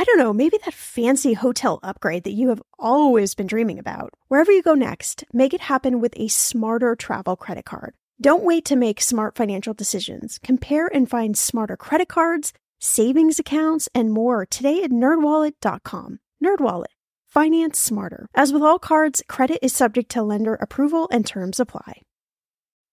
I 0.00 0.04
don't 0.04 0.18
know, 0.18 0.32
maybe 0.32 0.60
that 0.64 0.74
fancy 0.74 1.32
hotel 1.32 1.80
upgrade 1.82 2.22
that 2.22 2.34
you 2.34 2.50
have 2.50 2.62
always 2.78 3.34
been 3.34 3.48
dreaming 3.48 3.80
about. 3.80 4.14
Wherever 4.28 4.52
you 4.52 4.62
go 4.62 4.74
next, 4.74 5.24
make 5.32 5.52
it 5.52 5.62
happen 5.62 6.00
with 6.00 6.14
a 6.16 6.28
smarter 6.28 6.94
travel 6.94 7.34
credit 7.34 7.64
card. 7.64 7.94
Don't 8.20 8.44
wait 8.44 8.64
to 8.66 8.76
make 8.76 9.00
smart 9.00 9.34
financial 9.34 9.74
decisions. 9.74 10.38
Compare 10.38 10.86
and 10.94 11.10
find 11.10 11.36
smarter 11.36 11.76
credit 11.76 12.06
cards, 12.06 12.52
savings 12.78 13.40
accounts, 13.40 13.88
and 13.92 14.12
more 14.12 14.46
today 14.46 14.84
at 14.84 14.92
nerdwallet.com. 14.92 16.20
Nerdwallet. 16.42 16.94
Finance 17.26 17.80
smarter. 17.80 18.28
As 18.36 18.52
with 18.52 18.62
all 18.62 18.78
cards, 18.78 19.24
credit 19.26 19.58
is 19.62 19.72
subject 19.72 20.12
to 20.12 20.22
lender 20.22 20.54
approval 20.54 21.08
and 21.10 21.26
terms 21.26 21.58
apply. 21.58 22.02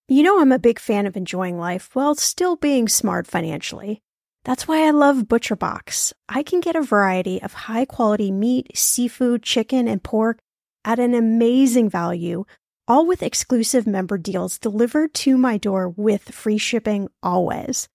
You 0.07 0.23
know, 0.23 0.41
I'm 0.41 0.51
a 0.51 0.57
big 0.57 0.79
fan 0.79 1.05
of 1.05 1.15
enjoying 1.15 1.59
life 1.59 1.91
while 1.93 2.15
still 2.15 2.55
being 2.55 2.87
smart 2.87 3.27
financially. 3.27 4.01
That's 4.45 4.67
why 4.67 4.87
I 4.87 4.91
love 4.91 5.23
ButcherBox. 5.23 6.13
I 6.29 6.43
can 6.43 6.59
get 6.59 6.75
a 6.75 6.81
variety 6.83 7.41
of 7.41 7.53
high 7.53 7.85
quality 7.85 8.29
meat, 8.29 8.77
seafood, 8.77 9.41
chicken, 9.41 9.87
and 9.87 10.03
pork 10.03 10.37
at 10.85 10.99
an 10.99 11.15
amazing 11.15 11.89
value, 11.89 12.45
all 12.87 13.07
with 13.07 13.23
exclusive 13.23 13.87
member 13.87 14.19
deals 14.19 14.59
delivered 14.59 15.15
to 15.15 15.35
my 15.35 15.57
door 15.57 15.89
with 15.89 16.29
free 16.29 16.59
shipping 16.59 17.09
always. 17.23 17.89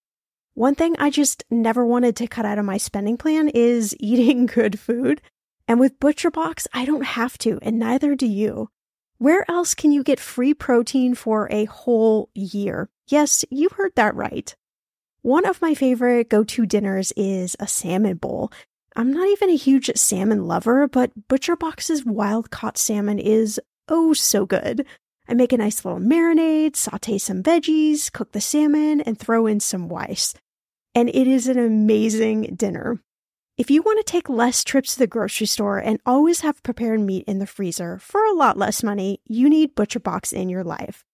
One 0.54 0.74
thing 0.74 0.96
I 0.98 1.10
just 1.10 1.44
never 1.52 1.86
wanted 1.86 2.16
to 2.16 2.26
cut 2.26 2.44
out 2.44 2.58
of 2.58 2.64
my 2.64 2.78
spending 2.78 3.16
plan 3.16 3.48
is 3.50 3.94
eating 4.00 4.46
good 4.46 4.80
food. 4.80 5.22
And 5.68 5.78
with 5.78 6.00
ButcherBox, 6.00 6.66
I 6.72 6.84
don't 6.84 7.04
have 7.04 7.38
to, 7.38 7.60
and 7.62 7.78
neither 7.78 8.16
do 8.16 8.26
you. 8.26 8.70
Where 9.18 9.48
else 9.48 9.76
can 9.76 9.92
you 9.92 10.02
get 10.02 10.18
free 10.18 10.54
protein 10.54 11.14
for 11.14 11.46
a 11.52 11.66
whole 11.66 12.28
year? 12.34 12.88
Yes, 13.06 13.44
you 13.50 13.68
heard 13.68 13.92
that 13.94 14.16
right. 14.16 14.56
One 15.22 15.44
of 15.44 15.60
my 15.60 15.74
favorite 15.74 16.30
go 16.30 16.44
to 16.44 16.64
dinners 16.64 17.12
is 17.14 17.54
a 17.60 17.66
salmon 17.66 18.16
bowl. 18.16 18.50
I'm 18.96 19.12
not 19.12 19.28
even 19.28 19.50
a 19.50 19.56
huge 19.56 19.90
salmon 19.94 20.46
lover, 20.46 20.88
but 20.88 21.28
ButcherBox's 21.28 22.06
wild 22.06 22.50
caught 22.50 22.78
salmon 22.78 23.18
is 23.18 23.60
oh 23.88 24.14
so 24.14 24.46
good. 24.46 24.86
I 25.28 25.34
make 25.34 25.52
a 25.52 25.58
nice 25.58 25.84
little 25.84 26.00
marinade, 26.00 26.74
saute 26.74 27.18
some 27.18 27.42
veggies, 27.42 28.10
cook 28.10 28.32
the 28.32 28.40
salmon, 28.40 29.02
and 29.02 29.18
throw 29.18 29.46
in 29.46 29.60
some 29.60 29.90
rice. 29.90 30.32
And 30.94 31.10
it 31.10 31.28
is 31.28 31.48
an 31.48 31.58
amazing 31.58 32.54
dinner. 32.56 33.02
If 33.58 33.70
you 33.70 33.82
want 33.82 33.98
to 33.98 34.10
take 34.10 34.30
less 34.30 34.64
trips 34.64 34.94
to 34.94 35.00
the 35.00 35.06
grocery 35.06 35.46
store 35.46 35.76
and 35.76 36.00
always 36.06 36.40
have 36.40 36.62
prepared 36.62 37.00
meat 37.00 37.26
in 37.28 37.40
the 37.40 37.46
freezer 37.46 37.98
for 37.98 38.24
a 38.24 38.32
lot 38.32 38.56
less 38.56 38.82
money, 38.82 39.20
you 39.26 39.50
need 39.50 39.76
ButcherBox 39.76 40.32
in 40.32 40.48
your 40.48 40.64
life. 40.64 41.04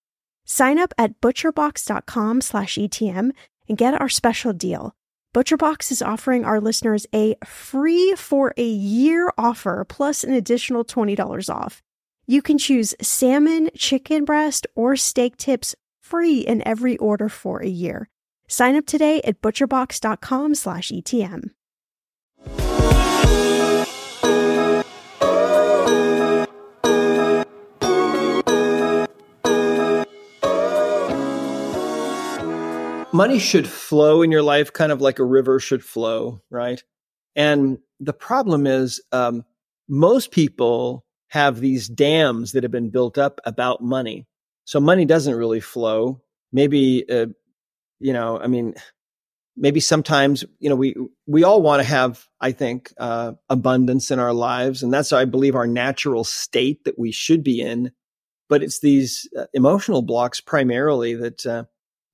Sign 0.45 0.79
up 0.79 0.95
at 0.97 1.21
butcherbox.com/etm 1.21 3.33
and 3.69 3.79
get 3.79 4.01
our 4.01 4.09
special 4.09 4.53
deal. 4.53 4.95
ButcherBox 5.35 5.91
is 5.93 6.01
offering 6.01 6.45
our 6.45 6.61
listeners 6.61 7.07
a 7.15 7.37
free 7.45 8.15
for 8.17 8.55
a 8.57 8.67
year 8.67 9.31
offer 9.37 9.85
plus 9.89 10.25
an 10.25 10.33
additional 10.33 10.85
$20 10.85 11.55
off. 11.55 11.83
You 12.27 12.43
can 12.43 12.59
choose 12.59 12.95
salmon, 13.03 13.71
chicken 13.77 14.25
breast, 14.25 14.67
or 14.75 14.97
steak 14.97 15.37
tips 15.37 15.75
free 16.01 16.41
in 16.41 16.67
every 16.67 16.97
order 16.97 17.29
for 17.29 17.63
a 17.63 17.69
year. 17.69 18.09
Sign 18.49 18.77
up 18.77 18.87
today 18.87 19.21
at 19.25 19.43
butcherbox.com/etm. 19.43 21.51
money 33.17 33.39
should 33.39 33.67
flow 33.67 34.23
in 34.23 34.31
your 34.31 34.43
life 34.43 34.73
kind 34.73 34.93
of 34.93 35.01
like 35.01 35.19
a 35.19 35.25
river 35.25 35.59
should 35.59 35.83
flow, 35.83 36.41
right? 36.51 36.83
And 37.35 37.79
the 37.99 38.13
problem 38.13 38.67
is, 38.67 39.01
um, 39.11 39.45
most 39.89 40.31
people 40.31 41.05
have 41.29 41.61
these 41.61 41.89
dams 41.89 42.53
that 42.53 42.63
have 42.63 42.73
been 42.73 42.91
built 42.91 43.19
up 43.19 43.41
about 43.45 43.83
money. 43.83 44.27
So 44.65 44.81
money 44.81 45.05
doesn't 45.05 45.35
really 45.35 45.61
flow. 45.61 46.21
Maybe, 46.53 47.09
uh, 47.09 47.27
you 48.01 48.13
know, 48.13 48.39
I 48.39 48.47
mean, 48.49 48.75
maybe 49.57 49.81
sometimes, 49.81 50.45
you 50.59 50.69
know, 50.69 50.77
we, 50.77 50.95
we 51.27 51.45
all 51.45 51.63
want 51.63 51.81
to 51.81 51.89
have, 51.89 52.27
I 52.41 52.53
think, 52.53 52.93
uh, 52.99 53.33
abundance 53.49 54.11
in 54.11 54.19
our 54.19 54.35
lives. 54.35 54.83
And 54.83 54.93
that's, 54.93 55.13
I 55.13 55.25
believe, 55.25 55.55
our 55.55 55.67
natural 55.67 56.25
state 56.25 56.85
that 56.85 56.99
we 56.99 57.13
should 57.13 57.43
be 57.43 57.61
in. 57.61 57.93
But 58.49 58.63
it's 58.63 58.81
these 58.81 59.29
uh, 59.39 59.47
emotional 59.55 60.03
blocks 60.03 60.41
primarily 60.41 61.15
that, 61.15 61.47
uh, 61.47 61.65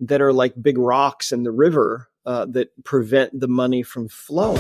that 0.02 0.20
are 0.20 0.32
like 0.32 0.60
big 0.60 0.78
rocks 0.78 1.30
in 1.30 1.44
the 1.44 1.52
river 1.52 2.08
uh, 2.26 2.44
that 2.46 2.70
prevent 2.84 3.38
the 3.38 3.48
money 3.48 3.84
from 3.84 4.08
flowing. 4.08 4.58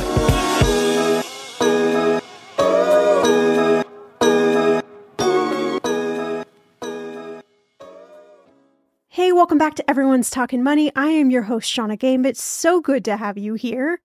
Hey, 9.08 9.32
welcome 9.32 9.58
back 9.58 9.74
to 9.74 9.90
Everyone's 9.90 10.30
Talking 10.30 10.62
Money. 10.62 10.92
I 10.94 11.08
am 11.08 11.30
your 11.30 11.42
host, 11.42 11.68
Shannah 11.68 11.98
It's 12.00 12.42
So 12.42 12.80
good 12.80 13.04
to 13.06 13.16
have 13.16 13.36
you 13.36 13.54
here. 13.54 14.00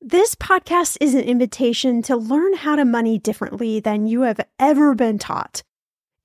This 0.00 0.34
podcast 0.34 0.96
is 1.00 1.14
an 1.14 1.24
invitation 1.24 2.00
to 2.02 2.16
learn 2.16 2.54
how 2.54 2.76
to 2.76 2.86
money 2.86 3.18
differently 3.18 3.80
than 3.80 4.06
you 4.06 4.22
have 4.22 4.40
ever 4.58 4.94
been 4.94 5.18
taught. 5.18 5.62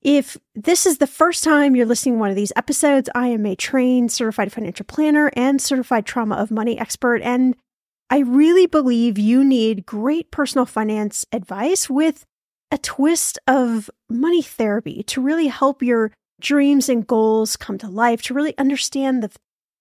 If 0.06 0.36
this 0.54 0.86
is 0.86 0.98
the 0.98 1.08
first 1.08 1.42
time 1.42 1.74
you're 1.74 1.84
listening 1.84 2.14
to 2.14 2.20
one 2.20 2.30
of 2.30 2.36
these 2.36 2.52
episodes, 2.54 3.10
I 3.12 3.26
am 3.26 3.44
a 3.44 3.56
trained 3.56 4.12
certified 4.12 4.52
financial 4.52 4.86
planner 4.86 5.32
and 5.34 5.60
certified 5.60 6.06
trauma 6.06 6.36
of 6.36 6.52
money 6.52 6.78
expert. 6.78 7.22
And 7.22 7.56
I 8.08 8.20
really 8.20 8.66
believe 8.66 9.18
you 9.18 9.42
need 9.42 9.84
great 9.84 10.30
personal 10.30 10.64
finance 10.64 11.26
advice 11.32 11.90
with 11.90 12.24
a 12.70 12.78
twist 12.78 13.40
of 13.48 13.90
money 14.08 14.42
therapy 14.42 15.02
to 15.08 15.20
really 15.20 15.48
help 15.48 15.82
your 15.82 16.12
dreams 16.40 16.88
and 16.88 17.04
goals 17.04 17.56
come 17.56 17.76
to 17.78 17.88
life, 17.88 18.22
to 18.22 18.34
really 18.34 18.56
understand 18.58 19.24
the, 19.24 19.32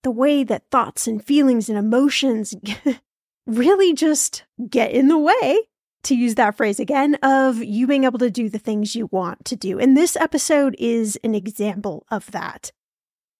the 0.01 0.09
way 0.09 0.43
that 0.43 0.71
thoughts 0.71 1.05
and 1.05 1.23
feelings 1.23 1.69
and 1.69 1.77
emotions 1.77 2.55
really 3.45 3.93
just 3.93 4.43
get 4.67 4.89
in 4.89 5.07
the 5.07 5.19
way 5.19 5.67
to 6.05 6.16
use 6.16 6.35
that 6.35 6.55
phrase 6.55 6.79
again, 6.79 7.16
of 7.21 7.63
you 7.63 7.88
being 7.88 8.03
able 8.03 8.19
to 8.19 8.31
do 8.31 8.49
the 8.49 8.59
things 8.59 8.95
you 8.95 9.07
want 9.11 9.45
to 9.45 9.55
do. 9.55 9.79
And 9.79 9.95
this 9.95 10.16
episode 10.16 10.75
is 10.79 11.19
an 11.23 11.35
example 11.35 12.05
of 12.09 12.31
that. 12.31 12.71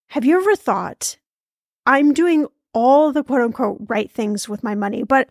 Have 0.10 0.26
you 0.26 0.40
ever 0.40 0.56
thought, 0.56 1.18
I'm 1.86 2.14
doing 2.14 2.48
all 2.74 3.12
the 3.12 3.24
quote 3.24 3.42
unquote 3.42 3.78
right 3.88 4.12
things 4.12 4.50
with 4.50 4.64
my 4.64 4.76
money, 4.76 5.04
but 5.04 5.30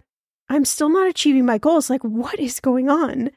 I'm 0.49 0.65
still 0.65 0.89
not 0.89 1.09
achieving 1.09 1.45
my 1.45 1.59
goals? 1.59 1.91
Like, 1.91 2.03
what 2.03 2.39
is 2.39 2.61
going 2.61 2.89
on? 2.89 3.31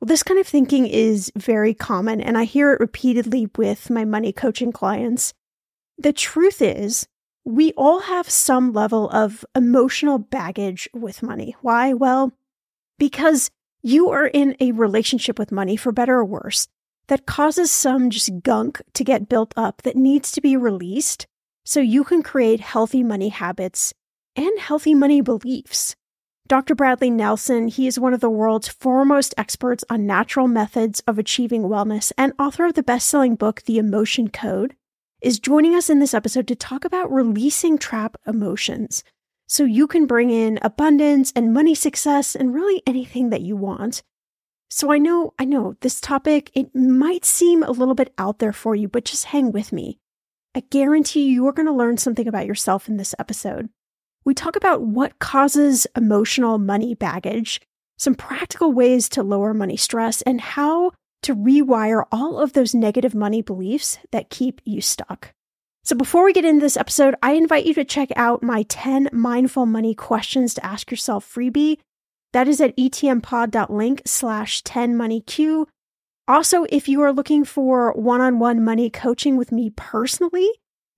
Well, 0.00 0.06
this 0.06 0.22
kind 0.22 0.38
of 0.38 0.46
thinking 0.46 0.86
is 0.86 1.32
very 1.36 1.72
common, 1.72 2.20
and 2.20 2.36
I 2.36 2.44
hear 2.44 2.72
it 2.72 2.80
repeatedly 2.80 3.48
with 3.56 3.88
my 3.88 4.04
money 4.04 4.32
coaching 4.32 4.72
clients. 4.72 5.32
The 5.96 6.12
truth 6.12 6.60
is, 6.60 7.06
we 7.44 7.72
all 7.72 8.00
have 8.00 8.28
some 8.28 8.72
level 8.72 9.08
of 9.10 9.44
emotional 9.54 10.18
baggage 10.18 10.88
with 10.92 11.22
money. 11.22 11.56
Why? 11.62 11.94
Well, 11.94 12.32
because 12.98 13.50
you 13.82 14.10
are 14.10 14.26
in 14.26 14.56
a 14.60 14.72
relationship 14.72 15.38
with 15.38 15.52
money, 15.52 15.76
for 15.76 15.92
better 15.92 16.16
or 16.16 16.24
worse, 16.24 16.66
that 17.08 17.26
causes 17.26 17.70
some 17.70 18.10
just 18.10 18.42
gunk 18.42 18.82
to 18.94 19.04
get 19.04 19.28
built 19.28 19.54
up 19.56 19.82
that 19.82 19.96
needs 19.96 20.32
to 20.32 20.40
be 20.40 20.56
released 20.56 21.26
so 21.64 21.80
you 21.80 22.04
can 22.04 22.22
create 22.22 22.60
healthy 22.60 23.02
money 23.02 23.28
habits 23.28 23.92
and 24.34 24.58
healthy 24.58 24.94
money 24.94 25.20
beliefs. 25.20 25.94
Dr. 26.48 26.76
Bradley 26.76 27.10
Nelson, 27.10 27.66
he 27.66 27.88
is 27.88 27.98
one 27.98 28.14
of 28.14 28.20
the 28.20 28.30
world's 28.30 28.68
foremost 28.68 29.34
experts 29.36 29.84
on 29.90 30.06
natural 30.06 30.46
methods 30.46 31.02
of 31.06 31.18
achieving 31.18 31.62
wellness 31.62 32.12
and 32.16 32.32
author 32.38 32.66
of 32.66 32.74
the 32.74 32.84
best 32.84 33.08
selling 33.08 33.34
book, 33.34 33.62
The 33.62 33.78
Emotion 33.78 34.28
Code, 34.28 34.76
is 35.20 35.40
joining 35.40 35.74
us 35.74 35.90
in 35.90 35.98
this 35.98 36.14
episode 36.14 36.46
to 36.48 36.54
talk 36.54 36.84
about 36.84 37.12
releasing 37.12 37.78
trap 37.78 38.16
emotions 38.26 39.02
so 39.46 39.64
you 39.64 39.86
can 39.86 40.06
bring 40.06 40.30
in 40.30 40.58
abundance 40.62 41.32
and 41.36 41.52
money 41.52 41.74
success 41.74 42.34
and 42.34 42.54
really 42.54 42.82
anything 42.86 43.30
that 43.30 43.42
you 43.42 43.56
want. 43.56 44.02
So 44.68 44.90
I 44.90 44.98
know, 44.98 45.32
I 45.38 45.44
know 45.44 45.76
this 45.80 46.00
topic, 46.00 46.50
it 46.54 46.74
might 46.74 47.24
seem 47.24 47.62
a 47.62 47.70
little 47.70 47.94
bit 47.94 48.12
out 48.18 48.40
there 48.40 48.52
for 48.52 48.74
you, 48.74 48.88
but 48.88 49.04
just 49.04 49.26
hang 49.26 49.52
with 49.52 49.72
me. 49.72 49.98
I 50.54 50.60
guarantee 50.70 51.28
you 51.28 51.46
are 51.46 51.52
going 51.52 51.66
to 51.66 51.72
learn 51.72 51.98
something 51.98 52.26
about 52.26 52.46
yourself 52.46 52.88
in 52.88 52.96
this 52.96 53.14
episode. 53.18 53.68
We 54.24 54.34
talk 54.34 54.56
about 54.56 54.82
what 54.82 55.18
causes 55.20 55.86
emotional 55.96 56.58
money 56.58 56.94
baggage, 56.94 57.60
some 57.96 58.16
practical 58.16 58.72
ways 58.72 59.08
to 59.10 59.22
lower 59.22 59.54
money 59.54 59.76
stress, 59.76 60.22
and 60.22 60.40
how 60.40 60.92
to 61.22 61.34
rewire 61.34 62.04
all 62.10 62.38
of 62.38 62.52
those 62.52 62.74
negative 62.74 63.14
money 63.14 63.42
beliefs 63.42 63.98
that 64.10 64.30
keep 64.30 64.60
you 64.64 64.80
stuck. 64.80 65.32
So 65.86 65.94
before 65.94 66.24
we 66.24 66.32
get 66.32 66.44
into 66.44 66.62
this 66.62 66.76
episode, 66.76 67.14
I 67.22 67.34
invite 67.34 67.64
you 67.64 67.72
to 67.74 67.84
check 67.84 68.08
out 68.16 68.42
my 68.42 68.64
10 68.64 69.08
mindful 69.12 69.66
money 69.66 69.94
questions 69.94 70.52
to 70.54 70.66
ask 70.66 70.90
yourself 70.90 71.32
freebie. 71.32 71.78
That 72.32 72.48
is 72.48 72.60
at 72.60 72.76
etmpod.link 72.76 74.02
slash 74.04 74.64
10moneyq. 74.64 75.66
Also, 76.26 76.66
if 76.70 76.88
you 76.88 77.02
are 77.02 77.12
looking 77.12 77.44
for 77.44 77.92
one-on-one 77.92 78.64
money 78.64 78.90
coaching 78.90 79.36
with 79.36 79.52
me 79.52 79.70
personally, 79.76 80.50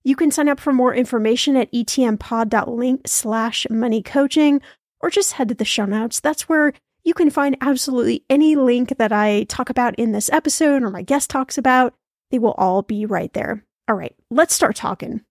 you 0.03 0.15
can 0.15 0.31
sign 0.31 0.49
up 0.49 0.59
for 0.59 0.73
more 0.73 0.95
information 0.95 1.55
at 1.55 1.71
etmpod.link 1.71 3.01
slash 3.05 3.67
money 3.69 4.01
coaching 4.01 4.59
or 5.01 5.11
just 5.11 5.33
head 5.33 5.49
to 5.49 5.53
the 5.53 5.65
show 5.65 5.85
notes. 5.85 6.19
That's 6.19 6.49
where 6.49 6.73
you 7.03 7.13
can 7.13 7.29
find 7.29 7.55
absolutely 7.61 8.25
any 8.27 8.55
link 8.55 8.97
that 8.97 9.11
I 9.11 9.43
talk 9.43 9.69
about 9.69 9.93
in 9.99 10.13
this 10.13 10.31
episode 10.31 10.81
or 10.81 10.89
my 10.89 11.03
guest 11.03 11.29
talks 11.29 11.59
about. 11.59 11.93
They 12.31 12.39
will 12.39 12.53
all 12.53 12.81
be 12.81 13.05
right 13.05 13.31
there. 13.33 13.63
All 13.89 13.95
right, 13.95 14.15
let's 14.29 14.53
start 14.53 14.75
talking. 14.75 15.21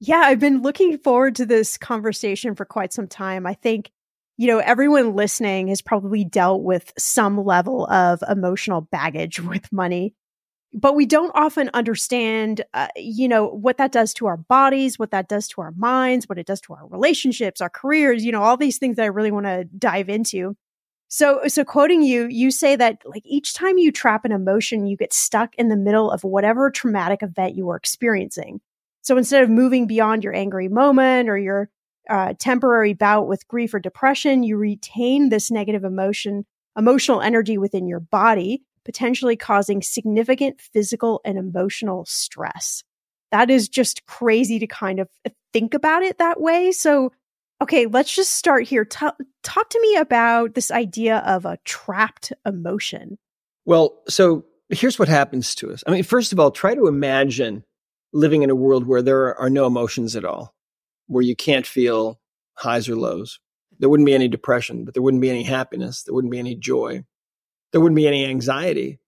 Yeah, 0.00 0.22
I've 0.24 0.40
been 0.40 0.62
looking 0.62 0.98
forward 0.98 1.36
to 1.36 1.46
this 1.46 1.78
conversation 1.78 2.56
for 2.56 2.64
quite 2.64 2.92
some 2.92 3.06
time. 3.06 3.46
I 3.46 3.54
think, 3.54 3.92
you 4.36 4.48
know, 4.48 4.58
everyone 4.58 5.14
listening 5.14 5.68
has 5.68 5.80
probably 5.80 6.24
dealt 6.24 6.62
with 6.64 6.92
some 6.98 7.44
level 7.44 7.86
of 7.86 8.20
emotional 8.28 8.80
baggage 8.80 9.38
with 9.44 9.72
money, 9.72 10.14
but 10.74 10.96
we 10.96 11.06
don't 11.06 11.30
often 11.36 11.70
understand, 11.74 12.64
uh, 12.74 12.88
you 12.96 13.28
know, 13.28 13.46
what 13.46 13.78
that 13.78 13.92
does 13.92 14.12
to 14.14 14.26
our 14.26 14.36
bodies, 14.36 14.98
what 14.98 15.12
that 15.12 15.28
does 15.28 15.46
to 15.48 15.60
our 15.60 15.72
minds, 15.76 16.28
what 16.28 16.38
it 16.38 16.46
does 16.46 16.60
to 16.62 16.72
our 16.72 16.88
relationships, 16.88 17.60
our 17.60 17.70
careers, 17.70 18.24
you 18.24 18.32
know, 18.32 18.42
all 18.42 18.56
these 18.56 18.78
things 18.78 18.96
that 18.96 19.04
I 19.04 19.06
really 19.06 19.30
want 19.30 19.46
to 19.46 19.62
dive 19.64 20.08
into. 20.08 20.56
So, 21.08 21.40
so 21.48 21.64
quoting 21.64 22.02
you, 22.02 22.26
you 22.26 22.50
say 22.50 22.76
that 22.76 23.02
like 23.04 23.22
each 23.24 23.54
time 23.54 23.78
you 23.78 23.90
trap 23.90 24.24
an 24.24 24.32
emotion, 24.32 24.86
you 24.86 24.96
get 24.96 25.12
stuck 25.12 25.54
in 25.56 25.68
the 25.68 25.76
middle 25.76 26.10
of 26.10 26.22
whatever 26.22 26.70
traumatic 26.70 27.22
event 27.22 27.56
you 27.56 27.68
are 27.70 27.76
experiencing. 27.76 28.60
So 29.00 29.16
instead 29.16 29.42
of 29.42 29.48
moving 29.48 29.86
beyond 29.86 30.22
your 30.22 30.34
angry 30.34 30.68
moment 30.68 31.30
or 31.30 31.38
your 31.38 31.70
uh, 32.10 32.34
temporary 32.38 32.92
bout 32.92 33.26
with 33.26 33.48
grief 33.48 33.72
or 33.72 33.80
depression, 33.80 34.42
you 34.42 34.58
retain 34.58 35.30
this 35.30 35.50
negative 35.50 35.82
emotion, 35.82 36.44
emotional 36.76 37.22
energy 37.22 37.56
within 37.56 37.86
your 37.86 38.00
body, 38.00 38.62
potentially 38.84 39.36
causing 39.36 39.80
significant 39.80 40.60
physical 40.60 41.22
and 41.24 41.38
emotional 41.38 42.04
stress. 42.06 42.82
That 43.30 43.50
is 43.50 43.68
just 43.68 44.04
crazy 44.06 44.58
to 44.58 44.66
kind 44.66 45.00
of 45.00 45.08
think 45.52 45.74
about 45.74 46.02
it 46.02 46.18
that 46.18 46.40
way. 46.40 46.72
So 46.72 47.12
Okay, 47.60 47.86
let's 47.86 48.14
just 48.14 48.34
start 48.34 48.64
here. 48.64 48.84
T- 48.84 49.06
talk 49.42 49.70
to 49.70 49.80
me 49.80 49.96
about 49.96 50.54
this 50.54 50.70
idea 50.70 51.18
of 51.18 51.44
a 51.44 51.58
trapped 51.64 52.32
emotion. 52.46 53.18
Well, 53.64 54.00
so 54.08 54.44
here's 54.68 54.98
what 54.98 55.08
happens 55.08 55.54
to 55.56 55.72
us. 55.72 55.82
I 55.86 55.90
mean, 55.90 56.04
first 56.04 56.32
of 56.32 56.38
all, 56.38 56.50
try 56.50 56.74
to 56.74 56.86
imagine 56.86 57.64
living 58.12 58.42
in 58.42 58.50
a 58.50 58.54
world 58.54 58.86
where 58.86 59.02
there 59.02 59.38
are 59.38 59.50
no 59.50 59.66
emotions 59.66 60.14
at 60.14 60.24
all, 60.24 60.54
where 61.06 61.22
you 61.22 61.34
can't 61.34 61.66
feel 61.66 62.20
highs 62.54 62.88
or 62.88 62.96
lows. 62.96 63.40
There 63.78 63.88
wouldn't 63.88 64.06
be 64.06 64.14
any 64.14 64.28
depression, 64.28 64.84
but 64.84 64.94
there 64.94 65.02
wouldn't 65.02 65.20
be 65.20 65.30
any 65.30 65.42
happiness. 65.42 66.04
There 66.04 66.14
wouldn't 66.14 66.32
be 66.32 66.38
any 66.38 66.54
joy. 66.54 67.04
There 67.72 67.80
wouldn't 67.80 67.96
be 67.96 68.08
any 68.08 68.24
anxiety. 68.24 68.98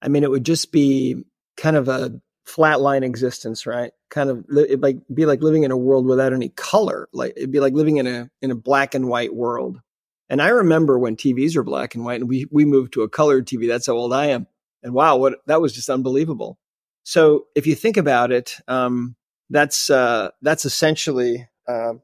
I 0.00 0.08
mean, 0.08 0.24
it 0.24 0.30
would 0.30 0.44
just 0.44 0.72
be 0.72 1.24
kind 1.56 1.76
of 1.76 1.88
a 1.88 2.20
flatline 2.46 3.04
existence, 3.04 3.66
right? 3.66 3.92
Kind 4.10 4.30
of 4.30 4.44
it'd 4.56 4.82
like 4.82 4.98
be 5.12 5.26
like 5.26 5.42
living 5.42 5.64
in 5.64 5.70
a 5.70 5.76
world 5.76 6.06
without 6.06 6.32
any 6.32 6.50
color. 6.50 7.08
Like 7.12 7.32
it'd 7.36 7.52
be 7.52 7.60
like 7.60 7.72
living 7.72 7.96
in 7.96 8.06
a 8.06 8.30
in 8.42 8.50
a 8.50 8.54
black 8.54 8.94
and 8.94 9.08
white 9.08 9.34
world. 9.34 9.80
And 10.28 10.40
I 10.40 10.48
remember 10.48 10.98
when 10.98 11.16
TVs 11.16 11.56
were 11.56 11.64
black 11.64 11.94
and 11.94 12.04
white, 12.04 12.20
and 12.20 12.28
we 12.28 12.46
we 12.50 12.64
moved 12.64 12.92
to 12.94 13.02
a 13.02 13.08
colored 13.08 13.46
TV. 13.46 13.68
That's 13.68 13.86
how 13.86 13.94
old 13.94 14.12
I 14.12 14.26
am. 14.26 14.46
And 14.82 14.92
wow, 14.92 15.16
what 15.16 15.38
that 15.46 15.60
was 15.60 15.72
just 15.72 15.90
unbelievable. 15.90 16.58
So 17.04 17.46
if 17.54 17.66
you 17.66 17.74
think 17.74 17.96
about 17.96 18.32
it, 18.32 18.56
um, 18.68 19.16
that's 19.50 19.90
uh, 19.90 20.30
that's 20.42 20.64
essentially 20.64 21.48
uh, 21.68 21.94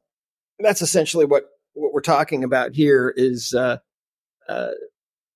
that's 0.58 0.82
essentially 0.82 1.24
what 1.24 1.44
what 1.74 1.92
we're 1.92 2.00
talking 2.00 2.44
about 2.44 2.74
here 2.74 3.12
is. 3.16 3.54
Uh, 3.54 3.78
uh, 4.48 4.70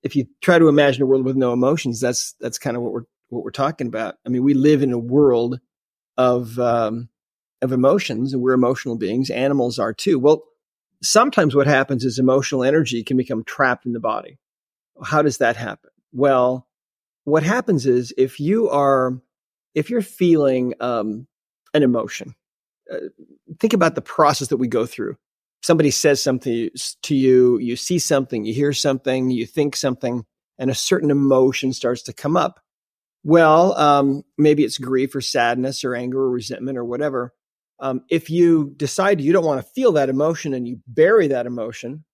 if 0.02 0.14
you 0.14 0.26
try 0.42 0.58
to 0.58 0.68
imagine 0.68 1.02
a 1.02 1.06
world 1.06 1.24
with 1.24 1.36
no 1.36 1.52
emotions, 1.52 2.00
that's 2.00 2.34
that's 2.40 2.58
kind 2.58 2.76
of 2.76 2.82
what 2.82 2.92
we're 2.92 3.04
what 3.34 3.44
we're 3.44 3.50
talking 3.50 3.86
about. 3.86 4.16
I 4.24 4.28
mean, 4.28 4.42
we 4.42 4.54
live 4.54 4.82
in 4.82 4.92
a 4.92 4.98
world 4.98 5.60
of 6.16 6.58
um, 6.58 7.08
of 7.60 7.72
emotions, 7.72 8.32
and 8.32 8.42
we're 8.42 8.52
emotional 8.52 8.96
beings. 8.96 9.30
Animals 9.30 9.78
are 9.78 9.92
too. 9.92 10.18
Well, 10.18 10.44
sometimes 11.02 11.54
what 11.54 11.66
happens 11.66 12.04
is 12.04 12.18
emotional 12.18 12.64
energy 12.64 13.02
can 13.02 13.16
become 13.16 13.44
trapped 13.44 13.86
in 13.86 13.92
the 13.92 14.00
body. 14.00 14.38
How 15.02 15.22
does 15.22 15.38
that 15.38 15.56
happen? 15.56 15.90
Well, 16.12 16.68
what 17.24 17.42
happens 17.42 17.86
is 17.86 18.14
if 18.16 18.38
you 18.38 18.68
are 18.70 19.20
if 19.74 19.90
you're 19.90 20.02
feeling 20.02 20.74
um, 20.80 21.26
an 21.72 21.82
emotion, 21.82 22.34
uh, 22.92 22.98
think 23.58 23.72
about 23.72 23.94
the 23.94 24.02
process 24.02 24.48
that 24.48 24.58
we 24.58 24.68
go 24.68 24.86
through. 24.86 25.16
Somebody 25.62 25.90
says 25.90 26.22
something 26.22 26.70
to 27.02 27.14
you, 27.14 27.58
you 27.58 27.74
see 27.74 27.98
something, 27.98 28.44
you 28.44 28.52
hear 28.52 28.72
something, 28.72 29.30
you 29.30 29.46
think 29.46 29.74
something, 29.74 30.24
and 30.58 30.70
a 30.70 30.74
certain 30.74 31.10
emotion 31.10 31.72
starts 31.72 32.02
to 32.02 32.12
come 32.12 32.36
up. 32.36 32.60
Well, 33.24 33.76
um, 33.78 34.22
maybe 34.36 34.64
it's 34.64 34.78
grief 34.78 35.14
or 35.14 35.22
sadness 35.22 35.82
or 35.82 35.94
anger 35.94 36.20
or 36.20 36.30
resentment 36.30 36.76
or 36.76 36.84
whatever. 36.84 37.32
Um, 37.80 38.02
if 38.10 38.30
you 38.30 38.72
decide 38.76 39.20
you 39.20 39.32
don't 39.32 39.44
want 39.44 39.64
to 39.64 39.72
feel 39.72 39.92
that 39.92 40.10
emotion 40.10 40.54
and 40.54 40.68
you 40.68 40.80
bury 40.86 41.28
that 41.28 41.46
emotion, 41.46 42.04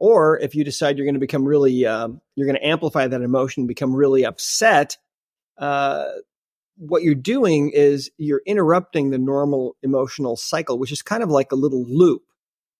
or 0.00 0.38
if 0.38 0.54
you 0.54 0.64
decide 0.64 0.96
you're 0.96 1.06
going 1.06 1.14
to 1.14 1.20
become 1.20 1.44
really, 1.44 1.86
uh, 1.86 2.08
you're 2.34 2.46
going 2.46 2.58
to 2.58 2.66
amplify 2.66 3.06
that 3.06 3.22
emotion, 3.22 3.66
become 3.66 3.94
really 3.94 4.24
upset, 4.24 4.96
uh, 5.58 6.06
what 6.76 7.02
you're 7.02 7.14
doing 7.14 7.70
is 7.70 8.10
you're 8.18 8.42
interrupting 8.46 9.10
the 9.10 9.18
normal 9.18 9.76
emotional 9.82 10.36
cycle, 10.36 10.78
which 10.78 10.92
is 10.92 11.02
kind 11.02 11.22
of 11.22 11.30
like 11.30 11.52
a 11.52 11.56
little 11.56 11.84
loop. 11.88 12.22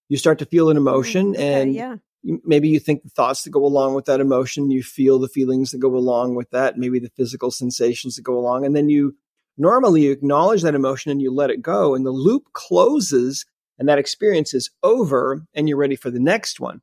You 0.09 0.17
start 0.17 0.39
to 0.41 0.47
feel 0.47 0.71
an 0.71 0.77
mm, 0.77 0.81
emotion 0.81 1.31
okay, 1.31 1.63
and 1.63 1.75
yeah 1.75 1.97
maybe 2.45 2.69
you 2.69 2.81
think 2.81 3.03
the 3.03 3.11
thoughts 3.11 3.43
that 3.43 3.51
go 3.51 3.65
along 3.65 3.95
with 3.95 4.05
that 4.07 4.21
emotion, 4.21 4.71
you 4.71 4.83
feel 4.83 5.19
the 5.19 5.29
feelings 5.29 5.71
that 5.71 5.79
go 5.79 5.95
along 5.97 6.35
with 6.35 6.51
that, 6.51 6.77
maybe 6.77 6.99
the 6.99 7.11
physical 7.17 7.51
sensations 7.51 8.17
that 8.17 8.23
go 8.23 8.39
along, 8.39 8.65
and 8.65 8.77
then 8.77 8.89
you 8.89 9.17
normally 9.57 10.03
you 10.03 10.13
acknowledge 10.13 10.63
that 10.63 10.75
emotion 10.75 11.11
and 11.11 11.23
you 11.23 11.33
let 11.33 11.51
it 11.51 11.63
go, 11.63 11.95
and 11.95 12.05
the 12.05 12.11
loop 12.11 12.53
closes, 12.53 13.45
and 13.79 13.89
that 13.89 13.99
experience 13.99 14.55
is 14.55 14.71
over, 14.83 15.43
and 15.55 15.69
you're 15.69 15.79
ready 15.79 15.97
for 15.97 16.11
the 16.11 16.21
next 16.21 16.61
one. 16.61 16.81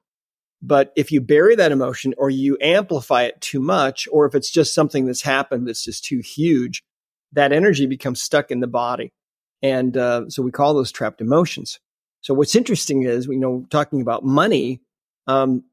But 0.62 0.92
if 0.96 1.12
you 1.12 1.22
bury 1.22 1.56
that 1.56 1.72
emotion 1.72 2.16
or 2.18 2.30
you 2.30 2.58
amplify 2.60 3.24
it 3.24 3.40
too 3.40 3.60
much, 3.60 4.08
or 4.12 4.26
if 4.26 4.34
it's 4.34 4.50
just 4.50 4.74
something 4.74 5.06
that's 5.06 5.22
happened 5.22 5.68
that's 5.68 5.84
just 5.84 6.04
too 6.04 6.20
huge, 6.20 6.82
that 7.34 7.52
energy 7.52 7.86
becomes 7.86 8.22
stuck 8.22 8.50
in 8.50 8.62
the 8.62 8.68
body. 8.68 9.14
And 9.62 9.96
uh, 9.96 10.30
so 10.30 10.42
we 10.42 10.52
call 10.52 10.74
those 10.74 10.92
trapped 10.92 11.22
emotions. 11.22 11.80
So 12.22 12.34
what's 12.34 12.56
interesting 12.56 13.04
is, 13.04 13.28
you 13.28 13.38
know, 13.38 13.66
talking 13.70 14.02
about 14.02 14.24
money, 14.24 14.82
um, 15.28 15.64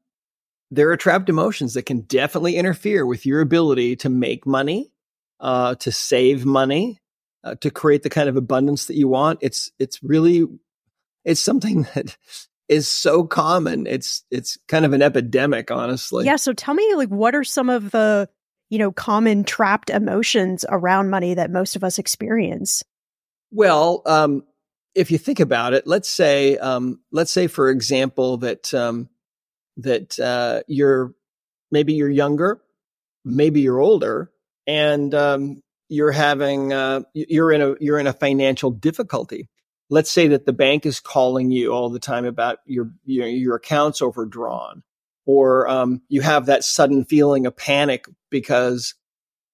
there 0.71 0.89
are 0.89 0.97
trapped 0.97 1.29
emotions 1.29 1.75
that 1.75 1.85
can 1.85 2.01
definitely 2.01 2.55
interfere 2.55 3.05
with 3.05 3.25
your 3.25 3.41
ability 3.41 3.95
to 3.97 4.09
make 4.09 4.47
money, 4.47 4.91
uh, 5.39 5.75
to 5.75 5.91
save 5.91 6.45
money, 6.45 6.99
uh, 7.43 7.55
to 7.61 7.69
create 7.69 8.03
the 8.03 8.09
kind 8.09 8.27
of 8.27 8.37
abundance 8.37 8.85
that 8.85 8.95
you 8.95 9.07
want. 9.07 9.39
It's 9.41 9.71
it's 9.77 10.01
really 10.01 10.47
it's 11.25 11.41
something 11.41 11.83
that 11.95 12.17
is 12.67 12.87
so 12.87 13.23
common. 13.23 13.85
It's 13.85 14.23
it's 14.31 14.57
kind 14.67 14.85
of 14.85 14.93
an 14.93 15.01
epidemic, 15.01 15.69
honestly. 15.69 16.25
Yeah. 16.25 16.37
So 16.37 16.53
tell 16.53 16.73
me, 16.73 16.95
like, 16.95 17.09
what 17.09 17.35
are 17.35 17.43
some 17.43 17.69
of 17.69 17.91
the 17.91 18.29
you 18.69 18.79
know 18.79 18.91
common 18.91 19.43
trapped 19.43 19.89
emotions 19.89 20.65
around 20.69 21.09
money 21.09 21.35
that 21.35 21.51
most 21.51 21.75
of 21.75 21.83
us 21.83 21.99
experience? 21.99 22.83
Well, 23.51 24.01
um, 24.07 24.43
if 24.95 25.11
you 25.11 25.19
think 25.19 25.39
about 25.39 25.73
it, 25.73 25.85
let's 25.85 26.09
say 26.09 26.57
um, 26.57 26.99
let's 27.11 27.31
say 27.31 27.47
for 27.47 27.69
example 27.69 28.37
that 28.37 28.73
um, 28.73 29.09
that 29.77 30.19
uh, 30.19 30.61
you're 30.67 31.13
maybe 31.71 31.93
you're 31.93 32.09
younger, 32.09 32.61
maybe 33.25 33.61
you're 33.61 33.79
older, 33.79 34.31
and 34.67 35.13
um, 35.13 35.61
you're 35.89 36.11
having 36.11 36.73
uh, 36.73 37.01
you're 37.13 37.51
in 37.51 37.61
a 37.61 37.75
you're 37.79 37.99
in 37.99 38.07
a 38.07 38.13
financial 38.13 38.71
difficulty. 38.71 39.49
Let's 39.89 40.11
say 40.11 40.29
that 40.29 40.45
the 40.45 40.53
bank 40.53 40.85
is 40.85 40.99
calling 40.99 41.51
you 41.51 41.71
all 41.71 41.89
the 41.89 41.99
time 41.99 42.25
about 42.25 42.59
your 42.65 42.91
your, 43.05 43.27
your 43.27 43.55
accounts 43.55 44.01
overdrawn, 44.01 44.83
or 45.25 45.67
um, 45.67 46.01
you 46.09 46.21
have 46.21 46.45
that 46.45 46.63
sudden 46.63 47.05
feeling 47.05 47.45
of 47.45 47.55
panic 47.55 48.05
because 48.29 48.95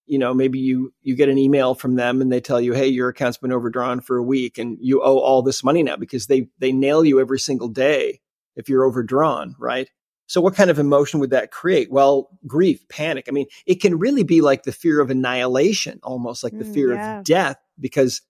you 0.06 0.18
know 0.20 0.34
maybe 0.34 0.60
you 0.60 0.94
you 1.02 1.16
get 1.16 1.30
an 1.30 1.38
email 1.38 1.76
from 1.76 1.96
them 1.96 2.22
and 2.22 2.32
they 2.32 2.42
tell 2.42 2.60
you 2.60 2.74
hey 2.74 2.88
your 2.88 3.10
account's 3.10 3.38
been 3.38 3.54
overdrawn 3.54 4.02
for 4.02 4.18
a 4.18 4.24
week 4.24 4.58
and 4.58 4.78
you 4.82 5.02
owe 5.02 5.20
all 5.20 5.42
this 5.42 5.64
money 5.64 5.84
now 5.84 5.96
because 5.96 6.28
they 6.28 6.50
they 6.58 6.72
nail 6.72 7.06
you 7.06 7.22
every 7.22 7.40
single 7.40 7.68
day 7.68 8.20
if 8.56 8.68
you're 8.68 8.86
overdrawn 8.86 9.56
right 9.60 9.90
so 10.30 10.40
what 10.40 10.56
kind 10.56 10.70
of 10.70 10.80
emotion 10.80 11.20
would 11.20 11.32
that 11.32 11.52
create? 11.52 11.92
Well, 11.92 12.30
grief, 12.48 12.88
panic. 12.88 13.26
I 13.28 13.32
mean, 13.32 13.48
it 13.66 13.82
can 13.82 14.00
really 14.00 14.24
be 14.24 14.40
like 14.42 14.64
the 14.64 14.72
fear 14.72 15.02
of 15.02 15.10
annihilation, 15.10 16.00
almost 16.04 16.44
like 16.44 16.58
the 16.58 16.64
mm, 16.64 16.74
fear 16.74 16.94
yeah. 16.94 17.20
of 17.20 17.26
death, 17.26 17.58
because 17.80 18.22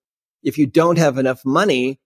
if 0.42 0.58
you 0.58 0.66
don't 0.66 0.98
have 0.98 1.18
enough 1.18 1.46
money, 1.46 2.00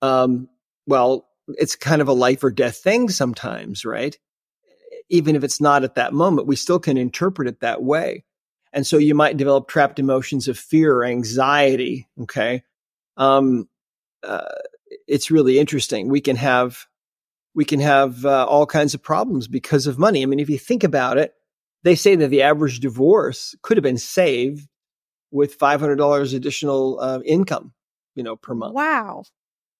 um, 0.00 0.48
well, 0.86 1.28
it's 1.48 1.76
kind 1.76 2.00
of 2.00 2.08
a 2.08 2.12
life 2.12 2.42
or 2.42 2.50
death 2.50 2.78
thing 2.78 3.10
sometimes, 3.10 3.84
right? 3.84 4.16
even 5.10 5.36
if 5.36 5.44
it's 5.44 5.60
not 5.60 5.84
at 5.84 5.96
that 5.96 6.14
moment, 6.14 6.46
we 6.46 6.56
still 6.56 6.78
can 6.78 6.96
interpret 6.96 7.48
it 7.48 7.60
that 7.60 7.82
way. 7.82 8.24
And 8.72 8.86
so 8.86 8.96
you 8.96 9.14
might 9.14 9.36
develop 9.36 9.68
trapped 9.68 9.98
emotions 9.98 10.46
of 10.46 10.56
fear 10.56 10.94
or 10.94 11.04
anxiety. 11.04 12.08
Okay. 12.22 12.62
Um, 13.16 13.68
uh, 14.22 14.44
it's 15.08 15.30
really 15.30 15.58
interesting. 15.58 16.08
We 16.08 16.20
can 16.20 16.36
have, 16.36 16.86
we 17.54 17.64
can 17.64 17.80
have 17.80 18.24
uh, 18.24 18.46
all 18.46 18.66
kinds 18.66 18.94
of 18.94 19.02
problems 19.02 19.48
because 19.48 19.86
of 19.86 19.98
money. 19.98 20.22
I 20.22 20.26
mean, 20.26 20.40
if 20.40 20.48
you 20.48 20.58
think 20.58 20.84
about 20.84 21.18
it, 21.18 21.34
they 21.82 21.94
say 21.94 22.14
that 22.16 22.28
the 22.28 22.42
average 22.42 22.80
divorce 22.80 23.54
could 23.62 23.76
have 23.76 23.82
been 23.82 23.98
saved 23.98 24.68
with 25.30 25.58
$500 25.58 26.34
additional 26.34 26.98
uh, 27.00 27.20
income, 27.24 27.72
you 28.14 28.22
know, 28.22 28.36
per 28.36 28.54
month. 28.54 28.74
Wow. 28.74 29.24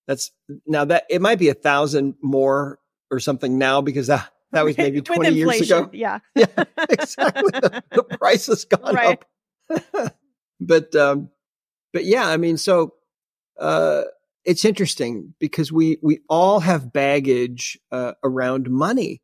That's 0.07 0.31
now 0.65 0.85
that 0.85 1.05
it 1.09 1.21
might 1.21 1.39
be 1.39 1.49
a 1.49 1.53
thousand 1.53 2.15
more 2.21 2.79
or 3.09 3.19
something 3.19 3.57
now 3.57 3.81
because 3.81 4.07
that, 4.07 4.29
that 4.51 4.65
was 4.65 4.77
maybe 4.77 5.01
20 5.01 5.29
years 5.29 5.61
ago. 5.61 5.89
Yeah. 5.93 6.19
yeah, 6.35 6.45
exactly. 6.89 7.51
the, 7.53 7.83
the, 7.91 8.03
price 8.17 8.47
has 8.47 8.65
gone 8.65 8.95
right. 8.95 9.23
up. 9.69 10.15
but, 10.59 10.95
um, 10.95 11.29
but 11.93 12.05
yeah, 12.05 12.27
I 12.27 12.37
mean, 12.37 12.57
so, 12.57 12.93
uh, 13.59 14.03
it's 14.43 14.65
interesting 14.65 15.33
because 15.39 15.71
we, 15.71 15.97
we 16.01 16.19
all 16.29 16.59
have 16.59 16.93
baggage, 16.93 17.79
uh, 17.91 18.13
around 18.23 18.69
money. 18.69 19.21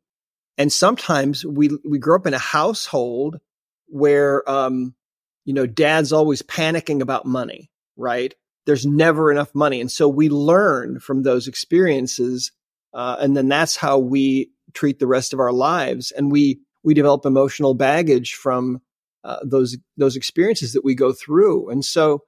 And 0.56 0.72
sometimes 0.72 1.44
we, 1.44 1.70
we 1.88 1.98
grow 1.98 2.16
up 2.16 2.26
in 2.26 2.34
a 2.34 2.38
household 2.38 3.38
where, 3.86 4.48
um, 4.48 4.94
you 5.44 5.54
know, 5.54 5.66
dad's 5.66 6.12
always 6.12 6.42
panicking 6.42 7.00
about 7.00 7.26
money, 7.26 7.70
right? 7.96 8.34
There's 8.66 8.84
never 8.84 9.30
enough 9.32 9.54
money. 9.54 9.80
And 9.80 9.90
so 9.90 10.08
we 10.08 10.28
learn 10.28 11.00
from 11.00 11.22
those 11.22 11.48
experiences. 11.48 12.52
Uh, 12.92 13.16
and 13.18 13.36
then 13.36 13.48
that's 13.48 13.76
how 13.76 13.98
we 13.98 14.50
treat 14.74 14.98
the 14.98 15.06
rest 15.06 15.32
of 15.32 15.40
our 15.40 15.52
lives. 15.52 16.10
And 16.10 16.30
we, 16.30 16.60
we 16.82 16.94
develop 16.94 17.24
emotional 17.24 17.74
baggage 17.74 18.34
from 18.34 18.80
uh, 19.24 19.38
those, 19.42 19.76
those 19.96 20.16
experiences 20.16 20.74
that 20.74 20.84
we 20.84 20.94
go 20.94 21.12
through. 21.12 21.70
And 21.70 21.84
so 21.84 22.22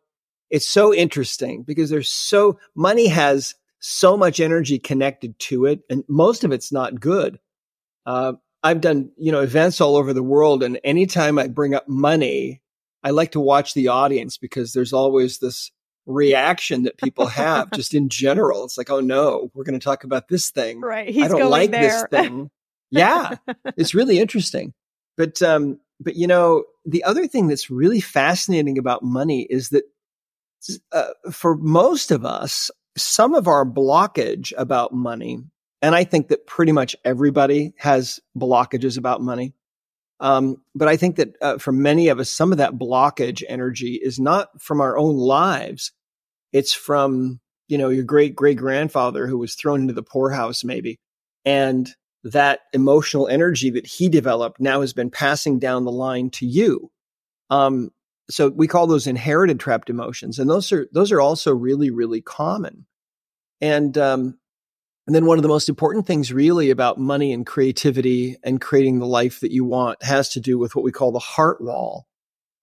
it's 0.51 0.69
so 0.69 0.93
interesting 0.93 1.63
because 1.63 1.91
there's 1.91 2.09
so, 2.09 2.59
money 2.75 3.09
has 3.09 3.55
so 3.79 4.17
much 4.17 4.41
energy 4.41 4.79
connected 4.79 5.39
to 5.39 5.67
it 5.67 5.81
and 5.89 6.05
most 6.09 6.45
of 6.45 6.53
it's 6.53 6.73
not 6.73 7.01
good. 7.01 7.39
Uh, 8.05 8.35
I've 8.63 8.81
done, 8.81 9.11
you 9.17 9.33
know, 9.33 9.41
events 9.41 9.81
all 9.81 9.97
over 9.97 10.13
the 10.13 10.23
world 10.23 10.63
and 10.63 10.79
anytime 10.85 11.39
I 11.39 11.49
bring 11.49 11.75
up 11.75 11.89
money, 11.89 12.61
I 13.03 13.11
like 13.11 13.33
to 13.33 13.41
watch 13.41 13.75
the 13.75 13.89
audience 13.89 14.37
because 14.37 14.73
there's 14.73 14.93
always 14.93 15.39
this 15.39 15.71
reaction 16.07 16.83
that 16.83 16.99
people 16.99 17.27
have 17.27 17.71
just 17.75 17.95
in 17.95 18.09
general. 18.09 18.65
It's 18.65 18.77
like, 18.77 18.91
oh 18.91 19.01
no, 19.01 19.51
we're 19.55 19.65
going 19.65 19.79
to 19.79 19.85
talk 19.85 20.05
about 20.05 20.29
this 20.29 20.51
thing. 20.51 20.81
Right. 20.81 21.09
He's 21.09 21.25
I 21.25 21.29
don't 21.29 21.51
like 21.51 21.71
there. 21.71 21.83
this 21.83 22.05
thing. 22.11 22.51
yeah. 22.91 23.37
It's 23.77 23.95
really 23.95 24.19
interesting. 24.19 24.75
But, 25.17 25.41
um, 25.43 25.79
but 26.01 26.17
you 26.17 26.27
know, 26.27 26.65
the 26.85 27.05
other 27.05 27.27
thing 27.27 27.49
that's 27.49 27.71
really 27.71 28.01
fascinating 28.01 28.79
about 28.79 29.03
money 29.03 29.47
is 29.49 29.71
that 29.71 29.85
uh, 30.93 31.09
for 31.31 31.57
most 31.57 32.11
of 32.11 32.25
us, 32.25 32.71
some 32.97 33.35
of 33.35 33.49
our 33.49 33.65
blockage 33.65 34.53
about 34.57 34.93
money, 34.93 35.39
and 35.83 35.95
I 35.95 36.05
think 36.05 36.29
that 36.29 36.47
pretty 36.47 36.73
much 36.73 36.97
everybody 37.05 37.73
has 37.79 38.21
blockages 38.37 38.99
about 38.99 39.23
money. 39.23 39.55
Um, 40.21 40.57
but 40.75 40.89
I 40.89 40.97
think 40.97 41.17
that 41.17 41.37
uh, 41.41 41.59
for 41.59 41.73
many 41.73 42.09
of 42.09 42.21
us, 42.21 42.29
some 42.29 42.53
of 42.53 42.59
that 42.59 42.75
blockage 42.75 43.43
energy 43.49 43.99
is 44.03 44.21
not 44.21 44.49
from 44.61 44.81
our 44.81 44.99
own 44.99 45.17
lives. 45.17 45.93
It's 46.53 46.75
from, 46.75 47.41
you 47.69 47.79
know, 47.79 47.89
your 47.89 48.05
great 48.05 48.37
great 48.37 48.59
grandfather 48.59 49.27
who 49.27 49.39
was 49.39 49.55
thrown 49.55 49.81
into 49.81 49.95
the 49.95 50.03
poorhouse, 50.03 50.63
maybe. 50.63 50.99
And 51.47 51.89
that 52.23 52.61
emotional 52.75 53.29
energy 53.29 53.71
that 53.71 53.87
he 53.87 54.11
developed 54.11 54.61
now 54.61 54.83
has 54.83 54.93
been 54.93 55.11
passing 55.11 55.59
down 55.59 55.85
the 55.85 55.93
line 55.93 56.29
to 56.31 56.45
you. 56.47 56.91
Um, 57.49 57.91
so 58.31 58.49
we 58.49 58.67
call 58.67 58.87
those 58.87 59.07
inherited 59.07 59.61
trapped 59.61 59.91
emotions. 59.91 60.39
And 60.39 60.49
those 60.49 60.73
are, 60.73 60.89
those 60.93 61.13
are 61.13 61.21
also 61.21 61.55
really, 61.55 61.91
really 61.91 62.21
common. 62.21 62.87
And, 63.61 63.97
um, 63.99 64.39
and 65.07 65.15
then 65.15 65.27
one 65.27 65.39
of 65.39 65.43
the 65.43 65.49
most 65.49 65.69
important 65.69 66.07
things 66.07 66.33
really 66.33 66.71
about 66.71 66.99
money 66.99 67.33
and 67.33 67.45
creativity 67.45 68.37
and 68.45 68.61
creating 68.61 68.99
the 68.99 69.07
life 69.07 69.41
that 69.41 69.51
you 69.51 69.65
want 69.65 70.03
has 70.03 70.31
to 70.31 70.41
do 70.41 70.59
with 70.59 70.77
what 70.77 70.85
we 70.85 70.93
call 70.93 71.13
the 71.13 71.19
heart 71.19 71.61
wall. 71.61 72.07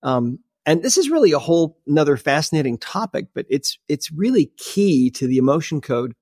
Um, 0.02 0.40
and 0.66 0.82
this 0.82 0.98
is 0.98 1.10
really 1.10 1.32
a 1.32 1.40
whole 1.40 1.78
another 1.88 2.18
fascinating 2.18 2.78
topic, 2.78 3.28
but 3.34 3.46
it's, 3.50 3.78
it's 3.88 4.12
really 4.12 4.52
key 4.58 5.10
to 5.12 5.28
the 5.28 5.38
emotion 5.38 5.82
code. 5.82 6.14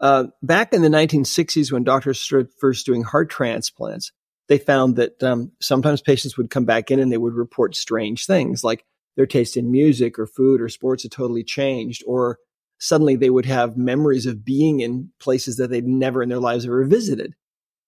Uh, 0.00 0.24
back 0.42 0.72
in 0.72 0.82
the 0.82 0.88
1960s, 0.88 1.72
when 1.72 1.84
doctors 1.84 2.20
started 2.20 2.52
first 2.60 2.84
doing 2.84 3.02
heart 3.02 3.30
transplants, 3.30 4.12
they 4.48 4.58
found 4.58 4.96
that 4.96 5.22
um, 5.22 5.52
sometimes 5.60 6.02
patients 6.02 6.36
would 6.36 6.50
come 6.50 6.64
back 6.64 6.90
in 6.90 7.00
and 7.00 7.10
they 7.10 7.18
would 7.18 7.34
report 7.34 7.74
strange 7.74 8.26
things 8.26 8.62
like 8.62 8.84
their 9.16 9.26
taste 9.26 9.56
in 9.56 9.70
music 9.70 10.18
or 10.18 10.26
food 10.26 10.60
or 10.60 10.68
sports 10.68 11.04
had 11.04 11.12
totally 11.12 11.44
changed, 11.44 12.02
or 12.06 12.38
suddenly 12.78 13.16
they 13.16 13.30
would 13.30 13.46
have 13.46 13.76
memories 13.76 14.26
of 14.26 14.44
being 14.44 14.80
in 14.80 15.10
places 15.20 15.56
that 15.56 15.70
they'd 15.70 15.86
never 15.86 16.22
in 16.22 16.28
their 16.28 16.40
lives 16.40 16.66
ever 16.66 16.84
visited. 16.84 17.34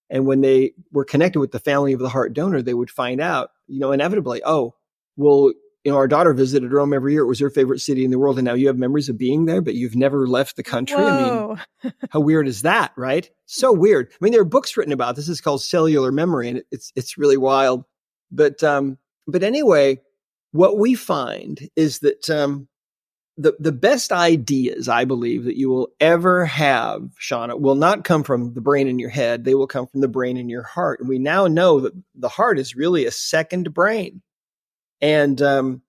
And 0.09 0.27
when 0.27 0.41
they 0.41 0.73
were 0.93 1.05
connected 1.05 1.41
with 1.41 1.51
the 1.51 1.59
family 1.59 1.93
of 1.93 1.99
the 2.01 2.09
heart 2.09 2.33
donor, 2.33 2.63
they 2.63 2.75
would 2.75 2.91
find 2.91 3.21
out, 3.21 3.51
you 3.67 3.81
know, 3.81 3.93
inevitably, 3.93 4.41
oh, 4.45 4.75
well, 5.17 5.53
you 5.87 5.93
know, 5.93 5.99
our 5.99 6.09
daughter 6.09 6.35
visited 6.35 6.73
Rome 6.73 6.93
every 6.93 7.12
year. 7.12 7.23
It 7.23 7.28
was 7.28 7.38
her 7.38 7.49
favorite 7.49 7.78
city 7.78 8.05
in 8.05 8.11
the 8.11 8.19
world. 8.19 8.38
And 8.38 8.45
now 8.45 8.55
you 8.55 8.66
have 8.66 8.76
memories 8.76 9.09
of 9.09 9.16
being 9.16 9.45
there, 9.45 9.61
but 9.61 9.76
you've 9.76 9.95
never 9.95 10.26
left 10.26 10.57
the 10.57 10.64
country. 10.64 10.97
Whoa. 10.97 11.57
I 11.57 11.85
mean, 11.85 11.93
how 12.11 12.19
weird 12.19 12.49
is 12.49 12.62
that? 12.62 12.90
Right. 12.97 13.31
So 13.45 13.73
weird. 13.73 14.11
I 14.11 14.16
mean, 14.21 14.33
there 14.33 14.40
are 14.40 14.45
books 14.45 14.76
written 14.76 14.93
about 14.93 15.14
this. 15.14 15.28
is 15.28 15.40
called 15.40 15.62
cellular 15.62 16.11
memory 16.11 16.49
and 16.49 16.64
it's, 16.73 16.93
it's 16.97 17.16
really 17.16 17.37
wild. 17.37 17.85
But, 18.33 18.64
um, 18.64 18.99
but 19.28 19.45
anyway, 19.45 20.00
what 20.50 20.76
we 20.76 20.97
find 20.97 21.71
is 21.76 22.00
that, 22.00 22.28
um, 22.31 22.66
the, 23.37 23.55
the 23.61 23.71
best 23.71 24.11
ideas 24.11 24.88
I 24.88 25.05
believe 25.05 25.45
that 25.45 25.57
you 25.57 25.69
will 25.69 25.90
ever 26.00 26.47
have, 26.47 27.02
Shauna, 27.21 27.61
will 27.61 27.75
not 27.76 28.02
come 28.02 28.25
from 28.25 28.55
the 28.55 28.61
brain 28.61 28.88
in 28.88 28.99
your 28.99 29.11
head. 29.11 29.45
They 29.45 29.55
will 29.55 29.69
come 29.69 29.87
from 29.87 30.00
the 30.00 30.09
brain 30.09 30.37
in 30.37 30.49
your 30.49 30.64
heart. 30.64 30.99
And 30.99 31.09
we 31.09 31.21
now 31.21 31.47
know 31.47 31.78
that 31.81 31.93
the 32.16 32.31
heart 32.31 32.59
is 32.59 32.75
really 32.75 33.07
a 33.07 33.12
second 33.12 33.73
brain. 33.73 34.23
And 35.00 35.41
um, 35.43 35.83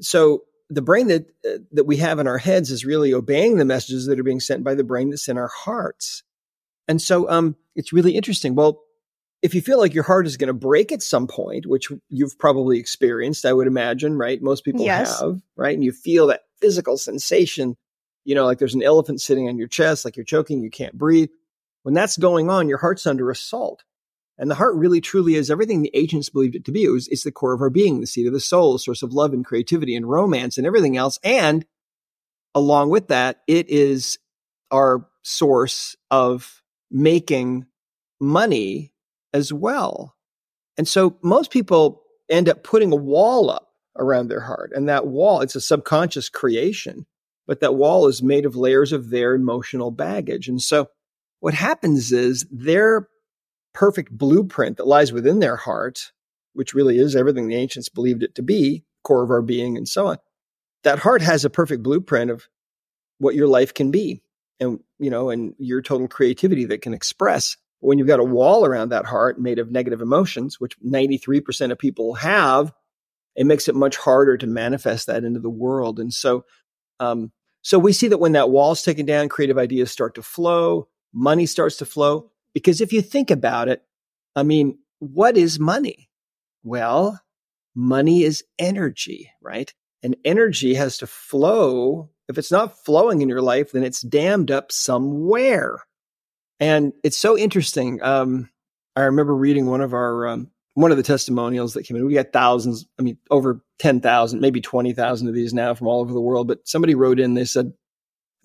so 0.00 0.44
the 0.70 0.82
brain 0.82 1.08
that 1.08 1.26
uh, 1.46 1.58
that 1.72 1.84
we 1.84 1.96
have 1.98 2.18
in 2.18 2.26
our 2.26 2.38
heads 2.38 2.70
is 2.70 2.84
really 2.84 3.14
obeying 3.14 3.56
the 3.56 3.64
messages 3.64 4.06
that 4.06 4.18
are 4.18 4.24
being 4.24 4.40
sent 4.40 4.64
by 4.64 4.74
the 4.74 4.84
brain 4.84 5.10
that's 5.10 5.28
in 5.28 5.38
our 5.38 5.48
hearts. 5.48 6.22
And 6.86 7.00
so 7.00 7.28
um, 7.28 7.56
it's 7.74 7.92
really 7.92 8.16
interesting. 8.16 8.54
Well, 8.54 8.80
if 9.42 9.54
you 9.54 9.60
feel 9.60 9.78
like 9.78 9.94
your 9.94 10.04
heart 10.04 10.26
is 10.26 10.36
going 10.36 10.48
to 10.48 10.54
break 10.54 10.90
at 10.90 11.02
some 11.02 11.26
point, 11.26 11.66
which 11.66 11.92
you've 12.08 12.38
probably 12.38 12.78
experienced, 12.78 13.44
I 13.46 13.52
would 13.52 13.66
imagine, 13.66 14.16
right? 14.18 14.42
Most 14.42 14.64
people 14.64 14.84
yes. 14.84 15.20
have, 15.20 15.40
right? 15.56 15.74
And 15.74 15.84
you 15.84 15.92
feel 15.92 16.26
that 16.28 16.42
physical 16.60 16.96
sensation, 16.96 17.76
you 18.24 18.34
know, 18.34 18.46
like 18.46 18.58
there's 18.58 18.74
an 18.74 18.82
elephant 18.82 19.20
sitting 19.20 19.48
on 19.48 19.56
your 19.56 19.68
chest, 19.68 20.04
like 20.04 20.16
you're 20.16 20.24
choking, 20.24 20.60
you 20.60 20.70
can't 20.70 20.96
breathe. 20.96 21.30
When 21.82 21.94
that's 21.94 22.16
going 22.16 22.50
on, 22.50 22.68
your 22.68 22.78
heart's 22.78 23.06
under 23.06 23.30
assault. 23.30 23.84
And 24.38 24.50
the 24.50 24.54
heart 24.54 24.76
really 24.76 25.00
truly 25.00 25.34
is 25.34 25.50
everything 25.50 25.82
the 25.82 25.90
ancients 25.94 26.30
believed 26.30 26.54
it 26.54 26.64
to 26.66 26.72
be. 26.72 26.84
It 26.84 26.90
was, 26.90 27.08
it's 27.08 27.24
the 27.24 27.32
core 27.32 27.52
of 27.52 27.60
our 27.60 27.70
being, 27.70 28.00
the 28.00 28.06
seat 28.06 28.26
of 28.26 28.32
the 28.32 28.40
soul, 28.40 28.78
source 28.78 29.02
of 29.02 29.12
love 29.12 29.32
and 29.32 29.44
creativity 29.44 29.96
and 29.96 30.08
romance 30.08 30.58
and 30.58 30.66
everything 30.66 30.96
else. 30.96 31.18
And 31.24 31.66
along 32.54 32.90
with 32.90 33.08
that, 33.08 33.40
it 33.48 33.68
is 33.68 34.18
our 34.70 35.08
source 35.22 35.96
of 36.10 36.62
making 36.90 37.66
money 38.20 38.92
as 39.34 39.52
well. 39.52 40.14
And 40.76 40.86
so 40.86 41.18
most 41.22 41.50
people 41.50 42.02
end 42.30 42.48
up 42.48 42.62
putting 42.62 42.92
a 42.92 42.96
wall 42.96 43.50
up 43.50 43.68
around 43.98 44.28
their 44.28 44.40
heart. 44.40 44.72
And 44.74 44.88
that 44.88 45.06
wall, 45.06 45.40
it's 45.40 45.56
a 45.56 45.60
subconscious 45.60 46.28
creation, 46.28 47.06
but 47.46 47.60
that 47.60 47.74
wall 47.74 48.06
is 48.06 48.22
made 48.22 48.46
of 48.46 48.56
layers 48.56 48.92
of 48.92 49.10
their 49.10 49.34
emotional 49.34 49.90
baggage. 49.90 50.48
And 50.48 50.62
so 50.62 50.88
what 51.40 51.54
happens 51.54 52.12
is 52.12 52.46
their 52.50 53.08
perfect 53.74 54.16
blueprint 54.16 54.76
that 54.76 54.86
lies 54.86 55.12
within 55.12 55.38
their 55.38 55.56
heart, 55.56 56.12
which 56.52 56.74
really 56.74 56.98
is 56.98 57.14
everything 57.14 57.48
the 57.48 57.56
ancients 57.56 57.88
believed 57.88 58.22
it 58.22 58.34
to 58.36 58.42
be, 58.42 58.84
core 59.04 59.22
of 59.22 59.30
our 59.30 59.42
being 59.42 59.76
and 59.76 59.88
so 59.88 60.08
on. 60.08 60.18
That 60.84 60.98
heart 60.98 61.22
has 61.22 61.44
a 61.44 61.50
perfect 61.50 61.82
blueprint 61.82 62.30
of 62.30 62.48
what 63.18 63.34
your 63.34 63.48
life 63.48 63.74
can 63.74 63.90
be 63.90 64.22
and, 64.60 64.80
you 64.98 65.10
know, 65.10 65.30
and 65.30 65.54
your 65.58 65.82
total 65.82 66.08
creativity 66.08 66.64
that 66.66 66.82
can 66.82 66.94
express 66.94 67.56
when 67.80 67.98
you've 67.98 68.08
got 68.08 68.20
a 68.20 68.24
wall 68.24 68.64
around 68.64 68.88
that 68.88 69.06
heart 69.06 69.40
made 69.40 69.58
of 69.58 69.70
negative 69.70 70.00
emotions, 70.00 70.58
which 70.58 70.78
93% 70.80 71.70
of 71.70 71.78
people 71.78 72.14
have, 72.14 72.72
it 73.36 73.46
makes 73.46 73.68
it 73.68 73.74
much 73.74 73.96
harder 73.96 74.36
to 74.36 74.46
manifest 74.46 75.06
that 75.06 75.24
into 75.24 75.40
the 75.40 75.50
world. 75.50 76.00
And 76.00 76.12
so, 76.12 76.44
um, 76.98 77.30
so 77.62 77.78
we 77.78 77.92
see 77.92 78.08
that 78.08 78.18
when 78.18 78.32
that 78.32 78.50
wall 78.50 78.72
is 78.72 78.82
taken 78.82 79.06
down, 79.06 79.28
creative 79.28 79.58
ideas 79.58 79.92
start 79.92 80.16
to 80.16 80.22
flow, 80.22 80.88
money 81.12 81.46
starts 81.46 81.76
to 81.76 81.86
flow. 81.86 82.30
Because 82.54 82.80
if 82.80 82.92
you 82.92 83.02
think 83.02 83.30
about 83.30 83.68
it, 83.68 83.82
I 84.34 84.42
mean, 84.42 84.78
what 84.98 85.36
is 85.36 85.58
money? 85.58 86.08
Well, 86.62 87.20
money 87.74 88.22
is 88.22 88.44
energy, 88.58 89.30
right? 89.40 89.72
And 90.02 90.16
energy 90.24 90.74
has 90.74 90.98
to 90.98 91.06
flow. 91.06 92.10
If 92.28 92.38
it's 92.38 92.52
not 92.52 92.84
flowing 92.84 93.22
in 93.22 93.28
your 93.28 93.42
life, 93.42 93.72
then 93.72 93.84
it's 93.84 94.02
dammed 94.02 94.50
up 94.50 94.72
somewhere. 94.72 95.78
And 96.60 96.92
it's 97.04 97.16
so 97.16 97.38
interesting. 97.38 98.02
Um, 98.02 98.50
I 98.96 99.02
remember 99.02 99.34
reading 99.34 99.66
one 99.66 99.80
of 99.80 99.94
our 99.94 100.26
um, 100.26 100.50
one 100.74 100.90
of 100.92 100.96
the 100.96 101.02
testimonials 101.02 101.74
that 101.74 101.82
came 101.84 101.96
in. 101.96 102.06
We 102.06 102.14
got 102.14 102.32
thousands, 102.32 102.86
I 102.98 103.02
mean, 103.02 103.18
over 103.30 103.60
10,000, 103.80 104.40
maybe 104.40 104.60
20,000 104.60 105.26
of 105.28 105.34
these 105.34 105.52
now 105.52 105.74
from 105.74 105.88
all 105.88 106.00
over 106.00 106.12
the 106.12 106.20
world. 106.20 106.46
But 106.46 106.68
somebody 106.68 106.94
wrote 106.94 107.18
in, 107.18 107.34
they 107.34 107.46
said 107.46 107.72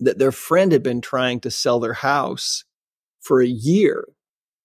that 0.00 0.18
their 0.18 0.32
friend 0.32 0.72
had 0.72 0.82
been 0.82 1.00
trying 1.00 1.40
to 1.40 1.50
sell 1.52 1.78
their 1.78 1.92
house 1.92 2.64
for 3.24 3.42
a 3.42 3.46
year 3.46 4.06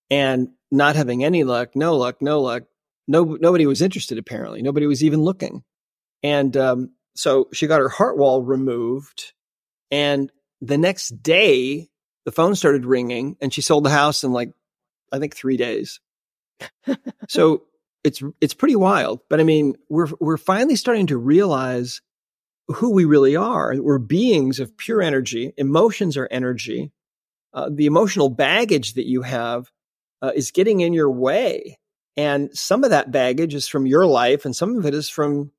and 0.10 0.50
not 0.72 0.96
having 0.96 1.24
any 1.24 1.44
luck, 1.44 1.75
no 1.75 1.98
luck, 1.98 2.22
no 2.22 2.42
luck. 2.42 2.63
No, 3.08 3.24
nobody 3.24 3.66
was 3.66 3.82
interested, 3.82 4.20
apparently. 4.20 4.62
Nobody 4.62 4.86
was 4.86 5.04
even 5.04 5.22
looking. 5.22 5.63
And 6.22 6.56
um, 6.56 6.92
so 7.16 7.48
she 7.54 7.66
got 7.66 7.80
her 7.80 7.89
heart 7.89 8.18
wall 8.18 8.44
removed. 8.44 9.34
And 9.89 10.32
the 10.62 10.78
next 10.78 11.24
day, 11.24 11.89
the 12.25 12.32
phone 12.32 12.54
started 12.54 12.86
ringing 12.86 13.36
and 13.42 13.51
she 13.51 13.62
sold 13.62 13.84
the 13.84 13.89
house 13.89 14.24
in 14.24 14.32
like, 14.32 14.51
I 15.12 15.18
think 15.18 15.36
three 15.36 15.58
days 15.58 16.00
so 17.28 17.63
it's 18.04 18.22
it's 18.42 18.54
pretty 18.54 18.75
wild. 18.75 19.22
But 19.30 19.39
I 19.39 19.44
mean, 19.44 19.75
we're 19.89 20.08
we're 20.20 20.38
finally 20.38 20.75
starting 20.75 21.08
to 21.08 21.18
realize 21.18 22.01
who 22.68 22.92
we 22.92 23.06
really 23.06 23.36
are. 23.36 23.74
We're 23.78 23.98
beings 23.98 24.60
of 24.60 24.78
pure 24.78 25.01
energy. 25.01 25.54
Emotions 25.58 26.18
are 26.18 26.28
energy. 26.30 26.92
Uh, 27.53 27.70
the 27.72 27.86
emotional 27.86 28.29
baggage 28.29 28.94
that 28.94 29.08
you 29.08 29.22
have 29.22 29.72
uh, 30.22 30.32
is 30.36 30.51
getting 30.51 30.82
in 30.82 30.94
your 30.94 31.12
way, 31.12 31.79
and 32.18 32.56
some 32.58 32.84
of 32.84 32.91
that 32.91 33.12
baggage 33.12 33.56
is 33.56 33.68
from 33.68 33.88
your 33.88 34.06
life, 34.06 34.46
and 34.46 34.56
some 34.56 34.77
of 34.77 34.86
it 34.86 34.94
is 34.94 35.10
from 35.10 35.51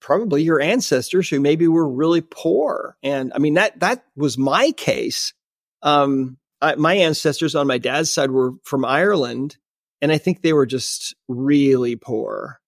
probably 0.00 0.42
your 0.42 0.60
ancestors 0.60 1.28
who 1.28 1.40
maybe 1.40 1.66
were 1.66 1.88
really 1.88 2.20
poor. 2.20 2.96
And 3.02 3.32
I 3.34 3.38
mean 3.38 3.54
that 3.54 3.80
that 3.80 4.04
was 4.14 4.38
my 4.38 4.70
case. 4.72 5.34
Um, 5.82 6.38
I, 6.60 6.76
my 6.76 6.94
ancestors 6.94 7.54
on 7.54 7.66
my 7.66 7.78
dad's 7.78 8.12
side 8.12 8.30
were 8.30 8.52
from 8.64 8.84
Ireland, 8.84 9.56
and 10.00 10.12
I 10.12 10.18
think 10.18 10.40
they 10.40 10.52
were 10.52 10.66
just 10.66 11.14
really 11.28 11.96
poor. 11.96 12.60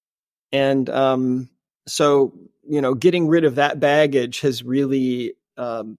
And 0.52 0.88
um, 0.90 1.48
so, 1.86 2.34
you 2.68 2.80
know, 2.80 2.94
getting 2.94 3.28
rid 3.28 3.44
of 3.44 3.56
that 3.56 3.80
baggage 3.80 4.40
has 4.40 4.62
really, 4.62 5.34
um, 5.56 5.96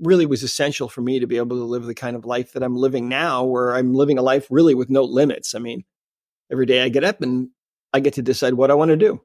really 0.00 0.26
was 0.26 0.42
essential 0.42 0.88
for 0.88 1.00
me 1.00 1.20
to 1.20 1.26
be 1.26 1.36
able 1.36 1.56
to 1.56 1.64
live 1.64 1.84
the 1.84 1.94
kind 1.94 2.16
of 2.16 2.24
life 2.24 2.52
that 2.52 2.62
I'm 2.62 2.76
living 2.76 3.08
now, 3.08 3.44
where 3.44 3.74
I'm 3.74 3.94
living 3.94 4.18
a 4.18 4.22
life 4.22 4.46
really 4.50 4.74
with 4.74 4.90
no 4.90 5.04
limits. 5.04 5.54
I 5.54 5.58
mean, 5.58 5.84
every 6.50 6.66
day 6.66 6.82
I 6.82 6.88
get 6.88 7.04
up 7.04 7.22
and 7.22 7.50
I 7.92 8.00
get 8.00 8.14
to 8.14 8.22
decide 8.22 8.54
what 8.54 8.70
I 8.70 8.74
want 8.74 8.90
to 8.90 8.96
do. 8.96 9.20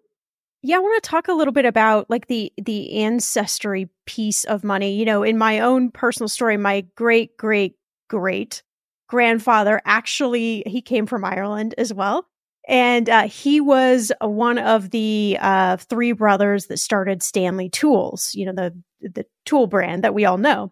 Yeah, 0.62 0.78
I 0.78 0.80
want 0.80 1.04
to 1.04 1.10
talk 1.10 1.28
a 1.28 1.34
little 1.34 1.52
bit 1.52 1.66
about 1.66 2.10
like 2.10 2.28
the 2.28 2.54
the 2.58 2.94
ancestry 3.04 3.90
piece 4.06 4.46
of 4.46 4.64
money. 4.64 4.96
You 4.96 5.06
know, 5.06 5.24
in 5.24 5.38
my 5.38 5.60
own 5.60 5.92
personal 5.92 6.30
story, 6.30 6.56
my 6.56 6.86
great 6.96 7.36
great 7.38 7.76
great 8.10 8.64
grandfather 9.08 9.82
actually 9.86 10.64
he 10.66 10.82
came 10.82 11.06
from 11.06 11.26
Ireland 11.26 11.76
as 11.78 11.94
well. 11.94 12.28
And 12.68 13.10
uh, 13.10 13.28
he 13.28 13.60
was 13.60 14.12
one 14.22 14.58
of 14.58 14.92
the 14.92 15.38
uh, 15.42 15.78
three 15.78 16.14
brothers 16.14 16.68
that 16.68 16.78
started 16.78 17.22
Stanley 17.22 17.70
Tools, 17.70 18.32
you 18.34 18.46
know, 18.46 18.54
the 18.54 18.74
the 19.02 19.26
tool 19.46 19.68
brand 19.68 20.04
that 20.04 20.14
we 20.14 20.24
all 20.24 20.38
know. 20.38 20.72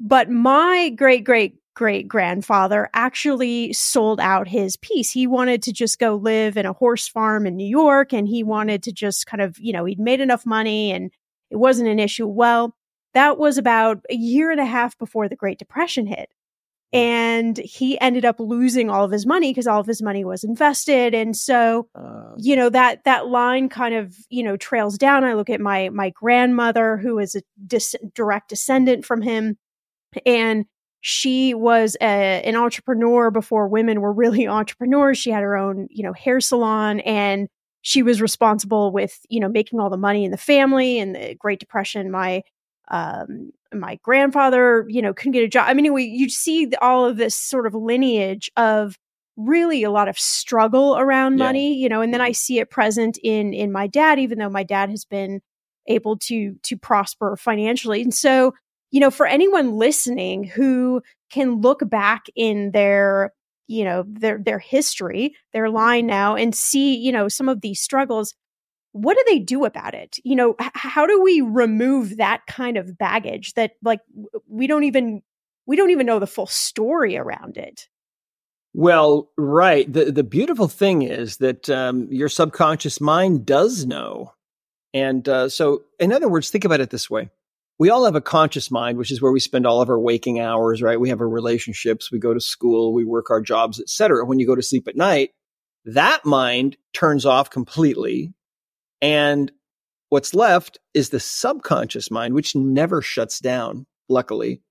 But 0.00 0.28
my 0.28 0.90
great 0.96 1.22
great 1.24 1.60
great 1.74 2.08
grandfather 2.08 2.90
actually 2.94 3.72
sold 3.72 4.20
out 4.20 4.48
his 4.48 4.76
piece. 4.76 5.10
He 5.12 5.26
wanted 5.26 5.62
to 5.62 5.72
just 5.72 5.98
go 5.98 6.16
live 6.16 6.56
in 6.56 6.66
a 6.66 6.72
horse 6.72 7.06
farm 7.06 7.46
in 7.46 7.56
New 7.56 7.66
York 7.66 8.12
and 8.12 8.26
he 8.26 8.42
wanted 8.42 8.82
to 8.82 8.92
just 8.92 9.26
kind 9.26 9.40
of, 9.40 9.56
you 9.58 9.72
know, 9.72 9.84
he'd 9.84 10.00
made 10.00 10.20
enough 10.20 10.44
money 10.44 10.92
and 10.92 11.10
it 11.50 11.56
wasn't 11.56 11.88
an 11.88 11.98
issue. 11.98 12.26
Well, 12.26 12.74
that 13.14 13.38
was 13.38 13.56
about 13.56 14.04
a 14.10 14.14
year 14.14 14.50
and 14.50 14.60
a 14.60 14.66
half 14.66 14.98
before 14.98 15.28
the 15.28 15.36
Great 15.36 15.58
Depression 15.58 16.06
hit 16.06 16.28
and 16.92 17.56
he 17.58 18.00
ended 18.00 18.24
up 18.24 18.40
losing 18.40 18.90
all 18.90 19.04
of 19.04 19.12
his 19.12 19.24
money 19.24 19.50
because 19.50 19.68
all 19.68 19.80
of 19.80 19.86
his 19.86 20.02
money 20.02 20.24
was 20.24 20.42
invested. 20.42 21.14
And 21.14 21.36
so 21.36 21.88
uh, 21.94 22.32
you 22.36 22.56
know 22.56 22.68
that 22.68 23.04
that 23.04 23.28
line 23.28 23.68
kind 23.68 23.94
of 23.94 24.16
you 24.28 24.42
know 24.42 24.56
trails 24.56 24.98
down. 24.98 25.24
I 25.24 25.34
look 25.34 25.50
at 25.50 25.60
my 25.60 25.88
my 25.90 26.10
grandmother 26.10 26.96
who 26.96 27.18
is 27.18 27.34
a 27.36 27.42
dis- 27.66 27.94
direct 28.14 28.48
descendant 28.48 29.04
from 29.04 29.22
him. 29.22 29.56
And 30.26 30.66
she 31.02 31.54
was 31.54 31.96
a, 32.00 32.42
an 32.44 32.56
entrepreneur 32.56 33.30
before 33.30 33.68
women 33.68 34.00
were 34.00 34.12
really 34.12 34.46
entrepreneurs. 34.48 35.18
She 35.18 35.30
had 35.30 35.42
her 35.42 35.56
own 35.56 35.86
you 35.90 36.02
know 36.02 36.12
hair 36.12 36.40
salon 36.40 37.00
and 37.00 37.48
she 37.82 38.02
was 38.02 38.20
responsible 38.20 38.92
with 38.92 39.20
you 39.28 39.38
know 39.38 39.48
making 39.48 39.78
all 39.78 39.90
the 39.90 39.96
money 39.96 40.24
in 40.24 40.32
the 40.32 40.36
family 40.36 40.98
and 40.98 41.14
the 41.14 41.36
great 41.36 41.60
depression 41.60 42.10
my 42.10 42.42
um, 42.90 43.52
my 43.72 43.98
grandfather, 44.02 44.84
you 44.88 45.02
know, 45.02 45.14
couldn't 45.14 45.32
get 45.32 45.44
a 45.44 45.48
job. 45.48 45.66
I 45.68 45.74
mean, 45.74 45.92
we, 45.92 46.04
you 46.04 46.28
see 46.28 46.70
all 46.80 47.06
of 47.06 47.16
this 47.16 47.36
sort 47.36 47.66
of 47.66 47.74
lineage 47.74 48.50
of 48.56 48.96
really 49.36 49.82
a 49.82 49.90
lot 49.90 50.08
of 50.08 50.18
struggle 50.18 50.96
around 50.98 51.38
yeah. 51.38 51.44
money, 51.44 51.74
you 51.74 51.88
know, 51.88 52.00
and 52.00 52.12
then 52.12 52.20
I 52.20 52.30
mm-hmm. 52.30 52.34
see 52.34 52.58
it 52.58 52.70
present 52.70 53.18
in 53.22 53.52
in 53.52 53.72
my 53.72 53.86
dad, 53.86 54.18
even 54.18 54.38
though 54.38 54.50
my 54.50 54.62
dad 54.62 54.90
has 54.90 55.04
been 55.04 55.40
able 55.86 56.18
to 56.18 56.54
to 56.62 56.76
prosper 56.76 57.36
financially. 57.36 58.02
And 58.02 58.14
so, 58.14 58.54
you 58.90 59.00
know, 59.00 59.10
for 59.10 59.26
anyone 59.26 59.72
listening 59.72 60.44
who 60.44 61.02
can 61.30 61.60
look 61.60 61.88
back 61.88 62.26
in 62.34 62.72
their 62.72 63.32
you 63.68 63.84
know 63.84 64.04
their 64.06 64.38
their 64.38 64.58
history 64.58 65.36
their 65.52 65.66
mm-hmm. 65.66 65.76
line 65.76 66.06
now 66.06 66.34
and 66.34 66.54
see 66.54 66.96
you 66.96 67.12
know 67.12 67.28
some 67.28 67.48
of 67.48 67.60
these 67.60 67.80
struggles 67.80 68.34
what 68.92 69.16
do 69.16 69.24
they 69.28 69.38
do 69.38 69.64
about 69.64 69.94
it? 69.94 70.18
You 70.24 70.36
know 70.36 70.56
h- 70.60 70.70
how 70.74 71.06
do 71.06 71.22
we 71.22 71.40
remove 71.40 72.16
that 72.16 72.46
kind 72.46 72.76
of 72.76 72.98
baggage 72.98 73.54
that 73.54 73.72
like 73.82 74.00
we 74.48 74.66
don't 74.66 74.84
even 74.84 75.22
we 75.66 75.76
don't 75.76 75.90
even 75.90 76.06
know 76.06 76.18
the 76.18 76.26
full 76.26 76.46
story 76.46 77.16
around 77.16 77.56
it? 77.56 77.88
Well 78.74 79.30
right. 79.36 79.90
The 79.90 80.12
the 80.12 80.24
beautiful 80.24 80.68
thing 80.68 81.02
is 81.02 81.38
that 81.38 81.68
um, 81.70 82.08
your 82.10 82.28
subconscious 82.28 83.00
mind 83.00 83.46
does 83.46 83.86
know. 83.86 84.32
And 84.92 85.28
uh, 85.28 85.48
so 85.48 85.82
in 85.98 86.12
other 86.12 86.28
words 86.28 86.50
think 86.50 86.64
about 86.64 86.80
it 86.80 86.90
this 86.90 87.08
way. 87.08 87.30
We 87.78 87.88
all 87.88 88.04
have 88.04 88.16
a 88.16 88.20
conscious 88.20 88.70
mind 88.70 88.98
which 88.98 89.10
is 89.10 89.22
where 89.22 89.32
we 89.32 89.40
spend 89.40 89.66
all 89.66 89.80
of 89.80 89.88
our 89.88 89.98
waking 89.98 90.40
hours 90.40 90.82
right? 90.82 91.00
We 91.00 91.10
have 91.10 91.20
our 91.20 91.28
relationships 91.28 92.10
we 92.10 92.18
go 92.18 92.34
to 92.34 92.40
school 92.40 92.92
we 92.92 93.04
work 93.04 93.30
our 93.30 93.40
jobs 93.40 93.80
etc 93.80 94.24
when 94.24 94.38
you 94.38 94.46
go 94.46 94.56
to 94.56 94.62
sleep 94.62 94.88
at 94.88 94.96
night 94.96 95.30
that 95.84 96.24
mind 96.26 96.76
turns 96.92 97.24
off 97.24 97.50
completely 97.50 98.34
and 99.00 99.50
what's 100.08 100.34
left 100.34 100.78
is 100.92 101.10
the 101.10 101.20
subconscious 101.20 102.10
mind, 102.10 102.34
which 102.34 102.54
never 102.54 103.00
shuts 103.00 103.40
down, 103.40 103.86
luckily, 104.08 104.62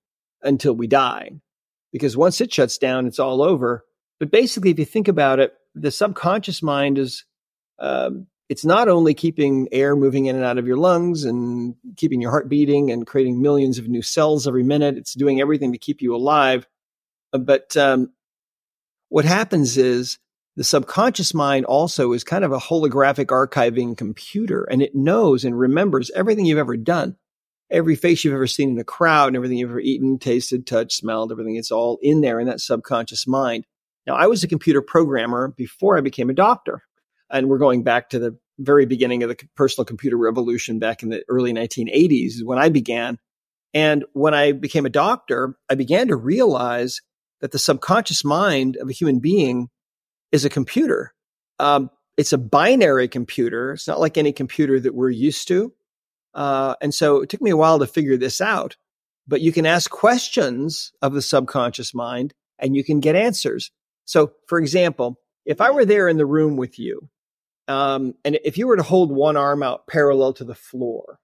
until 0.42 0.74
we 0.74 0.86
die. 0.86 1.30
Because 1.92 2.16
once 2.16 2.40
it 2.40 2.52
shuts 2.52 2.78
down, 2.78 3.06
it's 3.06 3.18
all 3.18 3.42
over. 3.42 3.84
But 4.20 4.30
basically, 4.30 4.70
if 4.70 4.78
you 4.78 4.84
think 4.84 5.08
about 5.08 5.40
it, 5.40 5.54
the 5.74 5.90
subconscious 5.90 6.62
mind 6.62 6.98
is, 6.98 7.24
um, 7.78 8.26
it's 8.48 8.64
not 8.64 8.88
only 8.88 9.14
keeping 9.14 9.68
air 9.72 9.96
moving 9.96 10.26
in 10.26 10.36
and 10.36 10.44
out 10.44 10.58
of 10.58 10.66
your 10.66 10.76
lungs 10.76 11.24
and 11.24 11.74
keeping 11.96 12.20
your 12.20 12.30
heart 12.30 12.48
beating 12.48 12.90
and 12.90 13.06
creating 13.06 13.40
millions 13.40 13.78
of 13.78 13.88
new 13.88 14.02
cells 14.02 14.46
every 14.46 14.62
minute. 14.62 14.96
It's 14.96 15.14
doing 15.14 15.40
everything 15.40 15.72
to 15.72 15.78
keep 15.78 16.02
you 16.02 16.14
alive. 16.14 16.66
But 17.32 17.76
um, 17.76 18.12
what 19.08 19.24
happens 19.24 19.76
is 19.76 20.18
the 20.60 20.64
subconscious 20.64 21.32
mind 21.32 21.64
also 21.64 22.12
is 22.12 22.22
kind 22.22 22.44
of 22.44 22.52
a 22.52 22.58
holographic 22.58 23.28
archiving 23.28 23.96
computer 23.96 24.64
and 24.64 24.82
it 24.82 24.94
knows 24.94 25.42
and 25.42 25.58
remembers 25.58 26.10
everything 26.10 26.44
you've 26.44 26.58
ever 26.58 26.76
done. 26.76 27.16
Every 27.70 27.96
face 27.96 28.22
you've 28.22 28.34
ever 28.34 28.46
seen 28.46 28.68
in 28.68 28.78
a 28.78 28.84
crowd 28.84 29.28
and 29.28 29.36
everything 29.36 29.56
you've 29.56 29.70
ever 29.70 29.80
eaten 29.80 30.18
tasted 30.18 30.66
touched 30.66 30.98
smelled 30.98 31.32
everything 31.32 31.56
it's 31.56 31.70
all 31.70 31.98
in 32.02 32.20
there 32.20 32.38
in 32.38 32.46
that 32.46 32.60
subconscious 32.60 33.26
mind. 33.26 33.64
Now 34.06 34.16
i 34.16 34.26
was 34.26 34.44
a 34.44 34.48
computer 34.48 34.82
programmer 34.82 35.48
before 35.56 35.96
i 35.96 36.02
became 36.02 36.28
a 36.28 36.34
doctor 36.34 36.82
and 37.30 37.48
we're 37.48 37.56
going 37.56 37.82
back 37.82 38.10
to 38.10 38.18
the 38.18 38.36
very 38.58 38.84
beginning 38.84 39.22
of 39.22 39.30
the 39.30 39.38
personal 39.56 39.86
computer 39.86 40.18
revolution 40.18 40.78
back 40.78 41.02
in 41.02 41.08
the 41.08 41.24
early 41.30 41.54
1980s 41.54 42.44
when 42.44 42.58
i 42.58 42.68
began. 42.68 43.18
And 43.72 44.04
when 44.12 44.34
i 44.34 44.52
became 44.52 44.84
a 44.84 44.90
doctor 44.90 45.56
i 45.70 45.74
began 45.74 46.08
to 46.08 46.16
realize 46.16 47.00
that 47.40 47.50
the 47.50 47.58
subconscious 47.58 48.26
mind 48.26 48.76
of 48.76 48.90
a 48.90 48.92
human 48.92 49.20
being 49.20 49.70
is 50.32 50.44
a 50.44 50.50
computer. 50.50 51.14
Um, 51.58 51.90
it's 52.16 52.32
a 52.32 52.38
binary 52.38 53.08
computer. 53.08 53.72
It's 53.72 53.88
not 53.88 54.00
like 54.00 54.18
any 54.18 54.32
computer 54.32 54.78
that 54.80 54.94
we're 54.94 55.10
used 55.10 55.48
to. 55.48 55.72
Uh, 56.34 56.74
and 56.80 56.94
so 56.94 57.22
it 57.22 57.28
took 57.28 57.40
me 57.40 57.50
a 57.50 57.56
while 57.56 57.78
to 57.78 57.86
figure 57.86 58.16
this 58.16 58.40
out. 58.40 58.76
But 59.26 59.40
you 59.40 59.52
can 59.52 59.66
ask 59.66 59.90
questions 59.90 60.92
of 61.02 61.12
the 61.12 61.22
subconscious 61.22 61.94
mind 61.94 62.34
and 62.58 62.76
you 62.76 62.84
can 62.84 63.00
get 63.00 63.16
answers. 63.16 63.70
So, 64.04 64.32
for 64.46 64.58
example, 64.58 65.18
if 65.44 65.60
I 65.60 65.70
were 65.70 65.84
there 65.84 66.08
in 66.08 66.16
the 66.16 66.26
room 66.26 66.56
with 66.56 66.78
you, 66.78 67.08
um, 67.68 68.14
and 68.24 68.38
if 68.44 68.58
you 68.58 68.66
were 68.66 68.76
to 68.76 68.82
hold 68.82 69.12
one 69.12 69.36
arm 69.36 69.62
out 69.62 69.86
parallel 69.86 70.32
to 70.34 70.44
the 70.44 70.54
floor, 70.54 71.20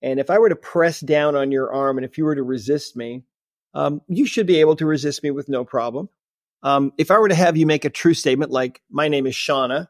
and 0.00 0.18
if 0.18 0.30
I 0.30 0.38
were 0.38 0.48
to 0.48 0.56
press 0.56 1.00
down 1.00 1.36
on 1.36 1.52
your 1.52 1.72
arm, 1.72 1.98
and 1.98 2.04
if 2.04 2.18
you 2.18 2.24
were 2.24 2.34
to 2.34 2.42
resist 2.42 2.96
me, 2.96 3.24
um, 3.74 4.00
you 4.08 4.26
should 4.26 4.46
be 4.46 4.60
able 4.60 4.76
to 4.76 4.86
resist 4.86 5.22
me 5.22 5.30
with 5.30 5.48
no 5.48 5.64
problem. 5.64 6.08
Um, 6.62 6.92
if 6.98 7.10
I 7.10 7.18
were 7.18 7.28
to 7.28 7.34
have 7.34 7.56
you 7.56 7.66
make 7.66 7.84
a 7.84 7.90
true 7.90 8.14
statement 8.14 8.50
like, 8.50 8.80
my 8.90 9.08
name 9.08 9.26
is 9.26 9.34
Shauna, 9.34 9.88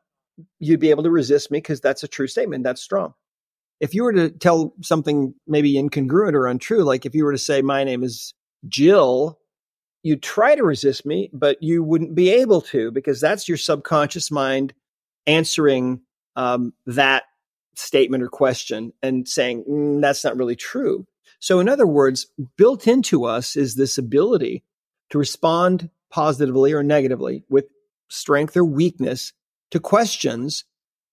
you'd 0.58 0.80
be 0.80 0.90
able 0.90 1.02
to 1.02 1.10
resist 1.10 1.50
me 1.50 1.58
because 1.58 1.80
that's 1.80 2.02
a 2.02 2.08
true 2.08 2.26
statement. 2.26 2.64
That's 2.64 2.82
strong. 2.82 3.14
If 3.80 3.94
you 3.94 4.04
were 4.04 4.12
to 4.12 4.30
tell 4.30 4.74
something 4.80 5.34
maybe 5.46 5.74
incongruent 5.74 6.34
or 6.34 6.46
untrue, 6.46 6.84
like 6.84 7.04
if 7.04 7.14
you 7.14 7.24
were 7.24 7.32
to 7.32 7.38
say, 7.38 7.62
my 7.62 7.84
name 7.84 8.02
is 8.02 8.32
Jill, 8.68 9.38
you'd 10.02 10.22
try 10.22 10.54
to 10.54 10.64
resist 10.64 11.04
me, 11.04 11.30
but 11.32 11.62
you 11.62 11.82
wouldn't 11.82 12.14
be 12.14 12.30
able 12.30 12.60
to 12.62 12.90
because 12.90 13.20
that's 13.20 13.48
your 13.48 13.58
subconscious 13.58 14.30
mind 14.30 14.72
answering 15.26 16.00
um, 16.36 16.72
that 16.86 17.24
statement 17.74 18.22
or 18.22 18.28
question 18.28 18.92
and 19.02 19.28
saying 19.28 19.64
mm, 19.68 20.00
that's 20.00 20.24
not 20.24 20.36
really 20.36 20.56
true. 20.56 21.06
So, 21.40 21.58
in 21.58 21.68
other 21.68 21.86
words, 21.86 22.26
built 22.56 22.86
into 22.86 23.24
us 23.24 23.56
is 23.56 23.74
this 23.74 23.98
ability 23.98 24.64
to 25.10 25.18
respond 25.18 25.90
positively 26.12 26.72
or 26.72 26.82
negatively 26.84 27.42
with 27.48 27.64
strength 28.08 28.56
or 28.56 28.64
weakness 28.64 29.32
to 29.72 29.80
questions. 29.80 30.64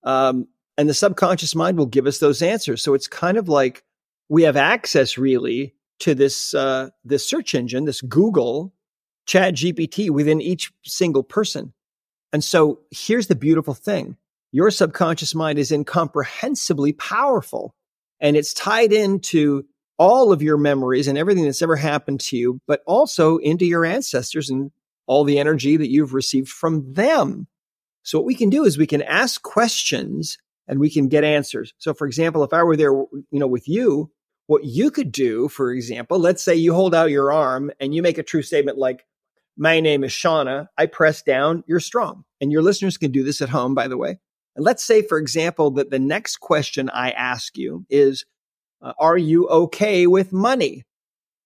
Um, 0.04 0.48
and 0.78 0.88
the 0.88 0.94
subconscious 0.94 1.56
mind 1.56 1.78
will 1.78 1.86
give 1.88 2.06
us 2.06 2.20
those 2.20 2.42
answers. 2.42 2.84
So 2.84 2.94
it's 2.94 3.08
kind 3.08 3.38
of 3.38 3.50
like 3.50 3.84
we 4.28 4.44
have 4.44 4.58
access 4.58 5.18
really 5.18 5.74
to 6.02 6.14
this 6.14 6.54
uh, 6.54 6.90
this 7.04 7.28
search 7.28 7.56
engine, 7.56 7.86
this 7.86 8.02
Google 8.02 8.74
Chat 9.26 9.56
GPT 9.56 10.10
within 10.10 10.42
each 10.42 10.72
single 10.84 11.24
person. 11.24 11.74
And 12.32 12.44
so 12.44 12.82
here's 12.92 13.28
the 13.28 13.36
beautiful 13.36 13.74
thing. 13.74 14.18
Your 14.52 14.72
subconscious 14.72 15.36
mind 15.36 15.60
is 15.60 15.72
incomprehensibly 15.72 16.94
powerful 16.94 17.74
and 18.20 18.36
it's 18.36 18.54
tied 18.54 18.92
into 18.92 19.66
all 19.98 20.32
of 20.32 20.42
your 20.42 20.58
memories 20.58 21.08
and 21.08 21.18
everything 21.18 21.44
that's 21.44 21.62
ever 21.62 21.76
happened 21.76 22.22
to 22.22 22.38
you, 22.38 22.60
but 22.68 22.82
also 22.88 23.38
into 23.38 23.66
your 23.66 23.86
ancestors 23.86 24.50
and 24.50 24.72
all 25.10 25.24
the 25.24 25.40
energy 25.40 25.76
that 25.76 25.90
you've 25.90 26.14
received 26.14 26.50
from 26.50 26.94
them. 26.94 27.48
So 28.04 28.20
what 28.20 28.28
we 28.28 28.36
can 28.36 28.52
do 28.52 28.64
is 28.64 28.78
we 28.78 28.86
can 28.86 29.02
ask 29.02 29.42
questions 29.42 30.38
and 30.68 30.80
we 30.80 30.92
can 30.92 31.08
get 31.08 31.24
answers. 31.24 31.74
So 31.80 31.96
for 31.96 32.06
example, 32.06 32.44
if 32.44 32.54
I 32.54 32.62
were 32.62 32.78
there, 32.78 32.92
you 32.92 33.26
know, 33.32 33.48
with 33.48 33.68
you, 33.68 34.12
what 34.46 34.66
you 34.66 34.92
could 34.92 35.12
do, 35.12 35.48
for 35.48 35.72
example, 35.72 36.20
let's 36.20 36.44
say 36.44 36.56
you 36.56 36.76
hold 36.76 36.94
out 36.94 37.10
your 37.10 37.34
arm 37.34 37.72
and 37.80 37.94
you 37.94 38.04
make 38.04 38.20
a 38.20 38.24
true 38.24 38.44
statement 38.44 38.78
like, 38.78 39.04
my 39.58 39.80
name 39.80 40.04
is 40.04 40.12
Shauna. 40.12 40.68
I 40.78 40.86
press 40.86 41.24
down, 41.24 41.64
you're 41.66 41.80
strong. 41.80 42.24
And 42.40 42.52
your 42.52 42.62
listeners 42.62 42.98
can 42.98 43.12
do 43.12 43.24
this 43.24 43.42
at 43.42 43.50
home, 43.50 43.74
by 43.74 43.88
the 43.88 43.98
way. 43.98 44.20
And 44.56 44.64
let's 44.64 44.86
say, 44.86 45.02
for 45.02 45.18
example, 45.18 45.72
that 45.72 45.90
the 45.90 45.98
next 45.98 46.38
question 46.38 46.88
I 46.88 47.10
ask 47.10 47.58
you 47.58 47.84
is, 47.90 48.26
uh, 48.80 48.94
are 49.00 49.18
you 49.18 49.48
okay 49.48 50.06
with 50.06 50.32
money? 50.32 50.86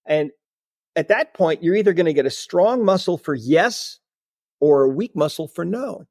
And 0.06 0.32
at 0.96 1.08
that 1.10 1.34
point, 1.34 1.64
you're 1.64 1.76
either 1.76 1.94
going 1.94 2.06
to 2.06 2.14
get 2.14 2.26
a 2.26 2.32
strong 2.32 2.86
muscle 2.86 3.18
for 3.18 3.34
yes 3.34 4.00
or 4.60 4.84
a 4.84 4.90
weak 4.90 5.16
muscle 5.16 5.48
for 5.48 5.66
no. 5.66 6.06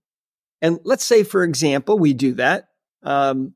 And 0.61 0.79
let's 0.85 1.05
say, 1.05 1.23
for 1.23 1.43
example, 1.45 1.99
we 1.99 2.15
do 2.15 2.35
that. 2.35 2.69
Um, 3.03 3.55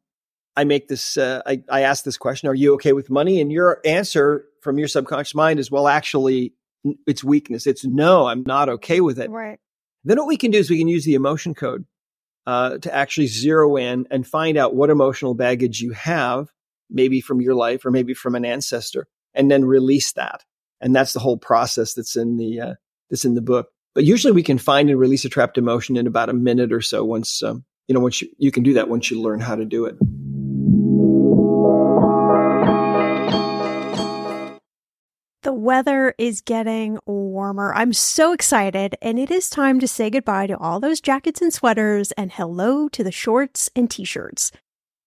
I 0.57 0.65
make 0.65 0.89
this, 0.89 1.17
uh, 1.17 1.43
I, 1.47 1.63
I 1.69 1.83
ask 1.83 2.05
this 2.05 2.17
question, 2.17 2.49
are 2.49 2.55
you 2.55 2.75
okay 2.75 2.93
with 2.93 3.11
money? 3.11 3.41
And 3.41 3.53
your 3.53 3.81
answer 3.85 4.47
from 4.63 4.79
your 4.79 4.89
subconscious 4.89 5.35
mind 5.35 5.61
is, 5.61 5.71
well, 5.71 5.87
actually, 5.87 6.55
its 7.07 7.23
weakness. 7.23 7.67
It's 7.67 7.85
no, 7.85 8.27
I'm 8.27 8.43
not 8.47 8.69
okay 8.69 9.01
with 9.01 9.19
it. 9.19 9.31
Right. 9.31 9.59
Then 10.05 10.19
what 10.19 10.29
we 10.29 10.37
can 10.37 10.51
do 10.51 10.59
is 10.59 10.71
we 10.71 10.79
can 10.79 10.89
use 10.89 11.05
the 11.05 11.15
emotion 11.15 11.55
code 11.55 11.85
uh, 12.47 12.79
to 12.79 12.95
actually 12.95 13.27
zero 13.27 13.77
in 13.77 14.07
and 14.11 14.27
find 14.27 14.57
out 14.57 14.75
what 14.75 14.91
emotional 14.91 15.35
baggage 15.35 15.81
you 15.81 15.93
have, 15.93 16.49
maybe 16.89 17.21
from 17.21 17.41
your 17.41 17.55
life 17.55 17.85
or 17.85 17.91
maybe 17.91 18.15
from 18.15 18.35
an 18.35 18.45
ancestor, 18.45 19.09
and 19.35 19.51
then 19.51 19.65
release 19.65 20.13
that. 20.13 20.45
And 20.81 20.95
that's 20.95 21.13
the 21.13 21.21
whole 21.21 21.39
process 21.39 21.95
that's 21.95 22.17
in 22.17 22.37
the 22.37 22.61
uh, 22.61 22.75
that's 23.11 23.25
in 23.25 23.35
the 23.35 23.43
book. 23.43 23.69
But 23.95 24.05
usually 24.05 24.33
we 24.33 24.43
can 24.43 24.59
find 24.59 24.91
and 24.91 24.99
release 24.99 25.25
a 25.25 25.29
trapped 25.29 25.57
emotion 25.57 25.97
in 25.97 26.07
about 26.07 26.29
a 26.29 26.35
minute 26.35 26.73
or 26.73 26.83
so. 26.83 27.05
Once 27.05 27.43
um, 27.43 27.65
you 27.89 27.95
know, 27.95 28.01
once 28.01 28.21
you, 28.21 28.29
you 28.39 28.51
can 28.51 28.63
do 28.63 28.75
that 28.75 28.89
once 28.89 29.11
you 29.11 29.21
learn 29.21 29.41
how 29.41 29.55
to 29.55 29.65
do 29.65 29.87
it. 29.87 29.97
The 35.43 35.53
weather 35.53 36.13
is 36.19 36.41
getting 36.41 36.99
warmer. 37.07 37.73
I'm 37.73 37.93
so 37.93 38.33
excited, 38.33 38.97
and 39.01 39.17
it 39.17 39.31
is 39.31 39.49
time 39.49 39.79
to 39.79 39.87
say 39.87 40.11
goodbye 40.11 40.49
to 40.49 40.59
all 40.59 40.81
those 40.81 41.01
jackets 41.01 41.41
and 41.41 41.55
sweaters 41.55 42.11
and 42.13 42.33
hello 42.33 42.89
to 42.89 43.05
the 43.05 43.13
shorts 43.13 43.71
and 43.77 43.89
t 43.89 44.05
shirts. 44.05 44.51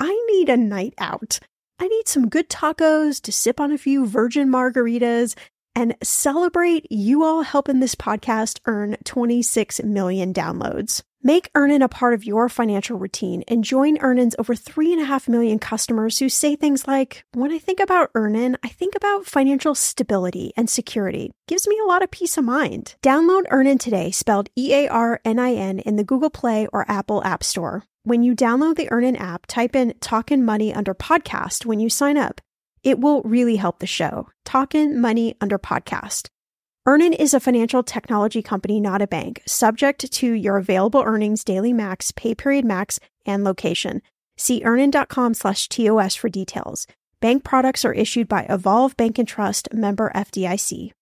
I 0.00 0.18
need 0.30 0.48
a 0.48 0.56
night 0.56 0.94
out. 0.96 1.38
I 1.78 1.86
need 1.86 2.08
some 2.08 2.30
good 2.30 2.48
tacos 2.48 3.20
to 3.20 3.32
sip 3.32 3.60
on 3.60 3.70
a 3.70 3.78
few 3.78 4.06
virgin 4.06 4.48
margaritas 4.48 5.36
and 5.74 5.94
celebrate 6.02 6.90
you 6.90 7.22
all 7.22 7.42
helping 7.42 7.80
this 7.80 7.94
podcast 7.94 8.60
earn 8.66 8.96
26 9.04 9.82
million 9.82 10.32
downloads. 10.32 11.02
Make 11.22 11.50
Earnin 11.54 11.82
a 11.82 11.88
part 11.88 12.14
of 12.14 12.24
your 12.24 12.48
financial 12.48 12.98
routine 12.98 13.44
and 13.46 13.62
join 13.62 13.98
Earnin's 13.98 14.34
over 14.38 14.54
3.5 14.54 15.28
million 15.28 15.58
customers 15.58 16.18
who 16.18 16.30
say 16.30 16.56
things 16.56 16.88
like, 16.88 17.24
When 17.34 17.52
I 17.52 17.58
think 17.58 17.78
about 17.78 18.10
Earnin, 18.14 18.56
I 18.62 18.68
think 18.68 18.94
about 18.94 19.26
financial 19.26 19.74
stability 19.74 20.54
and 20.56 20.70
security. 20.70 21.30
Gives 21.46 21.68
me 21.68 21.78
a 21.78 21.86
lot 21.86 22.02
of 22.02 22.10
peace 22.10 22.38
of 22.38 22.44
mind. 22.44 22.94
Download 23.02 23.44
Earnin 23.50 23.76
today, 23.76 24.10
spelled 24.10 24.48
E 24.56 24.72
A 24.72 24.88
R 24.88 25.20
N 25.22 25.38
I 25.38 25.52
N, 25.52 25.78
in 25.80 25.96
the 25.96 26.04
Google 26.04 26.30
Play 26.30 26.66
or 26.72 26.90
Apple 26.90 27.22
App 27.22 27.44
Store. 27.44 27.84
When 28.02 28.22
you 28.22 28.34
download 28.34 28.76
the 28.76 28.90
Earnin 28.90 29.16
app, 29.16 29.44
type 29.46 29.76
in 29.76 29.92
Talkin' 30.00 30.42
Money 30.42 30.72
under 30.72 30.94
podcast 30.94 31.66
when 31.66 31.80
you 31.80 31.90
sign 31.90 32.16
up. 32.16 32.40
It 32.82 32.98
will 32.98 33.20
really 33.24 33.56
help 33.56 33.78
the 33.78 33.86
show. 33.86 34.30
Talkin' 34.46 34.98
Money 34.98 35.36
under 35.38 35.58
podcast. 35.58 36.28
Earnin 36.86 37.12
is 37.12 37.34
a 37.34 37.40
financial 37.40 37.82
technology 37.82 38.40
company, 38.40 38.80
not 38.80 39.02
a 39.02 39.06
bank, 39.06 39.42
subject 39.46 40.10
to 40.10 40.32
your 40.32 40.56
available 40.56 41.02
earnings, 41.04 41.44
daily 41.44 41.74
max, 41.74 42.10
pay 42.10 42.34
period 42.34 42.64
max, 42.64 42.98
and 43.26 43.44
location. 43.44 44.00
See 44.38 44.62
earnin.com 44.64 45.34
slash 45.34 45.68
TOS 45.68 46.14
for 46.14 46.30
details. 46.30 46.86
Bank 47.20 47.44
products 47.44 47.84
are 47.84 47.92
issued 47.92 48.28
by 48.28 48.46
Evolve 48.48 48.96
Bank 48.96 49.18
and 49.18 49.28
Trust 49.28 49.74
member 49.74 50.10
FDIC. 50.14 50.92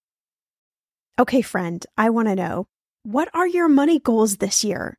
Okay, 1.17 1.43
friend, 1.43 1.87
I 1.97 2.11
want 2.11 2.27
to 2.27 2.35
know 2.35 2.67
what 3.05 3.29
are 3.33 3.47
your 3.47 3.69
money 3.69 4.01
goals 4.01 4.39
this 4.39 4.65
year? 4.65 4.99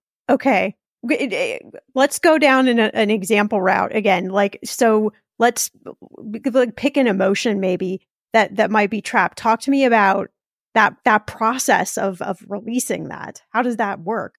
Okay. 0.29 0.75
Let's 1.95 2.19
go 2.19 2.37
down 2.37 2.67
in 2.67 2.79
a, 2.79 2.91
an 2.93 3.09
example 3.09 3.61
route 3.61 3.95
again. 3.95 4.29
Like, 4.29 4.59
so 4.63 5.13
let's 5.39 5.71
like 6.53 6.75
pick 6.75 6.97
an 6.97 7.07
emotion 7.07 7.59
maybe 7.59 8.07
that, 8.33 8.55
that 8.57 8.71
might 8.71 8.89
be 8.89 9.01
trapped. 9.01 9.37
Talk 9.37 9.61
to 9.61 9.71
me 9.71 9.83
about 9.83 10.29
that 10.73 10.95
that 11.03 11.27
process 11.27 11.97
of 11.97 12.21
of 12.21 12.43
releasing 12.47 13.09
that 13.09 13.41
how 13.49 13.61
does 13.61 13.77
that 13.77 13.99
work 14.01 14.35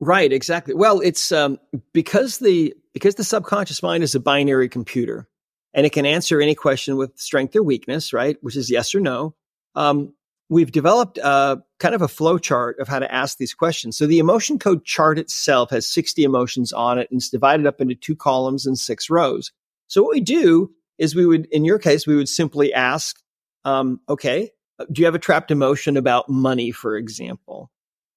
right 0.00 0.32
exactly 0.32 0.74
well 0.74 1.00
it's 1.00 1.32
um, 1.32 1.58
because 1.92 2.38
the 2.38 2.74
because 2.92 3.16
the 3.16 3.24
subconscious 3.24 3.82
mind 3.82 4.02
is 4.02 4.14
a 4.14 4.20
binary 4.20 4.68
computer 4.68 5.28
and 5.74 5.84
it 5.84 5.92
can 5.92 6.06
answer 6.06 6.40
any 6.40 6.54
question 6.54 6.96
with 6.96 7.16
strength 7.18 7.54
or 7.56 7.62
weakness 7.62 8.12
right 8.12 8.36
which 8.40 8.56
is 8.56 8.70
yes 8.70 8.94
or 8.94 9.00
no 9.00 9.34
um, 9.74 10.14
we've 10.48 10.72
developed 10.72 11.18
a, 11.18 11.58
kind 11.78 11.94
of 11.94 12.02
a 12.02 12.08
flow 12.08 12.38
chart 12.38 12.78
of 12.78 12.88
how 12.88 12.98
to 12.98 13.12
ask 13.12 13.38
these 13.38 13.54
questions 13.54 13.96
so 13.96 14.06
the 14.06 14.18
emotion 14.18 14.58
code 14.58 14.84
chart 14.84 15.18
itself 15.18 15.70
has 15.70 15.88
60 15.88 16.22
emotions 16.24 16.72
on 16.72 16.98
it 16.98 17.08
and 17.10 17.18
it's 17.18 17.30
divided 17.30 17.66
up 17.66 17.80
into 17.80 17.94
two 17.94 18.16
columns 18.16 18.66
and 18.66 18.78
six 18.78 19.10
rows 19.10 19.52
so 19.88 20.02
what 20.02 20.12
we 20.12 20.20
do 20.20 20.70
is 20.98 21.14
we 21.14 21.26
would 21.26 21.46
in 21.46 21.64
your 21.64 21.78
case 21.78 22.06
we 22.06 22.16
would 22.16 22.28
simply 22.28 22.72
ask 22.72 23.18
um, 23.64 24.00
okay 24.08 24.50
do 24.90 25.00
you 25.00 25.06
have 25.06 25.14
a 25.14 25.20
trapped 25.20 25.50
emotion 25.50 25.96
about 25.96 26.28
money, 26.28 26.70
for 26.70 26.96
example? 26.96 27.70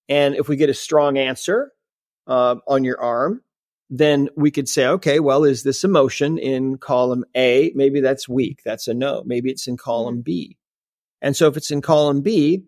And 0.07 0.35
if 0.35 0.47
we 0.47 0.55
get 0.55 0.69
a 0.69 0.73
strong 0.73 1.17
answer 1.17 1.71
uh, 2.27 2.55
on 2.67 2.83
your 2.83 2.99
arm, 2.99 3.41
then 3.89 4.29
we 4.35 4.51
could 4.51 4.69
say, 4.69 4.85
okay, 4.85 5.19
well, 5.19 5.43
is 5.43 5.63
this 5.63 5.83
emotion 5.83 6.37
in 6.37 6.77
column 6.77 7.25
A? 7.35 7.71
Maybe 7.75 8.01
that's 8.01 8.29
weak. 8.29 8.61
That's 8.63 8.87
a 8.87 8.93
no. 8.93 9.23
Maybe 9.25 9.49
it's 9.49 9.67
in 9.67 9.77
column 9.77 10.15
mm-hmm. 10.15 10.21
B. 10.21 10.57
And 11.21 11.35
so 11.35 11.47
if 11.47 11.57
it's 11.57 11.71
in 11.71 11.81
column 11.81 12.21
B, 12.21 12.63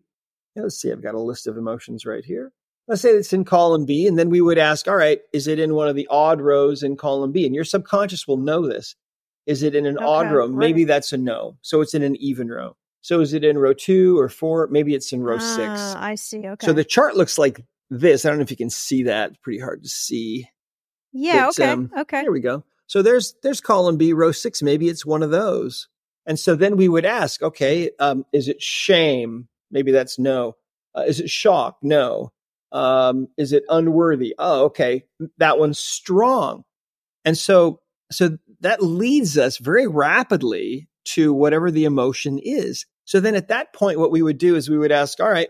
let's 0.56 0.80
see, 0.80 0.92
I've 0.92 1.04
got 1.04 1.16
a 1.16 1.20
list 1.20 1.48
of 1.48 1.58
emotions 1.58 2.06
right 2.06 2.26
here. 2.26 2.52
Let's 2.88 3.02
say 3.02 3.12
it's 3.12 3.32
in 3.32 3.46
column 3.46 3.86
B. 3.86 4.08
And 4.08 4.18
then 4.18 4.30
we 4.30 4.42
would 4.42 4.58
ask, 4.58 4.88
all 4.88 4.96
right, 4.96 5.20
is 5.34 5.48
it 5.48 5.60
in 5.60 5.76
one 5.76 5.88
of 5.88 5.96
the 5.96 6.08
odd 6.10 6.42
rows 6.42 6.84
in 6.84 6.98
column 6.98 7.32
B? 7.32 7.46
And 7.46 7.56
your 7.56 7.64
subconscious 7.64 8.28
will 8.28 8.38
know 8.38 8.68
this. 8.68 8.96
Is 9.46 9.64
it 9.64 9.76
in 9.76 9.86
an 9.86 9.98
okay, 9.98 10.06
odd 10.06 10.32
row? 10.32 10.48
Right. 10.48 10.58
Maybe 10.68 10.84
that's 10.84 11.14
a 11.14 11.18
no. 11.18 11.58
So 11.62 11.82
it's 11.82 11.94
in 11.94 12.04
an 12.04 12.16
even 12.18 12.50
row. 12.50 12.76
So 13.02 13.22
is 13.22 13.34
it 13.34 13.44
in 13.44 13.58
row 13.58 13.74
two 13.74 14.20
or 14.20 14.30
four? 14.30 14.68
Maybe 14.70 14.94
it's 14.94 15.12
in 15.12 15.24
row 15.24 15.38
ah, 15.40 15.56
six. 15.56 15.82
I 15.96 16.16
see. 16.16 16.46
Okay. 16.46 16.66
So 16.66 16.74
the 16.74 16.84
chart 16.84 17.16
looks 17.16 17.38
like 17.38 17.66
this. 17.90 18.26
I 18.26 18.30
don't 18.30 18.38
know 18.38 18.44
if 18.44 18.52
you 18.52 18.58
can 18.58 18.70
see 18.70 19.04
that. 19.04 19.32
It's 19.32 19.40
pretty 19.40 19.60
hard 19.60 19.84
to 19.84 19.90
see. 19.90 20.48
Yeah. 21.12 21.46
But, 21.46 21.60
okay. 21.60 21.72
Um, 21.72 21.92
okay. 21.98 22.22
There 22.22 22.32
we 22.32 22.42
go. 22.42 22.64
So 22.88 23.02
there's 23.02 23.36
there's 23.42 23.62
column 23.62 23.98
B, 23.98 24.14
row 24.14 24.32
six. 24.32 24.62
Maybe 24.62 24.90
it's 24.90 25.06
one 25.06 25.24
of 25.24 25.32
those. 25.32 25.88
And 26.26 26.40
so 26.40 26.56
then 26.56 26.78
we 26.78 26.88
would 26.88 27.06
ask, 27.06 27.42
okay, 27.42 27.92
um, 28.00 28.26
is 28.32 28.48
it 28.48 28.62
shame? 28.62 29.48
Maybe 29.72 29.92
that's 29.92 30.20
no. 30.20 30.56
Uh, 30.96 31.02
is 31.08 31.20
it 31.20 31.30
shock? 31.30 31.78
No. 31.82 32.32
Um, 32.72 33.28
is 33.38 33.54
it 33.54 33.64
unworthy? 33.70 34.36
Oh, 34.38 34.66
okay. 34.66 35.06
That 35.38 35.58
one's 35.58 35.80
strong. 35.80 36.64
And 37.26 37.38
so 37.38 37.80
so 38.12 38.38
that 38.60 38.84
leads 38.84 39.38
us 39.38 39.58
very 39.58 39.88
rapidly 39.88 40.90
to 41.04 41.34
whatever 41.34 41.72
the 41.72 41.86
emotion 41.86 42.40
is. 42.40 42.86
So 43.06 43.20
then 43.20 43.36
at 43.36 43.48
that 43.48 43.74
point, 43.74 44.00
what 44.00 44.12
we 44.12 44.22
would 44.22 44.38
do 44.38 44.56
is 44.56 44.70
we 44.70 44.78
would 44.78 44.92
ask, 44.92 45.20
all 45.20 45.30
right, 45.30 45.50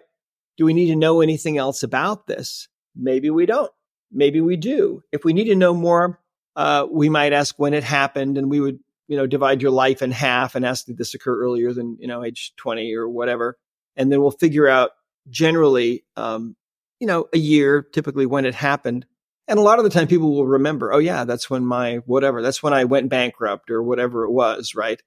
do 0.58 0.66
we 0.66 0.74
need 0.74 0.88
to 0.88 0.96
know 0.96 1.22
anything 1.22 1.58
else 1.58 1.84
about 1.84 2.28
this? 2.28 2.68
Maybe 2.96 3.30
we 3.30 3.46
don't. 3.46 3.72
Maybe 4.12 4.42
we 4.42 4.58
do. 4.58 5.04
If 5.12 5.24
we 5.24 5.34
need 5.34 5.46
to 5.46 5.56
know 5.56 5.74
more, 5.74 6.20
uh, 6.56 6.86
we 6.90 7.10
might 7.10 7.34
ask 7.34 7.56
when 7.58 7.74
it 7.74 7.84
happened 7.84 8.38
and 8.38 8.50
we 8.50 8.60
would, 8.60 8.80
you 9.12 9.18
know, 9.18 9.28
divide 9.28 9.62
your 9.62 9.72
life 9.72 10.02
in 10.02 10.10
half 10.10 10.56
and 10.56 10.66
ask, 10.66 10.86
did 10.86 10.98
this 10.98 11.14
occur 11.14 11.38
earlier 11.44 11.74
than, 11.74 11.98
you 12.00 12.08
know, 12.08 12.24
age 12.24 12.54
20 12.56 12.96
or 12.96 13.10
whatever? 13.10 13.58
And 13.98 14.10
then 14.10 14.22
we'll 14.22 14.32
figure 14.32 14.70
out 14.70 14.92
generally, 15.30 16.06
um, 16.16 16.56
you 17.02 17.08
know, 17.08 17.28
a 17.34 17.38
year 17.38 17.82
typically 17.82 18.26
when 18.26 18.46
it 18.46 18.56
happened. 18.56 19.06
And 19.50 19.60
a 19.60 19.62
lot 19.62 19.80
of 19.80 19.84
the 19.84 19.90
time 19.90 20.08
people 20.08 20.34
will 20.34 20.46
remember, 20.46 20.94
oh 20.94 21.00
yeah, 21.00 21.26
that's 21.26 21.50
when 21.50 21.66
my 21.66 21.98
whatever, 22.06 22.42
that's 22.42 22.64
when 22.64 22.72
I 22.72 22.86
went 22.86 23.10
bankrupt 23.10 23.70
or 23.70 23.84
whatever 23.84 24.24
it 24.24 24.32
was, 24.32 24.76
right? 24.76 25.02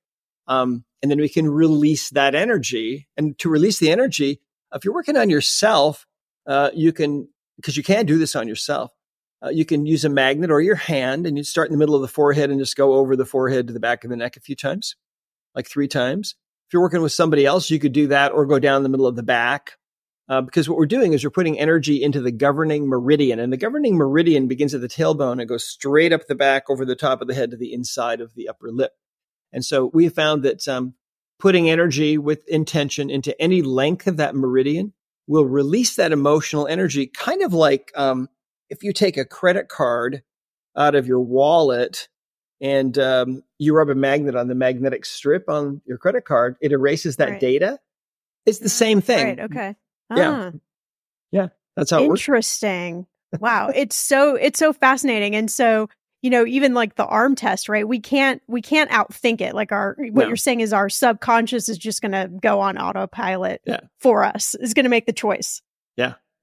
Um, 0.49 0.85
and 1.01 1.11
then 1.11 1.19
we 1.19 1.31
can 1.31 1.49
release 1.49 2.11
that 2.11 2.35
energy. 2.35 3.09
And 3.17 3.39
to 3.39 3.49
release 3.49 3.79
the 3.79 3.91
energy, 3.91 4.43
if 4.75 4.85
you're 4.85 4.93
working 4.93 5.17
on 5.17 5.31
yourself, 5.31 6.05
uh, 6.47 6.69
you 6.75 6.93
can, 6.93 7.27
because 7.57 7.79
you 7.79 7.83
can't 7.83 8.07
do 8.07 8.19
this 8.19 8.37
on 8.37 8.49
yourself, 8.49 8.93
uh, 9.45 9.51
you 9.51 9.65
can 9.65 9.85
use 9.85 10.05
a 10.05 10.09
magnet 10.09 10.51
or 10.51 10.61
your 10.61 10.77
hand 10.77 11.27
and 11.27 11.37
you 11.37 11.45
start 11.45 11.69
in 11.69 11.73
the 11.73 11.79
middle 11.79 11.95
of 11.95 12.03
the 12.03 12.09
forehead 12.09 12.51
and 12.51 12.59
just 12.59 12.77
go 12.77 12.95
over 12.95 13.15
the 13.15 13.27
forehead 13.27 13.67
to 13.67 13.73
the 13.73 13.81
back 13.81 14.05
of 14.05 14.11
the 14.11 14.17
neck 14.17 14.37
a 14.37 14.41
few 14.41 14.57
times, 14.57 14.97
like 15.55 15.69
three 15.69 15.89
times. 15.89 16.35
If 16.69 16.73
you're 16.73 16.83
working 16.83 17.03
with 17.03 17.13
somebody 17.13 17.45
else, 17.45 17.71
you 17.71 17.79
could 17.79 17.93
do 17.93 18.07
that 18.09 18.33
or 18.33 18.47
go 18.47 18.59
down 18.59 18.83
the 18.83 18.89
middle 18.89 19.07
of 19.07 19.17
the 19.17 19.23
back. 19.23 19.73
Uh, 20.27 20.41
because 20.41 20.67
what 20.67 20.79
we're 20.79 20.87
doing 20.87 21.13
is 21.13 21.23
we're 21.23 21.29
putting 21.29 21.59
energy 21.59 22.03
into 22.03 22.23
the 22.23 22.33
governing 22.33 22.89
meridian, 22.89 23.39
and 23.39 23.53
the 23.53 23.59
governing 23.59 23.95
meridian 23.95 24.49
begins 24.49 24.73
at 24.73 24.81
the 24.81 24.89
tailbone 24.89 25.39
and 25.39 25.47
goes 25.47 25.69
straight 25.69 26.15
up 26.15 26.27
the 26.27 26.35
back 26.35 26.71
over 26.71 26.87
the 26.87 26.97
top 26.97 27.21
of 27.21 27.29
the 27.29 27.35
head 27.35 27.51
to 27.51 27.59
the 27.59 27.75
inside 27.75 28.23
of 28.23 28.35
the 28.35 28.49
upper 28.49 28.73
lip. 28.73 28.93
And 29.53 29.63
so 29.63 29.91
we 29.93 30.09
found 30.09 30.43
that 30.45 30.67
um, 30.67 30.95
putting 31.39 31.69
energy 31.69 32.17
with 32.17 32.49
intention 32.49 33.11
into 33.11 33.39
any 33.39 33.61
length 33.61 34.07
of 34.07 34.17
that 34.17 34.35
meridian 34.35 34.95
will 35.27 35.45
release 35.45 35.97
that 35.97 36.11
emotional 36.11 36.67
energy, 36.67 37.07
kind 37.07 37.43
of 37.43 37.53
like 37.53 37.93
um, 37.95 38.29
if 38.75 38.83
you 38.83 38.93
take 38.93 39.17
a 39.17 39.25
credit 39.25 39.69
card 39.69 40.23
out 40.77 40.95
of 40.95 41.07
your 41.07 41.21
wallet 41.21 42.09
and 42.61 42.97
um, 42.99 43.43
you 43.59 43.75
rub 43.75 43.89
a 43.89 43.95
magnet 43.95 44.35
on 44.35 44.49
the 44.49 44.55
magnetic 44.55 45.05
strip 45.05 45.49
on 45.49 45.81
your 45.87 45.99
credit 45.99 46.25
card, 46.25 46.57
it 46.61 46.73
erases 46.73 47.17
that 47.17 47.31
right. 47.31 47.41
data. 47.41 47.79
It's 48.47 48.59
the 48.59 48.69
same 48.69 49.01
thing. 49.01 49.25
Right. 49.27 49.41
Okay. 49.41 49.77
Ah. 50.11 50.17
Yeah. 50.17 50.51
Yeah. 51.33 51.49
That's 51.77 51.91
how 51.91 52.03
Interesting. 52.03 53.07
wow. 53.39 53.71
It's 53.75 53.97
so, 53.97 54.35
it's 54.37 54.59
so 54.59 54.73
fascinating. 54.73 55.35
And 55.37 55.51
so 55.51 55.89
you 56.23 56.31
know, 56.31 56.47
even 56.47 56.73
like 56.73 56.95
the 56.95 57.05
arm 57.05 57.35
test, 57.35 57.69
right? 57.69 57.87
We 57.87 58.01
can't 58.01 58.41
we 58.47 58.63
can't 58.63 58.91
outthink 58.91 59.43
it. 59.43 59.55
Like 59.55 59.73
our 59.73 59.95
what 59.99 60.23
No. 60.23 60.29
you're 60.29 60.37
saying 60.37 60.61
is 60.61 60.73
our 60.73 60.89
subconscious 60.89 61.69
is 61.69 61.77
just 61.77 62.01
going 62.01 62.13
to 62.13 62.29
go 62.41 62.61
on 62.61 62.79
autopilot 62.79 63.61
Yeah. 63.67 63.81
for 64.01 64.25
us. 64.25 64.55
Is 64.55 64.73
going 64.73 64.85
to 64.85 64.91
make 64.91 65.05
the 65.05 65.13
choice. 65.13 65.61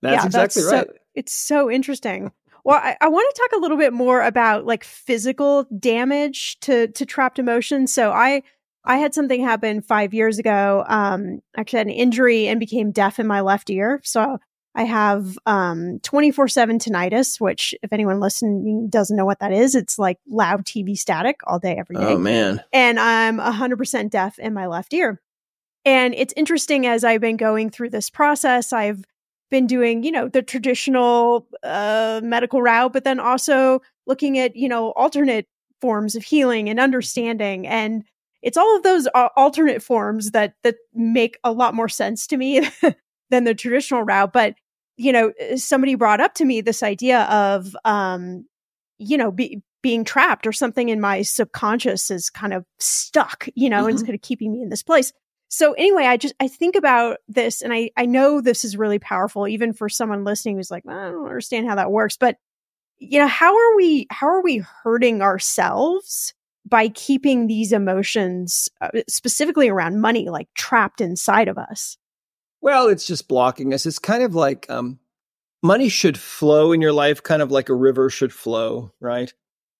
That's 0.03 0.13
Yeah, 0.15 0.25
exactly 0.25 0.61
that's 0.63 0.69
so- 0.69 0.77
right. 0.77 1.00
It's 1.15 1.33
so 1.33 1.69
interesting. 1.69 2.31
Well, 2.63 2.77
I, 2.77 2.95
I 3.01 3.07
want 3.07 3.33
to 3.33 3.41
talk 3.41 3.57
a 3.57 3.61
little 3.61 3.77
bit 3.77 3.93
more 3.93 4.21
about 4.21 4.65
like 4.65 4.83
physical 4.83 5.65
damage 5.77 6.59
to 6.61 6.87
to 6.89 7.05
trapped 7.05 7.39
emotions. 7.39 7.93
So 7.93 8.11
I 8.11 8.43
I 8.83 8.97
had 8.97 9.13
something 9.13 9.43
happen 9.43 9.81
five 9.81 10.13
years 10.13 10.39
ago. 10.39 10.83
Um, 10.87 11.41
actually 11.57 11.77
had 11.77 11.87
an 11.87 11.93
injury 11.93 12.47
and 12.47 12.59
became 12.59 12.91
deaf 12.91 13.19
in 13.19 13.27
my 13.27 13.41
left 13.41 13.69
ear. 13.69 14.01
So 14.03 14.39
I 14.73 14.83
have 14.83 15.37
um 15.45 15.99
24 16.03 16.47
seven 16.47 16.79
tinnitus, 16.79 17.41
which 17.41 17.75
if 17.83 17.91
anyone 17.91 18.19
listening 18.19 18.87
doesn't 18.89 19.17
know 19.17 19.25
what 19.25 19.39
that 19.39 19.51
is, 19.51 19.75
it's 19.75 19.99
like 19.99 20.19
loud 20.27 20.65
TV 20.65 20.95
static 20.95 21.41
all 21.45 21.59
day, 21.59 21.75
every 21.77 21.95
day 21.95 22.13
oh 22.13 22.17
man. 22.17 22.63
and 22.71 22.99
I'm 22.99 23.37
100% 23.37 24.09
deaf 24.09 24.39
in 24.39 24.53
my 24.53 24.67
left 24.67 24.93
ear. 24.93 25.21
And 25.83 26.13
it's 26.13 26.33
interesting 26.37 26.85
as 26.85 27.03
I've 27.03 27.21
been 27.21 27.37
going 27.37 27.71
through 27.71 27.89
this 27.89 28.09
process, 28.09 28.71
I've 28.71 29.03
been 29.51 29.67
doing, 29.67 30.03
you 30.03 30.11
know, 30.11 30.27
the 30.29 30.41
traditional 30.41 31.47
uh, 31.63 32.21
medical 32.23 32.61
route, 32.61 32.93
but 32.93 33.03
then 33.03 33.19
also 33.19 33.81
looking 34.07 34.39
at, 34.39 34.55
you 34.55 34.67
know, 34.69 34.91
alternate 34.93 35.47
forms 35.81 36.15
of 36.15 36.23
healing 36.23 36.69
and 36.69 36.79
understanding. 36.79 37.67
And 37.67 38.03
it's 38.41 38.57
all 38.57 38.75
of 38.75 38.83
those 38.83 39.07
uh, 39.13 39.29
alternate 39.35 39.83
forms 39.83 40.31
that 40.31 40.55
that 40.63 40.75
make 40.95 41.37
a 41.43 41.51
lot 41.51 41.75
more 41.75 41.89
sense 41.89 42.25
to 42.27 42.37
me 42.37 42.67
than 43.29 43.43
the 43.43 43.53
traditional 43.53 44.03
route. 44.03 44.33
But 44.33 44.55
you 44.97 45.11
know, 45.11 45.31
somebody 45.55 45.95
brought 45.95 46.21
up 46.21 46.33
to 46.35 46.45
me 46.45 46.61
this 46.61 46.83
idea 46.83 47.21
of, 47.23 47.75
um, 47.85 48.45
you 48.99 49.17
know, 49.17 49.31
be, 49.31 49.63
being 49.81 50.03
trapped 50.03 50.45
or 50.45 50.51
something 50.51 50.89
in 50.89 51.01
my 51.01 51.23
subconscious 51.23 52.11
is 52.11 52.29
kind 52.29 52.53
of 52.53 52.65
stuck, 52.79 53.47
you 53.55 53.69
know, 53.69 53.87
and 53.87 53.93
it's 53.95 54.03
Mhm. 54.03 54.07
kind 54.07 54.15
of 54.15 54.21
keeping 54.21 54.51
me 54.51 54.61
in 54.61 54.69
this 54.69 54.83
place. 54.83 55.11
So 55.51 55.73
anyway, 55.73 56.05
I 56.05 56.15
just 56.15 56.33
I 56.39 56.47
think 56.47 56.77
about 56.77 57.17
this 57.27 57.61
and 57.61 57.73
I 57.73 57.91
I 57.97 58.05
know 58.05 58.39
this 58.39 58.63
is 58.63 58.77
really 58.77 58.99
powerful 58.99 59.49
even 59.49 59.73
for 59.73 59.89
someone 59.89 60.23
listening 60.23 60.55
who's 60.55 60.71
like, 60.71 60.87
I 60.87 61.11
don't 61.11 61.25
understand 61.25 61.67
how 61.67 61.75
that 61.75 61.91
works, 61.91 62.15
but 62.15 62.37
you 62.99 63.19
know, 63.19 63.27
how 63.27 63.53
are 63.53 63.75
we 63.75 64.07
how 64.09 64.27
are 64.27 64.41
we 64.41 64.63
hurting 64.83 65.21
ourselves 65.21 66.33
by 66.65 66.87
keeping 66.87 67.47
these 67.47 67.73
emotions 67.73 68.69
uh, 68.79 68.89
specifically 69.09 69.67
around 69.67 69.99
money 69.99 70.29
like 70.29 70.47
trapped 70.55 71.01
inside 71.01 71.49
of 71.49 71.57
us? 71.57 71.97
Well, 72.61 72.87
it's 72.87 73.05
just 73.05 73.27
blocking 73.27 73.73
us. 73.73 73.85
It's 73.85 73.99
kind 73.99 74.23
of 74.23 74.33
like 74.33 74.69
um, 74.69 74.99
money 75.61 75.89
should 75.89 76.17
flow 76.17 76.71
in 76.71 76.79
your 76.79 76.93
life, 76.93 77.23
kind 77.23 77.41
of 77.41 77.51
like 77.51 77.67
a 77.67 77.75
river 77.75 78.09
should 78.09 78.31
flow, 78.31 78.93
right? 79.01 79.33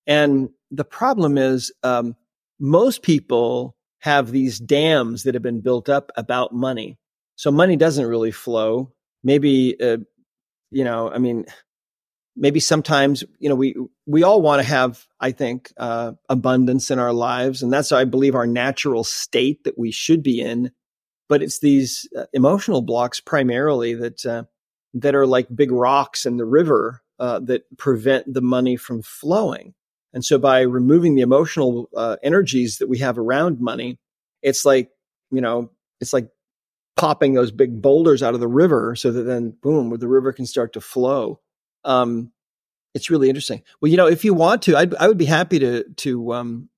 And 0.06 0.50
the 0.70 0.84
problem 0.84 1.38
is, 1.38 1.72
um, 1.82 2.14
most 2.58 3.02
people 3.02 3.76
have 4.02 4.30
these 4.30 4.58
dams 4.58 5.24
that 5.24 5.34
have 5.34 5.42
been 5.42 5.60
built 5.60 5.88
up 5.88 6.12
about 6.16 6.54
money. 6.54 6.98
So 7.36 7.50
money 7.50 7.76
doesn't 7.76 8.06
really 8.06 8.30
flow. 8.30 8.92
Maybe, 9.24 9.80
uh, 9.80 9.98
you 10.70 10.84
know, 10.84 11.10
I 11.10 11.18
mean, 11.18 11.46
maybe 12.36 12.60
sometimes, 12.60 13.24
you 13.38 13.48
know, 13.48 13.54
we 13.54 13.74
we 14.06 14.22
all 14.22 14.42
want 14.42 14.60
to 14.60 14.68
have, 14.68 15.06
I 15.18 15.32
think, 15.32 15.72
uh, 15.76 16.12
abundance 16.28 16.90
in 16.90 16.98
our 16.98 17.12
lives, 17.12 17.62
and 17.62 17.72
that's, 17.72 17.92
I 17.92 18.04
believe, 18.04 18.34
our 18.34 18.46
natural 18.46 19.04
state 19.04 19.64
that 19.64 19.78
we 19.78 19.90
should 19.90 20.22
be 20.22 20.40
in 20.40 20.72
but 21.32 21.42
it's 21.42 21.60
these 21.60 22.06
uh, 22.14 22.26
emotional 22.34 22.82
blocks 22.82 23.18
primarily 23.18 23.94
that 23.94 24.26
uh, 24.26 24.44
that 24.92 25.14
are 25.14 25.26
like 25.26 25.46
big 25.56 25.72
rocks 25.72 26.26
in 26.26 26.36
the 26.36 26.44
river 26.44 27.00
uh, 27.18 27.38
that 27.38 27.62
prevent 27.78 28.30
the 28.30 28.42
money 28.42 28.76
from 28.76 29.00
flowing. 29.00 29.72
And 30.14 30.24
so, 30.24 30.38
by 30.38 30.60
removing 30.60 31.14
the 31.14 31.22
emotional 31.22 31.88
uh, 31.96 32.16
energies 32.22 32.78
that 32.78 32.88
we 32.88 32.98
have 32.98 33.18
around 33.18 33.60
money, 33.60 33.98
it's 34.42 34.64
like 34.64 34.90
you 35.30 35.40
know, 35.40 35.70
it's 36.00 36.12
like 36.12 36.28
popping 36.96 37.34
those 37.34 37.50
big 37.50 37.80
boulders 37.80 38.22
out 38.22 38.34
of 38.34 38.40
the 38.40 38.48
river, 38.48 38.94
so 38.94 39.10
that 39.10 39.22
then, 39.22 39.56
boom, 39.62 39.96
the 39.98 40.08
river 40.08 40.32
can 40.32 40.46
start 40.46 40.74
to 40.74 40.80
flow. 40.80 41.40
Um, 41.84 42.32
it's 42.94 43.10
really 43.10 43.28
interesting. 43.28 43.62
Well, 43.80 43.90
you 43.90 43.96
know, 43.96 44.06
if 44.06 44.24
you 44.24 44.34
want 44.34 44.62
to, 44.62 44.76
I'd, 44.76 44.94
I 44.96 45.08
would 45.08 45.18
be 45.18 45.24
happy 45.24 45.58
to 45.58 45.84
to 45.84 46.34
um, 46.34 46.68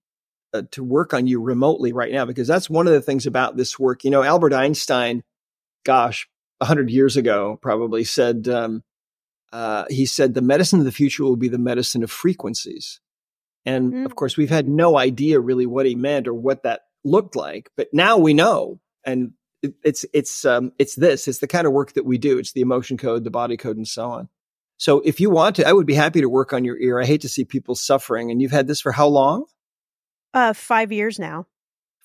uh, 0.52 0.62
to 0.70 0.84
work 0.84 1.12
on 1.12 1.26
you 1.26 1.40
remotely 1.42 1.92
right 1.92 2.12
now 2.12 2.24
because 2.24 2.46
that's 2.46 2.70
one 2.70 2.86
of 2.86 2.92
the 2.92 3.02
things 3.02 3.26
about 3.26 3.56
this 3.56 3.78
work. 3.78 4.04
You 4.04 4.10
know, 4.10 4.22
Albert 4.22 4.52
Einstein, 4.52 5.24
gosh, 5.84 6.28
a 6.60 6.64
hundred 6.64 6.90
years 6.90 7.16
ago, 7.16 7.58
probably 7.60 8.04
said 8.04 8.46
um, 8.48 8.84
uh, 9.52 9.84
he 9.90 10.06
said 10.06 10.34
the 10.34 10.42
medicine 10.42 10.78
of 10.78 10.84
the 10.84 10.92
future 10.92 11.24
will 11.24 11.36
be 11.36 11.48
the 11.48 11.58
medicine 11.58 12.04
of 12.04 12.10
frequencies. 12.10 13.00
And 13.66 13.92
Mm. 13.92 14.04
of 14.06 14.14
course, 14.16 14.36
we've 14.36 14.50
had 14.50 14.68
no 14.68 14.98
idea 14.98 15.40
really 15.40 15.66
what 15.66 15.86
he 15.86 15.94
meant 15.94 16.28
or 16.28 16.34
what 16.34 16.62
that 16.64 16.82
looked 17.04 17.34
like, 17.36 17.70
but 17.76 17.88
now 17.92 18.18
we 18.18 18.34
know. 18.34 18.80
And 19.04 19.32
it, 19.62 19.74
it's 19.82 20.04
it's 20.12 20.44
um, 20.44 20.72
it's 20.78 20.94
this. 20.94 21.26
It's 21.28 21.38
the 21.38 21.46
kind 21.46 21.66
of 21.66 21.72
work 21.72 21.94
that 21.94 22.04
we 22.04 22.18
do. 22.18 22.38
It's 22.38 22.52
the 22.52 22.60
emotion 22.60 22.96
code, 22.96 23.24
the 23.24 23.30
body 23.30 23.56
code, 23.56 23.76
and 23.76 23.88
so 23.88 24.10
on. 24.10 24.28
So 24.76 25.00
if 25.04 25.20
you 25.20 25.30
want 25.30 25.56
to, 25.56 25.66
I 25.68 25.72
would 25.72 25.86
be 25.86 25.94
happy 25.94 26.20
to 26.20 26.28
work 26.28 26.52
on 26.52 26.64
your 26.64 26.78
ear. 26.78 27.00
I 27.00 27.04
hate 27.06 27.20
to 27.22 27.28
see 27.28 27.44
people 27.44 27.74
suffering. 27.74 28.30
And 28.30 28.42
you've 28.42 28.50
had 28.50 28.66
this 28.66 28.80
for 28.80 28.92
how 28.92 29.06
long? 29.06 29.44
Uh 30.34 30.52
5 30.52 30.92
years 30.92 31.18
now. 31.18 31.46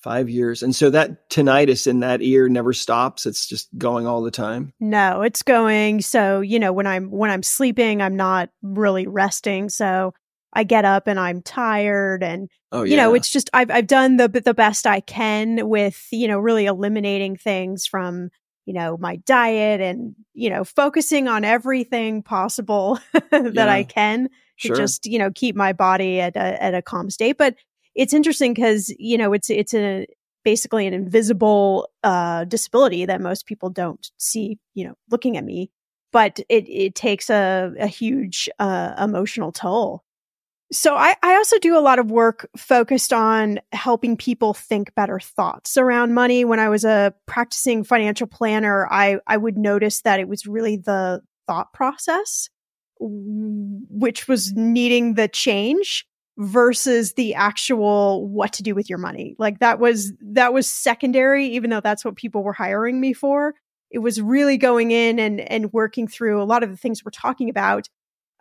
Five 0.01 0.29
years. 0.29 0.63
And 0.63 0.73
so 0.73 0.89
that 0.91 1.29
tinnitus 1.29 1.85
in 1.85 1.99
that 1.99 2.21
ear 2.21 2.47
never 2.47 2.71
stops. 2.71 3.25
It's 3.25 3.45
just 3.45 3.67
going 3.77 4.07
all 4.07 4.21
the 4.21 4.31
time. 4.31 4.71
No, 4.79 5.23
it's 5.23 5.43
going 5.43 5.99
so, 6.01 6.39
you 6.39 6.57
know, 6.57 6.71
when 6.71 6.87
I'm 6.87 7.11
when 7.11 7.29
I'm 7.31 7.43
sleeping, 7.43 8.01
I'm 8.01 8.15
not 8.15 8.49
really 8.61 9.07
resting, 9.07 9.67
so 9.67 10.13
I 10.53 10.63
get 10.63 10.85
up 10.85 11.07
and 11.07 11.19
I'm 11.19 11.41
tired 11.41 12.23
and 12.23 12.49
Oh, 12.71 12.83
you 12.83 12.95
know, 12.97 13.13
it's 13.15 13.29
just 13.29 13.49
I've 13.53 13.71
I've 13.71 13.87
done 13.87 14.17
the 14.17 14.27
the 14.27 14.53
best 14.53 14.85
I 14.85 14.99
can 14.99 15.67
with, 15.69 16.07
you 16.11 16.27
know, 16.27 16.39
really 16.39 16.65
eliminating 16.65 17.35
things 17.35 17.87
from, 17.87 18.29
you 18.65 18.73
know, 18.73 18.97
my 18.97 19.15
diet 19.17 19.81
and, 19.81 20.15
you 20.33 20.49
know, 20.51 20.63
focusing 20.63 21.27
on 21.27 21.43
everything 21.45 22.21
possible 22.21 22.99
that 23.31 23.55
Yeah. 23.55 23.65
I 23.69 23.83
can 23.83 24.29
sure. 24.55 24.75
to 24.75 24.81
just, 24.81 25.05
you 25.07 25.17
know, 25.19 25.31
keep 25.33 25.55
my 25.55 25.73
body 25.73 26.19
at 26.21 26.35
a 26.35 26.61
at 26.63 26.75
a 26.75 26.81
calm 26.81 27.09
state. 27.09 27.37
But 27.37 27.55
it's 27.95 28.13
interesting 28.13 28.53
because, 28.53 28.93
you 28.99 29.17
know, 29.17 29.33
it's 29.33 29.49
it's 29.49 29.73
a 29.73 30.05
basically 30.43 30.87
an 30.87 30.93
invisible 30.93 31.89
uh 32.03 32.45
disability 32.45 33.05
that 33.05 33.21
most 33.21 33.45
people 33.45 33.69
don't 33.69 34.11
see, 34.17 34.59
you 34.75 34.87
know, 34.87 34.93
looking 35.09 35.37
at 35.37 35.43
me. 35.43 35.71
But 36.11 36.39
it 36.49 36.67
it 36.69 36.95
takes 36.95 37.29
a, 37.29 37.71
a 37.79 37.87
huge 37.87 38.49
uh 38.59 38.93
emotional 38.99 39.51
toll. 39.51 40.03
So 40.71 40.95
I, 40.95 41.15
I 41.23 41.35
also 41.35 41.57
do 41.57 41.75
a 41.77 41.81
lot 41.81 41.97
of 41.97 42.11
work 42.11 42.47
focused 42.55 43.11
on 43.11 43.59
helping 43.71 44.15
people 44.15 44.53
think 44.53 44.93
better 44.93 45.19
thoughts 45.19 45.77
around 45.77 46.13
money. 46.13 46.45
When 46.45 46.59
I 46.59 46.69
was 46.69 46.85
a 46.85 47.13
practicing 47.25 47.83
financial 47.83 48.27
planner, 48.27 48.87
I, 48.91 49.17
I 49.25 49.37
would 49.37 49.57
notice 49.57 50.01
that 50.03 50.19
it 50.19 50.27
was 50.27 50.45
really 50.45 50.77
the 50.77 51.21
thought 51.47 51.73
process, 51.73 52.49
which 52.99 54.27
was 54.27 54.53
needing 54.53 55.15
the 55.15 55.27
change 55.27 56.05
versus 56.37 57.13
the 57.13 57.33
actual 57.33 58.27
what 58.27 58.53
to 58.53 58.63
do 58.63 58.75
with 58.75 58.89
your 58.89 58.99
money. 58.99 59.35
Like 59.39 59.59
that 59.59 59.79
was, 59.79 60.13
that 60.21 60.53
was 60.53 60.71
secondary, 60.71 61.47
even 61.47 61.71
though 61.71 61.81
that's 61.81 62.05
what 62.05 62.15
people 62.15 62.43
were 62.43 62.53
hiring 62.53 63.01
me 63.01 63.13
for. 63.13 63.55
It 63.89 63.99
was 63.99 64.21
really 64.21 64.57
going 64.57 64.91
in 64.91 65.17
and, 65.17 65.41
and 65.41 65.73
working 65.73 66.07
through 66.07 66.41
a 66.41 66.45
lot 66.45 66.61
of 66.61 66.69
the 66.69 66.77
things 66.77 67.03
we're 67.03 67.09
talking 67.09 67.49
about 67.49 67.89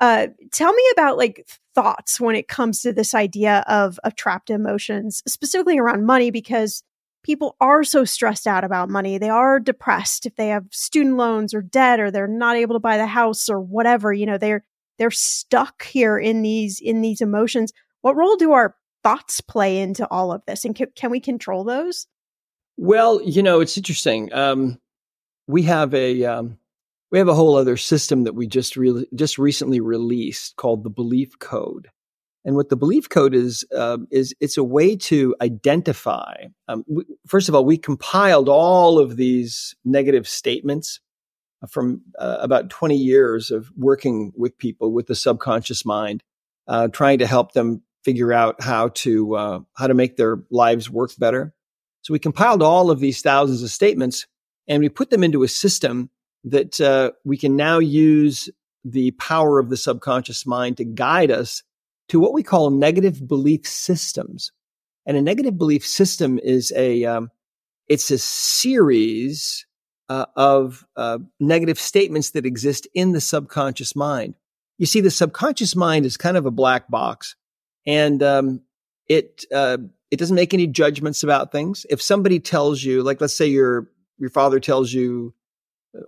uh, 0.01 0.29
tell 0.53 0.73
me 0.73 0.83
about 0.93 1.17
like 1.17 1.49
thoughts 1.75 2.21
when 2.21 2.37
it 2.37 2.49
comes 2.49 2.83
to 2.83 2.93
this 2.93 3.15
idea 3.15 3.65
of 3.67 3.99
of 4.05 4.15
trapped 4.15 4.51
emotions, 4.51 5.23
specifically 5.27 5.79
around 5.79 6.07
money, 6.07 6.31
because 6.31 6.83
people 7.23 7.57
are 7.61 7.85
so 7.85 8.05
stressed 8.05 8.47
out 8.47 8.65
about 8.65 8.89
money. 8.89 9.19
They 9.19 9.29
are 9.29 9.61
depressed 9.61 10.27
if 10.27 10.37
they 10.37 10.49
have 10.49 10.67
student 10.71 11.17
loans 11.17 11.53
or 11.53 11.63
debt, 11.63 12.01
or 12.01 12.11
they're 12.11 12.29
not 12.29 12.57
able 12.57 12.75
to 12.75 12.81
buy 12.81 12.97
the 12.97 13.07
house 13.07 13.49
or 13.49 13.61
whatever. 13.61 14.13
You 14.13 14.27
know, 14.27 14.39
they're 14.39 14.65
they're 14.99 15.11
stuck 15.11 15.85
here 15.85 16.19
in 16.19 16.43
these 16.43 16.81
in 16.81 17.01
these 17.01 17.21
emotions. 17.21 17.73
What 18.01 18.17
role 18.17 18.37
do 18.37 18.53
our 18.53 18.77
thoughts 19.03 19.41
play 19.41 19.79
into 19.79 20.07
all 20.11 20.33
of 20.33 20.43
this, 20.47 20.65
and 20.65 20.75
can, 20.75 20.89
can 20.95 21.11
we 21.11 21.21
control 21.21 21.65
those? 21.65 22.07
Well, 22.77 23.21
you 23.23 23.43
know, 23.43 23.61
it's 23.61 23.77
interesting. 23.77 24.33
Um, 24.33 24.79
we 25.49 25.63
have 25.65 25.95
a 25.95 26.25
um, 26.25 26.59
we 27.11 27.19
have 27.19 27.29
a 27.29 27.35
whole 27.35 27.57
other 27.57 27.77
system 27.77 28.25
that 28.25 28.35
we 28.35 28.47
just 28.47 28.77
really 28.77 29.07
just 29.15 29.39
recently 29.39 29.81
released 29.81 30.57
called 30.57 30.85
the 30.85 30.91
Belief 30.91 31.39
Code. 31.39 31.89
And 32.45 32.57
what 32.57 32.69
the 32.69 32.77
Belief 32.77 33.09
Code 33.09 33.35
is 33.35 33.65
uh, 33.75 33.99
is 34.11 34.35
it's 34.41 34.57
a 34.57 34.65
way 34.65 34.97
to 34.97 35.35
identify. 35.41 36.45
Um, 36.69 36.85
we, 36.87 37.05
first 37.27 37.49
of 37.49 37.55
all, 37.55 37.65
we 37.65 37.77
compiled 37.77 38.49
all 38.49 38.99
of 38.99 39.17
these 39.17 39.75
negative 39.85 40.29
statements 40.29 41.01
from 41.69 42.03
uh, 42.19 42.39
about 42.41 42.71
20 42.71 42.97
years 42.97 43.51
of 43.51 43.71
working 43.77 44.33
with 44.37 44.57
people 44.59 44.93
with 44.93 45.09
the 45.09 45.15
subconscious 45.15 45.85
mind, 45.85 46.23
uh, 46.69 46.89
trying 46.89 47.19
to 47.19 47.27
help 47.27 47.53
them 47.53 47.83
figure 48.05 48.33
out 48.33 48.63
how 48.63 48.89
to 48.89 49.35
uh, 49.35 49.61
how 49.77 49.87
to 49.87 49.95
make 49.95 50.17
their 50.17 50.39
lives 50.51 50.89
work 50.89 51.11
better. 51.19 51.53
So 52.03 52.13
we 52.13 52.19
compiled 52.19 52.63
all 52.63 52.91
of 52.91 53.01
these 53.01 53.21
thousands 53.21 53.63
of 53.63 53.71
statements 53.71 54.27
and 54.69 54.83
we 54.83 54.89
put 54.89 55.11
them 55.11 55.25
into 55.25 55.43
a 55.43 55.49
system 55.49 56.11
that 56.45 56.81
uh, 56.81 57.13
we 57.25 57.37
can 57.37 57.57
now 57.57 57.79
use 57.79 58.49
the 58.85 59.11
power 59.13 59.59
of 59.59 59.71
the 59.71 59.77
subconscious 59.77 60.47
mind 60.47 60.77
to 60.77 60.85
guide 60.85 61.31
us 61.31 61.63
to 62.09 62.21
what 62.21 62.33
we 62.33 62.43
call 62.43 62.71
negative 62.71 63.27
belief 63.27 63.67
systems. 63.67 64.53
And 65.05 65.17
a 65.17 65.23
negative 65.23 65.59
belief 65.59 65.87
system 65.87 66.39
is 66.39 66.73
a, 66.77 67.05
um, 67.05 67.31
it's 67.89 68.11
a 68.11 68.19
series 68.19 69.67
uh, 70.09 70.27
of 70.37 70.87
uh, 70.97 71.19
negative 71.41 71.79
statements 71.79 72.31
that 72.31 72.47
exist 72.47 72.87
in 72.95 73.13
the 73.13 73.21
subconscious 73.21 73.95
mind. 73.95 74.35
You 74.79 74.87
see, 74.87 75.01
the 75.01 75.11
subconscious 75.11 75.75
mind 75.75 76.07
is 76.07 76.17
kind 76.17 76.37
of 76.37 76.47
a 76.47 76.51
black 76.51 76.89
box, 76.89 77.35
and 77.87 78.23
um, 78.23 78.61
it 79.09 79.45
uh, 79.53 79.79
it 80.11 80.19
doesn't 80.19 80.37
make 80.37 80.55
any 80.55 80.67
judgments 80.67 81.23
about 81.23 81.53
things. 81.53 81.85
If 81.91 82.01
somebody 82.01 82.39
tells 82.39 82.83
you, 82.83 83.03
like, 83.03 83.21
let's 83.21 83.35
say 83.35 83.47
your 83.47 83.91
your 84.19 84.31
father 84.31 84.61
tells 84.61 84.93
you 84.93 85.35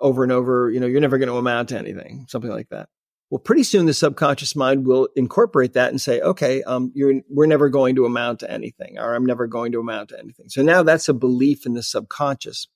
over 0.00 0.22
and 0.22 0.32
over, 0.32 0.70
you 0.70 0.80
know, 0.80 0.86
you're 0.86 1.00
never 1.00 1.18
going 1.18 1.28
to 1.28 1.36
amount 1.36 1.70
to 1.70 1.78
anything, 1.78 2.26
something 2.28 2.50
like 2.50 2.68
that. 2.68 2.88
Well, 3.30 3.38
pretty 3.38 3.62
soon 3.62 3.86
the 3.86 3.94
subconscious 3.94 4.56
mind 4.56 4.86
will 4.86 5.08
incorporate 5.14 5.74
that 5.74 5.90
and 5.90 6.00
say, 6.00 6.20
okay, 6.20 6.64
um, 6.64 6.90
you're, 6.94 7.20
we're 7.28 7.46
never 7.46 7.68
going 7.68 7.94
to 7.94 8.04
amount 8.04 8.40
to 8.40 8.50
anything, 8.50 8.98
or 8.98 9.14
I'm 9.14 9.24
never 9.24 9.46
going 9.46 9.70
to 9.72 9.80
amount 9.80 10.08
to 10.08 10.18
anything. 10.18 10.48
So 10.48 10.62
now 10.62 10.82
that's 10.82 11.08
a 11.08 11.14
belief 11.14 11.64
in 11.64 11.74
the 11.74 11.82
subconscious. 11.82 12.66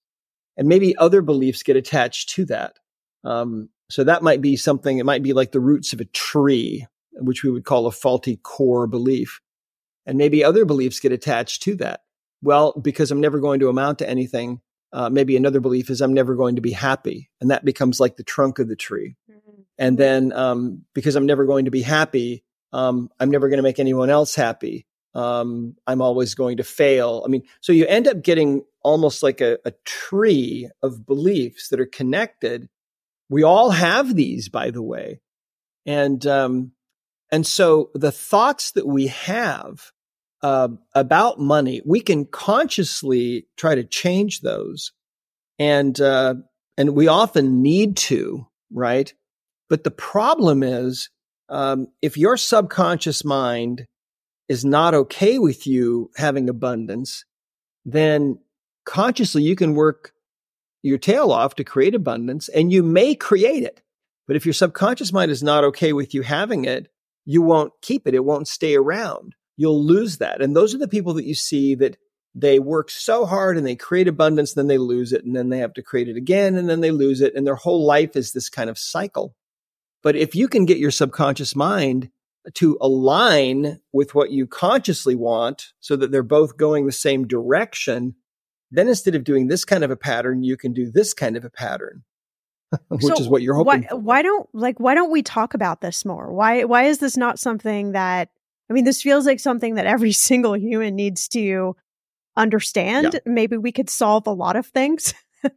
And 0.57 0.69
maybe 0.69 0.97
other 0.97 1.23
beliefs 1.23 1.65
get 1.65 1.77
attached 1.77 2.29
to 2.31 2.45
that. 2.47 2.79
Um, 3.25 3.69
so 3.91 4.05
that 4.05 4.23
might 4.23 4.41
be 4.41 4.57
something, 4.57 4.99
it 4.99 5.07
might 5.07 5.25
be 5.25 5.33
like 5.33 5.51
the 5.51 5.61
roots 5.61 5.93
of 5.93 6.01
a 6.01 6.05
tree, 6.05 6.87
which 7.15 7.43
we 7.43 7.51
would 7.51 7.65
call 7.65 7.87
a 7.87 7.93
faulty 7.93 8.37
core 8.37 8.87
belief. 8.87 9.41
And 10.07 10.19
maybe 10.19 10.45
other 10.45 10.65
beliefs 10.65 11.01
get 11.01 11.12
attached 11.12 11.62
to 11.62 11.75
that. 11.77 12.01
Well, 12.43 12.79
because 12.81 13.11
I'm 13.11 13.21
never 13.21 13.41
going 13.41 13.59
to 13.61 13.69
amount 13.69 13.99
to 13.99 14.09
anything, 14.09 14.61
uh, 14.95 15.11
maybe 15.11 15.36
another 15.36 15.59
belief 15.59 15.90
is 15.90 16.01
I'm 16.01 16.14
never 16.14 16.36
going 16.36 16.55
to 16.55 16.62
be 16.62 16.70
happy. 16.70 17.28
And 17.40 17.51
that 17.51 17.64
becomes 17.64 17.99
like 17.99 18.16
the 18.16 18.22
trunk 18.22 18.61
of 18.61 18.68
the 18.68 18.76
tree. 18.76 19.16
Mm-hmm. 19.28 19.61
And 19.76 19.99
then 19.99 20.32
um, 20.32 20.84
because 20.95 21.16
I'm 21.16 21.26
never 21.26 21.45
going 21.45 21.64
to 21.64 21.72
be 21.72 21.82
happy, 21.82 22.45
um, 22.72 23.11
I'm 23.18 23.30
never 23.30 23.49
going 23.49 23.59
to 23.59 23.64
make 23.64 23.80
anyone 23.80 24.09
else 24.09 24.36
happy. 24.36 24.86
Um, 25.12 25.76
I'm 25.86 26.01
always 26.01 26.36
going 26.36 26.59
to 26.59 26.64
fail. 26.64 27.24
I 27.24 27.28
mean, 27.28 27.42
so 27.61 27.72
you 27.72 27.86
end 27.86 28.07
up 28.07 28.22
getting 28.22 28.64
almost 28.82 29.22
like 29.22 29.40
a, 29.40 29.59
a 29.64 29.72
tree 29.84 30.70
of 30.80 31.05
beliefs 31.05 31.68
that 31.68 31.80
are 31.80 31.86
connected. 31.86 32.68
We 33.28 33.42
all 33.42 33.70
have 33.70 34.14
these, 34.14 34.49
by 34.49 34.70
the 34.70 34.82
way. 34.82 35.20
And, 35.86 36.24
um, 36.24 36.70
and 37.32 37.45
so 37.45 37.90
the 37.95 38.12
thoughts 38.12 38.72
that 38.72 38.86
we 38.86 39.09
have 39.09 39.92
uh, 40.45 40.68
about 40.95 41.40
money, 41.40 41.80
we 41.86 42.03
can 42.03 42.26
consciously 42.26 43.47
try 43.57 43.74
to 43.74 43.82
change 43.82 44.42
those, 44.42 44.92
and 45.59 45.99
uh, 45.99 46.34
and 46.76 46.95
we 46.95 47.09
often 47.09 47.62
need 47.62 47.97
to, 47.97 48.47
right? 48.70 49.14
But 49.70 49.84
the 49.84 49.90
problem 49.90 50.62
is, 50.62 51.09
um, 51.49 51.88
if 52.03 52.18
your 52.18 52.36
subconscious 52.36 53.24
mind 53.24 53.86
is 54.47 54.66
not 54.66 54.92
okay 54.92 55.38
with 55.38 55.66
you 55.66 56.11
having 56.14 56.51
abundance, 56.51 57.24
then 57.86 58.38
consciously 58.84 59.42
you 59.42 59.57
can 59.57 59.72
work 59.72 60.12
your 60.82 60.99
tail 60.99 61.32
off 61.32 61.55
to 61.55 61.64
create 61.64 61.95
abundance, 61.95 62.51
and 62.51 62.70
you 62.70 62.82
may 62.82 63.14
create 63.14 63.62
it. 63.62 63.80
But 64.26 64.36
if 64.36 64.45
your 64.45 64.53
subconscious 64.53 65.11
mind 65.11 65.30
is 65.30 65.42
not 65.42 65.64
okay 65.64 65.95
with 65.95 66.12
you 66.12 66.20
having 66.20 66.66
it, 66.66 66.88
you 67.24 67.40
won't 67.40 67.72
keep 67.80 68.07
it. 68.07 68.14
It 68.14 68.26
won't 68.26 68.47
stay 68.47 68.74
around 68.74 69.34
you'll 69.57 69.85
lose 69.85 70.19
that. 70.19 70.41
And 70.43 70.57
those 70.57 70.75
are 70.75 70.79
the 70.79 70.89
people 70.89 71.15
that 71.15 71.25
you 71.25 71.35
see 71.35 71.75
that 71.77 71.97
they 72.35 72.59
work 72.59 72.91
so 72.91 73.25
hard 73.25 73.57
and 73.57 73.67
they 73.67 73.77
create 73.77 74.09
abundance, 74.09 74.55
then 74.55 74.67
they 74.67 74.79
lose 74.79 75.13
it, 75.13 75.25
and 75.25 75.37
then 75.37 75.51
they 75.51 75.59
have 75.59 75.75
to 75.75 75.83
create 75.83 76.09
it 76.09 76.17
again, 76.17 76.57
and 76.57 76.69
then 76.69 76.81
they 76.81 76.91
lose 76.91 77.21
it. 77.21 77.35
And 77.35 77.47
their 77.47 77.55
whole 77.55 77.87
life 77.87 78.17
is 78.17 78.33
this 78.33 78.49
kind 78.49 78.69
of 78.69 78.79
cycle. 78.79 79.35
But 80.03 80.17
if 80.17 80.35
you 80.35 80.49
can 80.49 80.67
get 80.67 80.79
your 80.79 80.91
subconscious 80.91 81.55
mind 81.55 82.11
to 82.55 82.77
align 82.81 83.81
with 83.93 84.15
what 84.15 84.31
you 84.31 84.47
consciously 84.47 85.15
want 85.15 85.73
so 85.81 85.97
that 85.97 86.11
they're 86.11 86.23
both 86.23 86.57
going 86.57 86.85
the 86.85 86.93
same 86.93 87.27
direction, 87.27 88.17
then 88.71 88.89
instead 88.89 89.15
of 89.15 89.25
doing 89.25 89.47
this 89.47 89.65
kind 89.65 89.85
of 89.85 89.91
a 89.91 89.97
pattern, 89.97 90.43
you 90.43 90.57
can 90.57 90.73
do 90.73 90.91
this 90.91 91.15
kind 91.15 91.37
of 91.37 91.45
a 91.45 91.51
pattern. 91.51 92.03
which 92.89 93.03
so 93.03 93.15
is 93.15 93.29
what 93.29 93.43
you're 93.43 93.55
hoping. 93.55 93.85
Why, 93.85 93.97
why 93.97 94.23
don't 94.23 94.49
like 94.53 94.81
why 94.81 94.95
don't 94.95 95.13
we 95.13 95.23
talk 95.23 95.55
about 95.55 95.81
this 95.81 96.05
more? 96.05 96.33
Why 96.33 96.65
why 96.65 96.85
is 96.85 96.99
this 96.99 97.17
not 97.17 97.39
something 97.39 97.93
that 97.93 98.31
I 98.71 98.73
mean, 98.73 98.85
this 98.85 99.03
feels 99.03 99.27
like 99.27 99.41
something 99.41 99.75
that 99.75 99.87
every 99.87 100.12
single 100.29 100.57
human 100.57 100.97
needs 100.97 101.29
to 101.29 101.77
understand. 102.37 103.15
Yeah. 103.15 103.21
Maybe 103.27 103.57
we 103.57 103.73
could 103.73 103.91
solve 103.91 104.27
a 104.27 104.33
lot 104.33 104.57
of 104.57 104.67
things. 104.67 105.15
mm. 105.45 105.53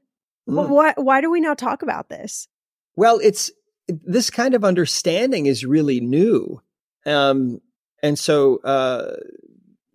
why, 0.47 0.93
why 0.95 1.21
do 1.21 1.31
we 1.31 1.39
not 1.39 1.57
talk 1.57 1.81
about 1.81 2.09
this? 2.09 2.47
Well, 2.95 3.19
it's 3.21 3.51
this 3.87 4.29
kind 4.29 4.53
of 4.53 4.63
understanding 4.63 5.45
is 5.45 5.65
really 5.65 5.99
new. 5.99 6.61
Um, 7.05 7.61
and 8.03 8.19
so, 8.19 8.57
uh, 8.63 9.15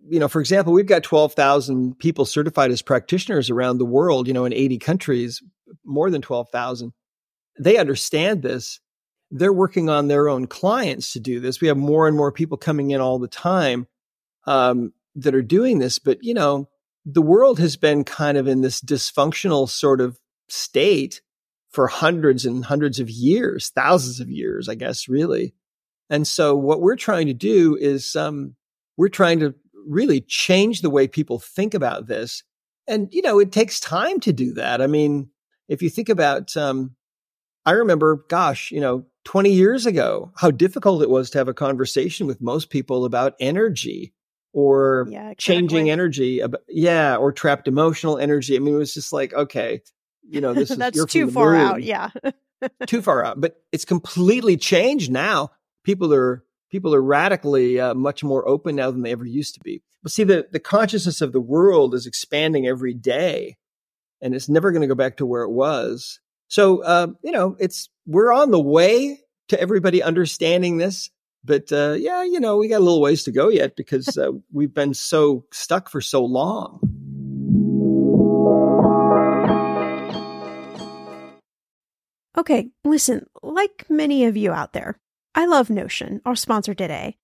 you 0.09 0.19
know, 0.19 0.27
for 0.27 0.41
example, 0.41 0.73
we've 0.73 0.85
got 0.85 1.03
12,000 1.03 1.97
people 1.99 2.25
certified 2.25 2.71
as 2.71 2.81
practitioners 2.81 3.49
around 3.49 3.77
the 3.77 3.85
world, 3.85 4.27
you 4.27 4.33
know, 4.33 4.45
in 4.45 4.53
80 4.53 4.79
countries, 4.79 5.41
more 5.85 6.09
than 6.09 6.21
12,000. 6.21 6.91
They 7.59 7.77
understand 7.77 8.41
this 8.41 8.79
they're 9.35 9.51
working 9.51 9.89
on 9.89 10.07
their 10.07 10.29
own 10.29 10.45
clients 10.45 11.13
to 11.13 11.19
do 11.19 11.39
this. 11.39 11.59
We 11.59 11.67
have 11.67 11.77
more 11.77 12.07
and 12.07 12.15
more 12.15 12.31
people 12.31 12.55
coming 12.55 12.91
in 12.91 13.01
all 13.01 13.17
the 13.17 13.27
time 13.27 13.87
um, 14.45 14.93
that 15.15 15.33
are 15.33 15.41
doing 15.41 15.79
this. 15.79 15.97
But, 15.97 16.23
you 16.23 16.35
know, 16.35 16.69
the 17.03 17.21
world 17.21 17.57
has 17.57 17.75
been 17.75 18.03
kind 18.03 18.37
of 18.37 18.47
in 18.47 18.61
this 18.61 18.79
dysfunctional 18.79 19.67
sort 19.67 20.01
of 20.01 20.19
state 20.49 21.21
for 21.71 21.87
hundreds 21.87 22.45
and 22.45 22.63
hundreds 22.63 22.99
of 22.99 23.09
years, 23.09 23.69
thousands 23.69 24.19
of 24.19 24.29
years, 24.29 24.69
I 24.69 24.75
guess, 24.75 25.09
really. 25.09 25.55
And 26.11 26.27
so 26.27 26.55
what 26.55 26.79
we're 26.79 26.95
trying 26.95 27.25
to 27.25 27.33
do 27.33 27.75
is 27.75 28.15
um, 28.15 28.55
we're 28.97 29.09
trying 29.09 29.39
to 29.39 29.55
really 29.87 30.21
change 30.21 30.81
the 30.81 30.91
way 30.91 31.07
people 31.07 31.39
think 31.39 31.73
about 31.73 32.05
this. 32.05 32.43
And, 32.87 33.09
you 33.11 33.23
know, 33.23 33.39
it 33.39 33.51
takes 33.51 33.79
time 33.79 34.19
to 34.19 34.31
do 34.31 34.53
that. 34.53 34.79
I 34.79 34.85
mean, 34.85 35.29
if 35.67 35.81
you 35.81 35.89
think 35.89 36.09
about, 36.09 36.55
um, 36.55 36.95
I 37.65 37.71
remember, 37.71 38.25
gosh, 38.27 38.71
you 38.71 38.79
know, 38.79 39.05
20 39.25 39.51
years 39.51 39.85
ago, 39.85 40.31
how 40.35 40.51
difficult 40.51 41.01
it 41.01 41.09
was 41.09 41.29
to 41.31 41.37
have 41.37 41.47
a 41.47 41.53
conversation 41.53 42.27
with 42.27 42.41
most 42.41 42.69
people 42.69 43.05
about 43.05 43.35
energy 43.39 44.13
or 44.51 45.07
yeah, 45.09 45.29
exactly. 45.29 45.35
changing 45.35 45.89
energy. 45.89 46.41
Yeah. 46.67 47.15
Or 47.15 47.31
trapped 47.31 47.67
emotional 47.67 48.17
energy. 48.17 48.55
I 48.55 48.59
mean, 48.59 48.75
it 48.75 48.77
was 48.77 48.93
just 48.93 49.13
like, 49.13 49.33
okay, 49.33 49.81
you 50.27 50.41
know, 50.41 50.53
this 50.53 50.71
is 50.71 50.77
that's 50.77 51.05
too 51.05 51.31
far 51.31 51.55
out. 51.55 51.83
Yeah. 51.83 52.09
too 52.85 53.01
far 53.01 53.25
out, 53.25 53.39
but 53.39 53.61
it's 53.71 53.85
completely 53.85 54.57
changed 54.57 55.11
now. 55.11 55.51
People 55.83 56.13
are, 56.13 56.43
people 56.69 56.93
are 56.95 57.01
radically 57.01 57.79
uh, 57.79 57.93
much 57.93 58.23
more 58.23 58.47
open 58.47 58.75
now 58.75 58.91
than 58.91 59.01
they 59.01 59.11
ever 59.11 59.25
used 59.25 59.53
to 59.55 59.59
be. 59.61 59.81
But 60.01 60.11
see, 60.11 60.23
the, 60.23 60.47
the 60.51 60.59
consciousness 60.59 61.21
of 61.21 61.31
the 61.31 61.41
world 61.41 61.93
is 61.93 62.05
expanding 62.05 62.67
every 62.67 62.93
day 62.93 63.57
and 64.21 64.33
it's 64.33 64.49
never 64.49 64.71
going 64.71 64.81
to 64.81 64.87
go 64.87 64.95
back 64.95 65.17
to 65.17 65.25
where 65.25 65.43
it 65.43 65.51
was. 65.51 66.19
So, 66.53 66.83
uh, 66.83 67.07
you 67.23 67.31
know, 67.31 67.57
it's, 67.59 67.89
we're 68.05 68.31
on 68.31 68.51
the 68.51 68.59
way 68.59 69.19
to 69.47 69.59
everybody 69.59 70.03
understanding 70.03 70.77
this. 70.77 71.09
But 71.43 71.71
uh, 71.71 71.95
yeah, 71.97 72.21
you 72.21 72.39
know, 72.39 72.57
we 72.57 72.67
got 72.67 72.77
a 72.77 72.85
little 72.85 73.01
ways 73.01 73.23
to 73.23 73.31
go 73.31 73.49
yet 73.49 73.75
because 73.75 74.19
uh, 74.19 74.33
we've 74.51 74.71
been 74.71 74.93
so 74.93 75.45
stuck 75.51 75.89
for 75.89 75.99
so 75.99 76.23
long. 76.23 76.79
Okay, 82.37 82.69
listen, 82.85 83.25
like 83.41 83.87
many 83.89 84.25
of 84.25 84.37
you 84.37 84.51
out 84.51 84.73
there, 84.73 84.99
I 85.33 85.47
love 85.47 85.71
Notion, 85.71 86.21
our 86.23 86.35
sponsor 86.35 86.75
today. 86.75 87.17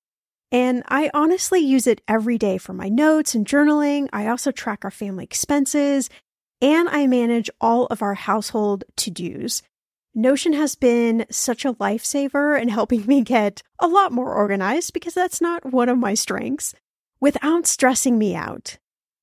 And 0.51 0.81
I 0.87 1.11
honestly 1.13 1.59
use 1.59 1.85
it 1.85 2.01
every 2.07 2.39
day 2.39 2.57
for 2.57 2.73
my 2.73 2.89
notes 2.89 3.35
and 3.35 3.45
journaling. 3.45 4.09
I 4.11 4.27
also 4.27 4.49
track 4.49 4.83
our 4.83 4.89
family 4.89 5.23
expenses 5.23 6.09
and 6.61 6.89
I 6.89 7.07
manage 7.07 7.49
all 7.61 7.85
of 7.87 8.01
our 8.01 8.15
household 8.15 8.83
to 8.97 9.11
dos. 9.11 9.61
Notion 10.15 10.53
has 10.53 10.75
been 10.75 11.25
such 11.29 11.65
a 11.65 11.73
lifesaver 11.75 12.59
in 12.59 12.69
helping 12.69 13.05
me 13.05 13.21
get 13.21 13.61
a 13.79 13.87
lot 13.87 14.11
more 14.11 14.33
organized 14.33 14.93
because 14.93 15.13
that's 15.13 15.39
not 15.39 15.71
one 15.71 15.87
of 15.87 15.97
my 15.97 16.13
strengths 16.13 16.73
without 17.21 17.67
stressing 17.67 18.17
me 18.17 18.35
out. 18.35 18.77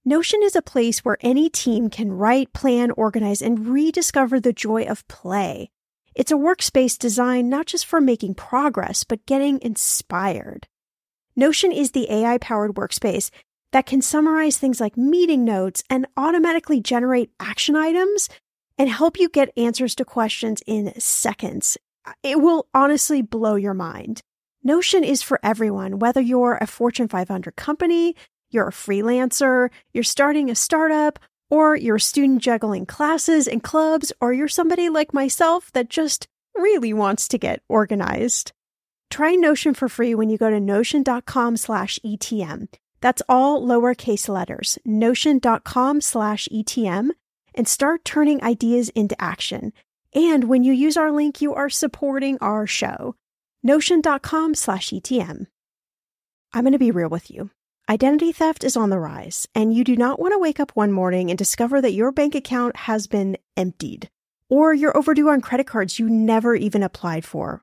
Notion 0.04 0.40
is 0.42 0.54
a 0.54 0.62
place 0.62 1.04
where 1.04 1.18
any 1.20 1.50
team 1.50 1.90
can 1.90 2.12
write, 2.12 2.52
plan, 2.52 2.92
organize, 2.92 3.42
and 3.42 3.66
rediscover 3.66 4.38
the 4.38 4.52
joy 4.52 4.84
of 4.84 5.06
play. 5.08 5.68
It's 6.14 6.30
a 6.30 6.36
workspace 6.36 6.96
designed 6.96 7.50
not 7.50 7.66
just 7.66 7.84
for 7.84 8.00
making 8.00 8.36
progress, 8.36 9.02
but 9.02 9.26
getting 9.26 9.60
inspired. 9.60 10.68
Notion 11.34 11.72
is 11.72 11.90
the 11.90 12.10
AI 12.10 12.38
powered 12.38 12.74
workspace 12.74 13.30
that 13.76 13.84
can 13.84 14.00
summarize 14.00 14.56
things 14.56 14.80
like 14.80 14.96
meeting 14.96 15.44
notes 15.44 15.84
and 15.90 16.06
automatically 16.16 16.80
generate 16.80 17.30
action 17.38 17.76
items 17.76 18.30
and 18.78 18.88
help 18.88 19.18
you 19.18 19.28
get 19.28 19.52
answers 19.54 19.94
to 19.94 20.02
questions 20.02 20.62
in 20.66 20.98
seconds. 20.98 21.76
It 22.22 22.40
will 22.40 22.68
honestly 22.72 23.20
blow 23.20 23.54
your 23.54 23.74
mind. 23.74 24.22
Notion 24.64 25.04
is 25.04 25.20
for 25.20 25.38
everyone, 25.42 25.98
whether 25.98 26.22
you're 26.22 26.56
a 26.58 26.66
Fortune 26.66 27.06
500 27.06 27.54
company, 27.54 28.16
you're 28.48 28.68
a 28.68 28.72
freelancer, 28.72 29.68
you're 29.92 30.02
starting 30.02 30.48
a 30.48 30.54
startup, 30.54 31.18
or 31.50 31.76
you're 31.76 31.96
a 31.96 32.00
student 32.00 32.40
juggling 32.40 32.86
classes 32.86 33.46
and 33.46 33.62
clubs, 33.62 34.10
or 34.22 34.32
you're 34.32 34.48
somebody 34.48 34.88
like 34.88 35.12
myself 35.12 35.70
that 35.72 35.90
just 35.90 36.28
really 36.54 36.94
wants 36.94 37.28
to 37.28 37.36
get 37.36 37.60
organized. 37.68 38.52
Try 39.10 39.34
Notion 39.34 39.74
for 39.74 39.90
free 39.90 40.14
when 40.14 40.30
you 40.30 40.38
go 40.38 40.48
to 40.48 40.60
notion.com 40.60 41.58
slash 41.58 41.98
ETM. 42.02 42.68
That's 43.00 43.22
all 43.28 43.62
lowercase 43.62 44.28
letters, 44.28 44.78
notion.com 44.84 46.00
slash 46.00 46.48
ETM, 46.52 47.10
and 47.54 47.68
start 47.68 48.04
turning 48.04 48.42
ideas 48.42 48.88
into 48.90 49.20
action. 49.20 49.72
And 50.14 50.44
when 50.44 50.64
you 50.64 50.72
use 50.72 50.96
our 50.96 51.12
link, 51.12 51.40
you 51.40 51.54
are 51.54 51.68
supporting 51.68 52.38
our 52.40 52.66
show. 52.66 53.14
Notion.com 53.62 54.54
slash 54.54 54.90
ETM. 54.90 55.46
I'm 56.52 56.62
going 56.62 56.72
to 56.72 56.78
be 56.78 56.90
real 56.90 57.08
with 57.08 57.30
you. 57.30 57.50
Identity 57.88 58.32
theft 58.32 58.64
is 58.64 58.76
on 58.76 58.90
the 58.90 58.98
rise, 58.98 59.46
and 59.54 59.72
you 59.72 59.84
do 59.84 59.94
not 59.94 60.18
want 60.18 60.32
to 60.32 60.38
wake 60.38 60.58
up 60.58 60.72
one 60.72 60.90
morning 60.90 61.30
and 61.30 61.38
discover 61.38 61.80
that 61.80 61.92
your 61.92 62.10
bank 62.10 62.34
account 62.34 62.74
has 62.76 63.06
been 63.06 63.36
emptied, 63.56 64.08
or 64.48 64.74
you're 64.74 64.96
overdue 64.96 65.28
on 65.28 65.40
credit 65.40 65.66
cards 65.66 65.98
you 65.98 66.08
never 66.08 66.56
even 66.56 66.82
applied 66.82 67.24
for. 67.24 67.62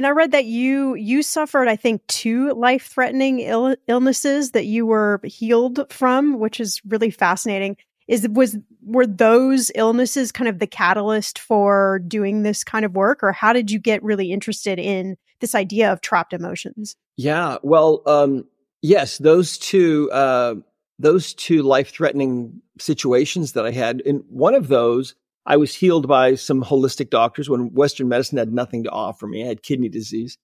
And 0.00 0.06
I 0.06 0.12
read 0.12 0.30
that 0.30 0.46
you 0.46 0.94
you 0.94 1.22
suffered, 1.22 1.68
I 1.68 1.76
think, 1.76 2.06
two 2.06 2.54
life 2.54 2.86
threatening 2.86 3.40
Ill- 3.40 3.76
illnesses 3.86 4.52
that 4.52 4.64
you 4.64 4.86
were 4.86 5.20
healed 5.24 5.92
from, 5.92 6.38
which 6.38 6.58
is 6.58 6.80
really 6.88 7.10
fascinating. 7.10 7.76
Is 8.08 8.26
was 8.30 8.56
were 8.82 9.06
those 9.06 9.70
illnesses 9.74 10.32
kind 10.32 10.48
of 10.48 10.58
the 10.58 10.66
catalyst 10.66 11.38
for 11.38 11.98
doing 12.08 12.44
this 12.44 12.64
kind 12.64 12.86
of 12.86 12.94
work, 12.94 13.22
or 13.22 13.32
how 13.32 13.52
did 13.52 13.70
you 13.70 13.78
get 13.78 14.02
really 14.02 14.32
interested 14.32 14.78
in 14.78 15.18
this 15.40 15.54
idea 15.54 15.92
of 15.92 16.00
trapped 16.00 16.32
emotions? 16.32 16.96
Yeah, 17.18 17.58
well, 17.62 18.00
um, 18.06 18.46
yes, 18.80 19.18
those 19.18 19.58
two 19.58 20.10
uh, 20.12 20.54
those 20.98 21.34
two 21.34 21.62
life 21.62 21.90
threatening 21.90 22.62
situations 22.78 23.52
that 23.52 23.66
I 23.66 23.70
had, 23.70 24.00
and 24.06 24.24
one 24.30 24.54
of 24.54 24.68
those 24.68 25.14
I 25.46 25.56
was 25.56 25.74
healed 25.74 26.06
by 26.06 26.34
some 26.34 26.62
holistic 26.62 27.10
doctors 27.10 27.48
when 27.48 27.72
Western 27.72 28.08
medicine 28.08 28.38
had 28.38 28.52
nothing 28.52 28.84
to 28.84 28.90
offer 28.90 29.26
me. 29.26 29.42
I 29.42 29.48
had 29.48 29.62
kidney 29.62 29.88
disease. 29.88 30.38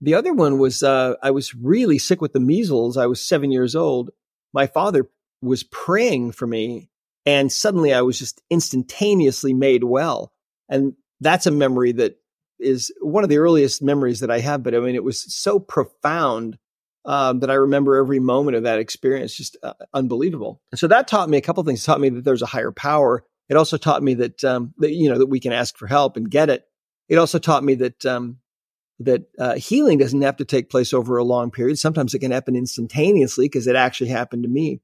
The 0.00 0.14
other 0.14 0.32
one 0.32 0.58
was 0.58 0.82
uh, 0.82 1.14
I 1.22 1.30
was 1.30 1.54
really 1.54 1.98
sick 1.98 2.20
with 2.20 2.32
the 2.32 2.40
measles. 2.40 2.96
I 2.96 3.06
was 3.06 3.20
seven 3.20 3.52
years 3.52 3.76
old. 3.76 4.10
My 4.52 4.66
father 4.66 5.08
was 5.40 5.62
praying 5.62 6.32
for 6.32 6.46
me, 6.46 6.90
and 7.24 7.52
suddenly 7.52 7.94
I 7.94 8.02
was 8.02 8.18
just 8.18 8.42
instantaneously 8.50 9.54
made 9.54 9.84
well. 9.84 10.32
And 10.68 10.94
that's 11.20 11.46
a 11.46 11.52
memory 11.52 11.92
that 11.92 12.16
is 12.58 12.92
one 13.00 13.22
of 13.22 13.30
the 13.30 13.38
earliest 13.38 13.80
memories 13.80 14.20
that 14.20 14.30
I 14.30 14.40
have. 14.40 14.62
But 14.62 14.74
I 14.74 14.80
mean, 14.80 14.96
it 14.96 15.04
was 15.04 15.32
so 15.32 15.60
profound 15.60 16.58
um, 17.04 17.40
that 17.40 17.50
I 17.50 17.54
remember 17.54 17.96
every 17.96 18.20
moment 18.20 18.56
of 18.56 18.64
that 18.64 18.78
experience, 18.78 19.34
just 19.34 19.56
uh, 19.62 19.74
unbelievable. 19.94 20.60
And 20.72 20.78
so 20.78 20.88
that 20.88 21.08
taught 21.08 21.28
me 21.28 21.38
a 21.38 21.42
couple 21.42 21.62
things. 21.64 21.82
It 21.82 21.86
taught 21.86 22.00
me 22.00 22.08
that 22.10 22.24
there's 22.24 22.42
a 22.42 22.46
higher 22.46 22.72
power 22.72 23.24
it 23.52 23.56
also 23.56 23.76
taught 23.76 24.02
me 24.02 24.14
that, 24.14 24.42
um, 24.44 24.72
that 24.78 24.92
you 24.92 25.10
know 25.10 25.18
that 25.18 25.26
we 25.26 25.38
can 25.38 25.52
ask 25.52 25.76
for 25.76 25.86
help 25.86 26.16
and 26.16 26.30
get 26.30 26.48
it. 26.48 26.64
It 27.10 27.18
also 27.18 27.38
taught 27.38 27.62
me 27.62 27.74
that 27.74 28.06
um, 28.06 28.38
that 29.00 29.24
uh, 29.38 29.56
healing 29.56 29.98
doesn't 29.98 30.22
have 30.22 30.38
to 30.38 30.46
take 30.46 30.70
place 30.70 30.94
over 30.94 31.18
a 31.18 31.22
long 31.24 31.50
period. 31.50 31.78
Sometimes 31.78 32.14
it 32.14 32.20
can 32.20 32.30
happen 32.30 32.56
instantaneously 32.56 33.44
because 33.44 33.66
it 33.66 33.76
actually 33.76 34.08
happened 34.08 34.44
to 34.44 34.48
me. 34.48 34.80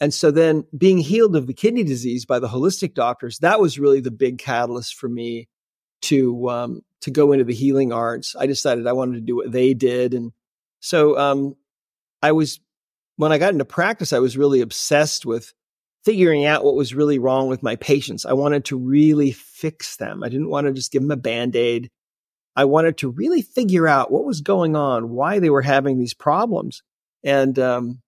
And 0.00 0.14
so 0.14 0.30
then 0.30 0.64
being 0.74 0.96
healed 0.96 1.36
of 1.36 1.46
the 1.46 1.52
kidney 1.52 1.84
disease 1.84 2.24
by 2.24 2.38
the 2.38 2.48
holistic 2.48 2.94
doctors, 2.94 3.40
that 3.40 3.60
was 3.60 3.78
really 3.78 4.00
the 4.00 4.10
big 4.10 4.38
catalyst 4.38 4.94
for 4.94 5.06
me 5.06 5.48
to 6.02 6.48
um, 6.48 6.80
to 7.02 7.10
go 7.10 7.32
into 7.32 7.44
the 7.44 7.54
healing 7.54 7.92
arts. 7.92 8.34
I 8.38 8.46
decided 8.46 8.86
I 8.86 8.94
wanted 8.94 9.16
to 9.16 9.20
do 9.20 9.36
what 9.36 9.52
they 9.52 9.74
did, 9.74 10.14
and 10.14 10.32
so 10.80 11.18
um, 11.18 11.56
I 12.22 12.32
was 12.32 12.58
when 13.16 13.32
I 13.32 13.38
got 13.38 13.52
into 13.52 13.66
practice, 13.66 14.14
I 14.14 14.20
was 14.20 14.38
really 14.38 14.62
obsessed 14.62 15.26
with 15.26 15.52
figuring 16.08 16.46
out 16.46 16.64
what 16.64 16.74
was 16.74 16.94
really 16.94 17.18
wrong 17.18 17.48
with 17.48 17.62
my 17.62 17.76
patients. 17.76 18.24
I 18.24 18.32
wanted 18.32 18.64
to 18.64 18.78
really 18.78 19.30
fix 19.30 19.98
them. 19.98 20.24
I 20.24 20.30
didn't 20.30 20.48
want 20.48 20.66
to 20.66 20.72
just 20.72 20.90
give 20.90 21.02
them 21.02 21.10
a 21.10 21.18
band 21.18 21.54
aid. 21.54 21.90
I 22.56 22.64
wanted 22.64 22.96
to 22.98 23.10
really 23.10 23.42
figure 23.42 23.86
out 23.86 24.10
what 24.10 24.24
was 24.24 24.40
going 24.40 24.74
on, 24.74 25.10
why 25.10 25.38
they 25.38 25.50
were 25.50 25.60
having 25.60 25.98
these 25.98 26.14
problems. 26.14 26.82
And, 27.22 27.58
um, 27.58 28.00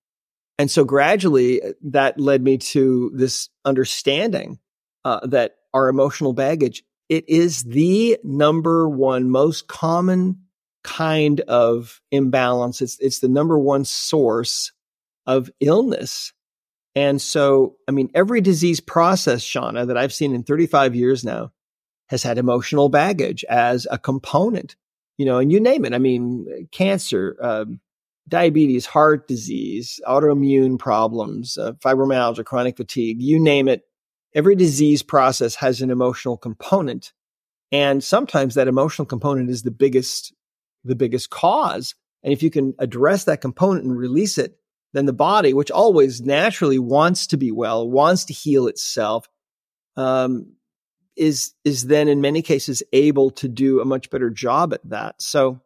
and 0.59 0.71
so 0.71 0.83
gradually 0.83 1.63
uh, 1.63 1.73
that 1.91 2.19
led 2.19 2.43
me 2.43 2.57
to 2.73 3.11
this 3.13 3.51
understanding, 3.67 4.61
uh, 5.05 5.27
that 5.27 5.57
our 5.75 5.91
emotional 5.91 6.33
baggage, 6.33 6.83
it 7.11 7.29
is 7.29 7.65
the 7.65 8.17
number 8.25 8.89
one 8.89 9.29
most 9.29 9.69
common 9.69 10.39
kind 10.85 11.41
of 11.41 12.01
imbalance. 12.11 12.81
It's, 12.81 12.99
it's 12.99 13.19
the 13.19 13.29
number 13.29 13.59
one 13.59 13.85
source 13.85 14.73
of 15.27 15.51
illness 15.61 16.33
and 16.95 17.21
so, 17.21 17.77
I 17.87 17.93
mean, 17.93 18.11
every 18.15 18.41
disease 18.41 18.81
process, 18.81 19.43
Shannah, 19.43 19.87
that 19.87 19.97
I've 19.97 20.13
seen 20.13 20.35
in 20.35 20.43
35 20.43 20.95
years 20.95 21.25
now 21.25 21.53
has 22.09 22.23
had 22.23 22.39
emotional 22.39 22.89
baggage 22.89 23.45
as 23.49 23.87
a 23.91 23.99
component, 23.99 24.75
you 25.17 25.25
know, 25.25 25.39
and 25.39 25.53
you 25.53 25.61
name 25.61 25.85
it. 25.85 25.95
I 25.95 25.99
mean, 25.99 26.69
cancer, 26.73 27.37
um, 27.41 27.81
diabetes, 28.27 28.87
heart 28.87 29.29
disease, 29.29 30.01
autoimmune 30.07 30.79
problems, 30.79 31.57
uh, 31.57 31.73
fibromyalgia, 31.75 32.45
chronic 32.45 32.77
fatigue, 32.77 33.21
you 33.21 33.39
name 33.41 33.69
it. 33.69 33.83
every 34.33 34.55
disease 34.55 35.03
process 35.03 35.57
has 35.57 35.83
an 35.83 35.91
emotional 35.91 36.37
component. 36.37 37.13
And 37.73 38.03
sometimes 38.03 38.55
that 38.55 38.69
emotional 38.69 39.07
component 39.07 39.51
is 39.51 39.65
the 39.65 39.73
biggest, 39.73 40.33
the 40.85 40.95
biggest 40.95 41.31
cause. 41.31 41.97
And 42.23 42.33
if 42.33 42.41
you 42.41 42.49
can 42.49 42.75
address 42.79 43.25
that 43.25 43.41
component 43.41 43.87
and 43.87 43.97
release 43.97 44.39
it, 44.39 44.60
then 44.93 45.07
the 45.07 45.13
body, 45.13 45.53
which 45.55 45.71
always 45.71 46.21
naturally 46.21 46.79
wants 46.79 47.29
to 47.29 47.37
be 47.37 47.53
well, 47.53 47.89
wants 47.89 48.25
to 48.27 48.33
heal 48.33 48.67
itself, 48.67 49.29
um, 49.97 50.55
is 51.17 51.53
is 51.65 51.87
then 51.87 52.09
in 52.09 52.21
many 52.21 52.43
cases 52.43 52.83
able 52.93 53.31
to 53.31 53.49
do 53.49 53.81
a 53.81 53.85
much 53.85 54.11
better 54.11 54.31
job 54.31 54.73
at 54.73 54.89
that. 54.89 55.21
So, 55.21 55.61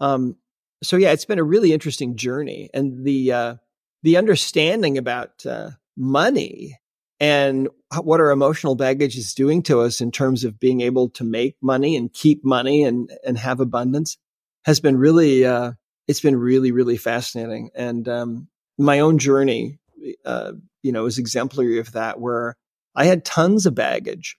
um, 0.00 0.36
so 0.82 0.96
yeah, 0.96 1.12
it's 1.12 1.24
been 1.24 1.38
a 1.38 1.44
really 1.44 1.72
interesting 1.72 2.16
journey, 2.16 2.70
and 2.72 3.04
the 3.04 3.32
uh, 3.32 3.54
the 4.02 4.16
understanding 4.16 4.98
about 4.98 5.44
uh, 5.46 5.70
money 5.96 6.78
and 7.20 7.68
what 8.02 8.20
our 8.20 8.30
emotional 8.30 8.74
baggage 8.74 9.16
is 9.16 9.34
doing 9.34 9.62
to 9.62 9.80
us 9.80 10.00
in 10.00 10.10
terms 10.10 10.44
of 10.44 10.58
being 10.58 10.80
able 10.80 11.08
to 11.10 11.24
make 11.24 11.56
money 11.62 11.96
and 11.96 12.12
keep 12.12 12.44
money 12.44 12.84
and 12.84 13.10
and 13.24 13.38
have 13.38 13.60
abundance 13.60 14.18
has 14.64 14.80
been 14.80 14.96
really 14.96 15.44
uh, 15.44 15.72
it's 16.08 16.20
been 16.20 16.36
really 16.36 16.72
really 16.72 16.96
fascinating 16.96 17.70
and 17.74 18.08
um, 18.08 18.48
my 18.78 19.00
own 19.00 19.18
journey 19.18 19.78
uh, 20.24 20.52
you 20.82 20.92
know 20.92 21.06
is 21.06 21.18
exemplary 21.18 21.78
of 21.78 21.92
that 21.92 22.20
where 22.20 22.56
i 22.94 23.04
had 23.04 23.24
tons 23.24 23.66
of 23.66 23.74
baggage 23.74 24.36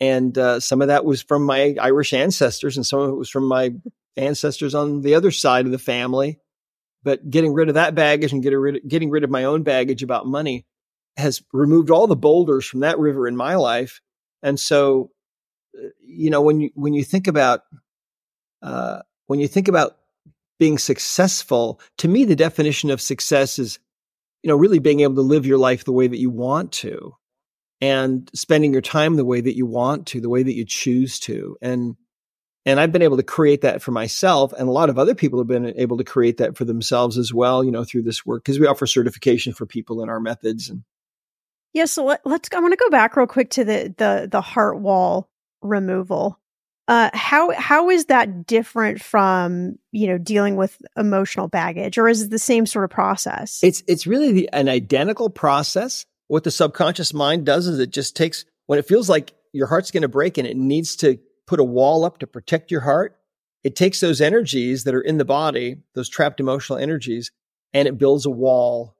and 0.00 0.38
uh, 0.38 0.58
some 0.58 0.80
of 0.80 0.88
that 0.88 1.04
was 1.04 1.22
from 1.22 1.44
my 1.44 1.74
irish 1.80 2.12
ancestors 2.12 2.76
and 2.76 2.86
some 2.86 3.00
of 3.00 3.10
it 3.10 3.16
was 3.16 3.30
from 3.30 3.46
my 3.46 3.72
ancestors 4.16 4.74
on 4.74 5.02
the 5.02 5.14
other 5.14 5.30
side 5.30 5.66
of 5.66 5.72
the 5.72 5.78
family 5.78 6.38
but 7.02 7.28
getting 7.28 7.52
rid 7.52 7.68
of 7.68 7.74
that 7.74 7.94
baggage 7.94 8.32
and 8.32 8.42
getting 8.42 8.58
rid, 8.58 8.76
of, 8.76 8.88
getting 8.88 9.10
rid 9.10 9.24
of 9.24 9.30
my 9.30 9.44
own 9.44 9.62
baggage 9.62 10.02
about 10.02 10.26
money 10.26 10.66
has 11.16 11.42
removed 11.52 11.90
all 11.90 12.06
the 12.06 12.16
boulders 12.16 12.66
from 12.66 12.80
that 12.80 12.98
river 12.98 13.26
in 13.26 13.36
my 13.36 13.56
life. 13.56 14.00
And 14.42 14.58
so, 14.58 15.10
uh, 15.76 15.88
you 16.04 16.30
know, 16.30 16.42
when 16.42 16.60
you 16.60 16.70
when 16.74 16.94
you 16.94 17.04
think 17.04 17.26
about 17.26 17.62
uh, 18.62 19.00
when 19.26 19.40
you 19.40 19.48
think 19.48 19.68
about 19.68 19.96
being 20.60 20.78
successful, 20.78 21.80
to 21.98 22.06
me, 22.06 22.24
the 22.24 22.36
definition 22.36 22.90
of 22.90 23.00
success 23.00 23.58
is, 23.58 23.80
you 24.42 24.48
know, 24.48 24.56
really 24.56 24.78
being 24.78 25.00
able 25.00 25.16
to 25.16 25.22
live 25.22 25.46
your 25.46 25.58
life 25.58 25.84
the 25.84 25.92
way 25.92 26.06
that 26.06 26.18
you 26.18 26.30
want 26.30 26.70
to, 26.70 27.16
and 27.80 28.30
spending 28.34 28.72
your 28.72 28.82
time 28.82 29.16
the 29.16 29.24
way 29.24 29.40
that 29.40 29.56
you 29.56 29.66
want 29.66 30.06
to, 30.08 30.20
the 30.20 30.28
way 30.28 30.42
that 30.42 30.54
you 30.54 30.64
choose 30.64 31.18
to, 31.20 31.56
and 31.60 31.96
and 32.66 32.78
I've 32.78 32.92
been 32.92 33.02
able 33.02 33.16
to 33.16 33.22
create 33.22 33.62
that 33.62 33.82
for 33.82 33.90
myself, 33.90 34.52
and 34.52 34.68
a 34.68 34.72
lot 34.72 34.90
of 34.90 34.98
other 34.98 35.14
people 35.14 35.40
have 35.40 35.48
been 35.48 35.72
able 35.76 35.96
to 35.96 36.04
create 36.04 36.36
that 36.36 36.56
for 36.56 36.66
themselves 36.66 37.16
as 37.16 37.32
well. 37.32 37.64
You 37.64 37.72
know, 37.72 37.82
through 37.82 38.02
this 38.02 38.24
work 38.24 38.44
because 38.44 38.60
we 38.60 38.66
offer 38.66 38.86
certification 38.86 39.54
for 39.54 39.66
people 39.66 40.02
in 40.02 40.08
our 40.08 40.20
methods 40.20 40.68
and 40.68 40.84
yeah, 41.72 41.84
so 41.84 42.04
let, 42.04 42.20
us 42.26 42.40
I 42.52 42.60
want 42.60 42.72
to 42.72 42.76
go 42.76 42.90
back 42.90 43.16
real 43.16 43.26
quick 43.26 43.50
to 43.50 43.64
the 43.64 43.94
the 43.96 44.28
the 44.30 44.40
heart 44.40 44.80
wall 44.80 45.30
removal. 45.62 46.39
Uh, 46.88 47.10
how 47.14 47.50
how 47.52 47.90
is 47.90 48.06
that 48.06 48.46
different 48.46 49.00
from 49.00 49.78
you 49.92 50.08
know 50.08 50.18
dealing 50.18 50.56
with 50.56 50.80
emotional 50.96 51.48
baggage, 51.48 51.98
or 51.98 52.08
is 52.08 52.22
it 52.22 52.30
the 52.30 52.38
same 52.38 52.66
sort 52.66 52.84
of 52.84 52.90
process? 52.90 53.60
It's 53.62 53.82
it's 53.86 54.06
really 54.06 54.32
the, 54.32 54.50
an 54.52 54.68
identical 54.68 55.30
process. 55.30 56.04
What 56.28 56.44
the 56.44 56.50
subconscious 56.50 57.12
mind 57.12 57.46
does 57.46 57.66
is 57.66 57.78
it 57.78 57.90
just 57.90 58.16
takes 58.16 58.44
when 58.66 58.78
it 58.78 58.86
feels 58.86 59.08
like 59.08 59.32
your 59.52 59.66
heart's 59.66 59.90
going 59.90 60.02
to 60.02 60.08
break 60.08 60.38
and 60.38 60.46
it 60.46 60.56
needs 60.56 60.96
to 60.96 61.18
put 61.46 61.60
a 61.60 61.64
wall 61.64 62.04
up 62.04 62.18
to 62.18 62.26
protect 62.26 62.70
your 62.70 62.80
heart. 62.80 63.16
It 63.62 63.76
takes 63.76 64.00
those 64.00 64.20
energies 64.20 64.84
that 64.84 64.94
are 64.94 65.00
in 65.00 65.18
the 65.18 65.24
body, 65.24 65.78
those 65.94 66.08
trapped 66.08 66.40
emotional 66.40 66.78
energies, 66.78 67.30
and 67.74 67.88
it 67.88 67.98
builds 67.98 68.26
a 68.26 68.30
wall. 68.30 68.96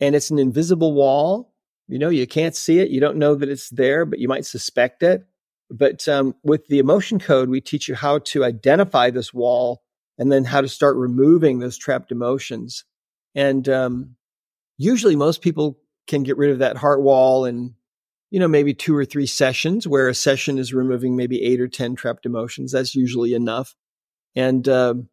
And 0.00 0.14
it's 0.14 0.30
an 0.30 0.38
invisible 0.38 0.92
wall 0.92 1.52
you 1.88 1.98
know, 1.98 2.10
you 2.10 2.26
can't 2.26 2.54
see 2.54 2.78
it. 2.80 2.90
You 2.90 3.00
don't 3.00 3.16
know 3.16 3.34
that 3.34 3.48
it's 3.48 3.70
there, 3.70 4.04
but 4.04 4.18
you 4.18 4.28
might 4.28 4.44
suspect 4.44 5.02
it. 5.02 5.24
But 5.70 6.06
um, 6.08 6.34
with 6.42 6.66
the 6.68 6.78
emotion 6.78 7.18
code, 7.18 7.48
we 7.48 7.60
teach 7.60 7.88
you 7.88 7.94
how 7.94 8.18
to 8.20 8.44
identify 8.44 9.10
this 9.10 9.34
wall 9.34 9.82
and 10.16 10.32
then 10.32 10.44
how 10.44 10.60
to 10.60 10.68
start 10.68 10.96
removing 10.96 11.58
those 11.58 11.76
trapped 11.76 12.10
emotions. 12.10 12.84
And 13.34 13.68
um, 13.68 14.16
usually, 14.78 15.16
most 15.16 15.42
people 15.42 15.78
can 16.06 16.22
get 16.22 16.38
rid 16.38 16.50
of 16.50 16.60
that 16.60 16.78
heart 16.78 17.02
wall 17.02 17.44
in, 17.44 17.74
you 18.30 18.40
know, 18.40 18.48
maybe 18.48 18.74
two 18.74 18.96
or 18.96 19.04
three 19.04 19.26
sessions, 19.26 19.86
where 19.86 20.08
a 20.08 20.14
session 20.14 20.58
is 20.58 20.72
removing 20.72 21.16
maybe 21.16 21.42
eight 21.42 21.60
or 21.60 21.68
10 21.68 21.94
trapped 21.96 22.24
emotions. 22.24 22.72
That's 22.72 22.94
usually 22.94 23.34
enough. 23.34 23.76
And 24.34 24.66
um, 24.68 25.08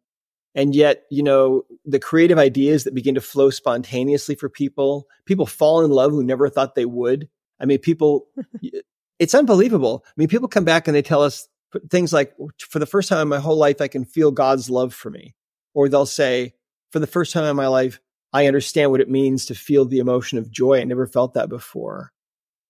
and 0.56 0.74
yet 0.74 1.04
you 1.10 1.22
know 1.22 1.62
the 1.84 2.00
creative 2.00 2.38
ideas 2.38 2.82
that 2.82 2.94
begin 2.94 3.14
to 3.14 3.20
flow 3.20 3.50
spontaneously 3.50 4.34
for 4.34 4.48
people 4.48 5.06
people 5.24 5.46
fall 5.46 5.84
in 5.84 5.90
love 5.92 6.10
who 6.10 6.24
never 6.24 6.48
thought 6.48 6.74
they 6.74 6.86
would 6.86 7.28
i 7.60 7.64
mean 7.64 7.78
people 7.78 8.26
it's 9.18 9.34
unbelievable 9.34 10.04
i 10.06 10.12
mean 10.16 10.28
people 10.28 10.48
come 10.48 10.64
back 10.64 10.86
and 10.86 10.94
they 10.94 11.02
tell 11.02 11.22
us 11.22 11.48
things 11.90 12.12
like 12.12 12.34
for 12.58 12.78
the 12.78 12.86
first 12.86 13.08
time 13.08 13.20
in 13.20 13.28
my 13.28 13.38
whole 13.38 13.56
life 13.56 13.80
i 13.80 13.88
can 13.88 14.04
feel 14.04 14.30
god's 14.30 14.70
love 14.70 14.94
for 14.94 15.10
me 15.10 15.34
or 15.74 15.88
they'll 15.88 16.06
say 16.06 16.54
for 16.90 16.98
the 16.98 17.06
first 17.06 17.32
time 17.32 17.44
in 17.44 17.56
my 17.56 17.66
life 17.66 18.00
i 18.32 18.46
understand 18.46 18.90
what 18.90 19.00
it 19.00 19.10
means 19.10 19.46
to 19.46 19.54
feel 19.54 19.84
the 19.84 19.98
emotion 19.98 20.38
of 20.38 20.50
joy 20.50 20.80
i 20.80 20.84
never 20.84 21.06
felt 21.06 21.34
that 21.34 21.48
before 21.48 22.12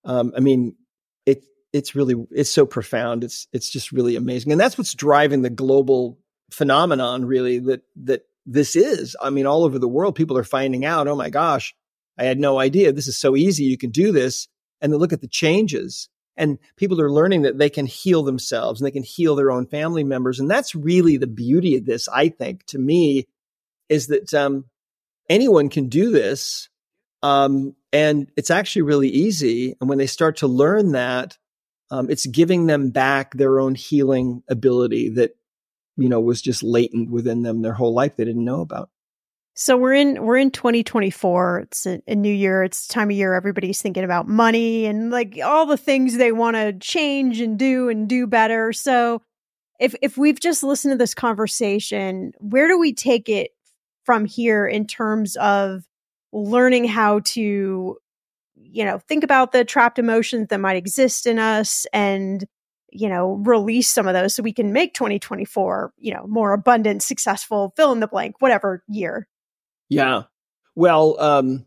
um, 0.03 0.33
i 0.35 0.39
mean 0.39 0.75
it 1.25 1.43
it's 1.73 1.95
really 1.95 2.15
it's 2.31 2.49
so 2.49 2.65
profound 2.65 3.23
it's 3.23 3.47
it's 3.53 3.69
just 3.69 3.91
really 3.91 4.15
amazing 4.15 4.51
and 4.51 4.59
that's 4.59 4.77
what's 4.77 4.93
driving 4.93 5.41
the 5.41 5.49
global 5.49 6.17
phenomenon 6.51 7.25
really 7.25 7.59
that 7.59 7.81
that 7.95 8.23
this 8.47 8.75
is. 8.75 9.15
I 9.21 9.29
mean, 9.29 9.45
all 9.45 9.65
over 9.65 9.77
the 9.77 9.87
world, 9.87 10.15
people 10.15 10.37
are 10.37 10.43
finding 10.43 10.85
out, 10.85 11.07
oh 11.07 11.15
my 11.15 11.29
gosh, 11.29 11.75
I 12.17 12.23
had 12.23 12.39
no 12.39 12.59
idea. 12.59 12.93
This 12.93 13.07
is 13.07 13.17
so 13.17 13.35
easy. 13.35 13.65
You 13.65 13.77
can 13.77 13.91
do 13.91 14.11
this. 14.11 14.47
And 14.81 14.91
then 14.91 14.99
look 14.99 15.13
at 15.13 15.21
the 15.21 15.27
changes. 15.27 16.07
And 16.37 16.59
people 16.75 17.01
are 17.01 17.11
learning 17.11 17.41
that 17.41 17.57
they 17.57 17.69
can 17.69 17.85
heal 17.85 18.23
themselves 18.23 18.79
and 18.79 18.85
they 18.85 18.91
can 18.91 19.03
heal 19.03 19.35
their 19.35 19.51
own 19.51 19.65
family 19.65 20.03
members. 20.03 20.39
And 20.39 20.49
that's 20.49 20.75
really 20.75 21.17
the 21.17 21.27
beauty 21.27 21.75
of 21.75 21.85
this, 21.85 22.07
I 22.07 22.29
think, 22.29 22.65
to 22.67 22.77
me, 22.77 23.27
is 23.89 24.07
that 24.07 24.33
um, 24.33 24.65
anyone 25.29 25.69
can 25.69 25.89
do 25.89 26.11
this. 26.11 26.69
Um, 27.23 27.75
and 27.91 28.31
it's 28.37 28.51
actually 28.51 28.83
really 28.83 29.09
easy. 29.09 29.75
And 29.81 29.89
when 29.89 29.97
they 29.97 30.07
start 30.07 30.37
to 30.37 30.47
learn 30.47 30.91
that, 30.91 31.37
um, 31.89 32.09
it's 32.09 32.25
giving 32.25 32.67
them 32.67 32.91
back 32.91 33.33
their 33.33 33.59
own 33.59 33.75
healing 33.75 34.43
ability 34.49 35.09
that 35.09 35.35
you 35.95 36.09
know 36.09 36.19
was 36.19 36.41
just 36.41 36.63
latent 36.63 37.09
within 37.09 37.41
them 37.41 37.61
their 37.61 37.73
whole 37.73 37.93
life 37.93 38.15
they 38.15 38.25
didn't 38.25 38.45
know 38.45 38.61
about 38.61 38.89
so 39.59 39.75
we're 39.75 39.93
in 39.93 40.23
we're 40.23 40.37
in 40.37 40.51
2024 40.51 41.61
it's 41.61 41.87
a, 41.87 41.99
a 42.07 42.13
new 42.13 42.31
year. 42.31 42.61
It's 42.61 42.85
time 42.85 43.09
of 43.09 43.17
year 43.17 43.33
everybody's 43.33 43.81
thinking 43.81 44.03
about 44.03 44.27
money 44.27 44.85
and 44.85 45.09
like 45.09 45.39
all 45.43 45.65
the 45.65 45.77
things 45.77 46.15
they 46.15 46.31
want 46.31 46.55
to 46.55 46.73
change 46.73 47.41
and 47.41 47.57
do 47.57 47.89
and 47.89 48.07
do 48.07 48.27
better. 48.27 48.71
So 48.71 49.23
if 49.79 49.95
if 50.03 50.15
we've 50.15 50.39
just 50.39 50.61
listened 50.61 50.91
to 50.91 50.97
this 50.97 51.15
conversation 51.15 52.33
where 52.37 52.67
do 52.67 52.77
we 52.77 52.93
take 52.93 53.29
it 53.29 53.49
from 54.03 54.25
here 54.25 54.67
in 54.67 54.85
terms 54.85 55.35
of 55.37 55.85
learning 56.31 56.85
how 56.85 57.21
to 57.25 57.97
you 58.55 58.85
know 58.85 58.99
think 58.99 59.23
about 59.23 59.53
the 59.53 59.65
trapped 59.65 59.97
emotions 59.97 60.49
that 60.49 60.59
might 60.59 60.77
exist 60.77 61.25
in 61.25 61.39
us 61.39 61.87
and 61.91 62.45
you 62.89 63.09
know, 63.09 63.33
release 63.43 63.89
some 63.89 64.07
of 64.07 64.13
those 64.13 64.33
so 64.33 64.41
we 64.41 64.53
can 64.53 64.71
make 64.71 64.93
2024, 64.93 65.93
you 65.97 66.13
know, 66.13 66.25
more 66.25 66.53
abundant, 66.53 67.03
successful, 67.03 67.73
fill 67.75 67.91
in 67.91 67.99
the 67.99 68.07
blank, 68.07 68.35
whatever 68.39 68.81
year. 68.87 69.27
Yeah. 69.89 70.23
Well, 70.75 71.19
um, 71.19 71.65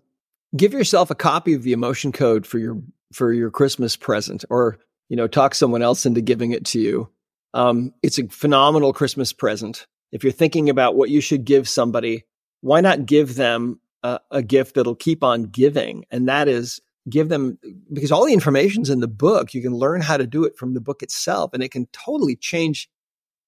give 0.56 0.72
yourself 0.72 1.10
a 1.10 1.14
copy 1.14 1.54
of 1.54 1.62
the 1.62 1.72
emotion 1.72 2.12
code 2.12 2.46
for 2.46 2.58
your 2.58 2.80
for 3.12 3.32
your 3.32 3.50
Christmas 3.50 3.96
present 3.96 4.44
or, 4.50 4.78
you 5.08 5.16
know, 5.16 5.26
talk 5.26 5.54
someone 5.54 5.82
else 5.82 6.06
into 6.06 6.20
giving 6.20 6.52
it 6.52 6.64
to 6.66 6.80
you. 6.80 7.10
Um, 7.54 7.92
it's 8.02 8.18
a 8.18 8.28
phenomenal 8.28 8.92
Christmas 8.92 9.32
present. 9.32 9.86
If 10.12 10.22
you're 10.22 10.32
thinking 10.32 10.70
about 10.70 10.94
what 10.94 11.10
you 11.10 11.20
should 11.20 11.44
give 11.44 11.68
somebody, 11.68 12.24
why 12.60 12.80
not 12.80 13.06
give 13.06 13.34
them 13.34 13.80
a, 14.04 14.20
a 14.30 14.42
gift 14.42 14.76
that'll 14.76 14.94
keep 14.94 15.24
on 15.24 15.44
giving? 15.44 16.04
And 16.10 16.28
that 16.28 16.46
is 16.46 16.80
give 17.08 17.28
them 17.28 17.58
because 17.92 18.12
all 18.12 18.26
the 18.26 18.32
information's 18.32 18.90
in 18.90 19.00
the 19.00 19.08
book. 19.08 19.54
You 19.54 19.62
can 19.62 19.74
learn 19.74 20.00
how 20.00 20.16
to 20.16 20.26
do 20.26 20.44
it 20.44 20.56
from 20.56 20.74
the 20.74 20.80
book 20.80 21.02
itself, 21.02 21.52
and 21.52 21.62
it 21.62 21.70
can 21.70 21.86
totally 21.92 22.36
change 22.36 22.88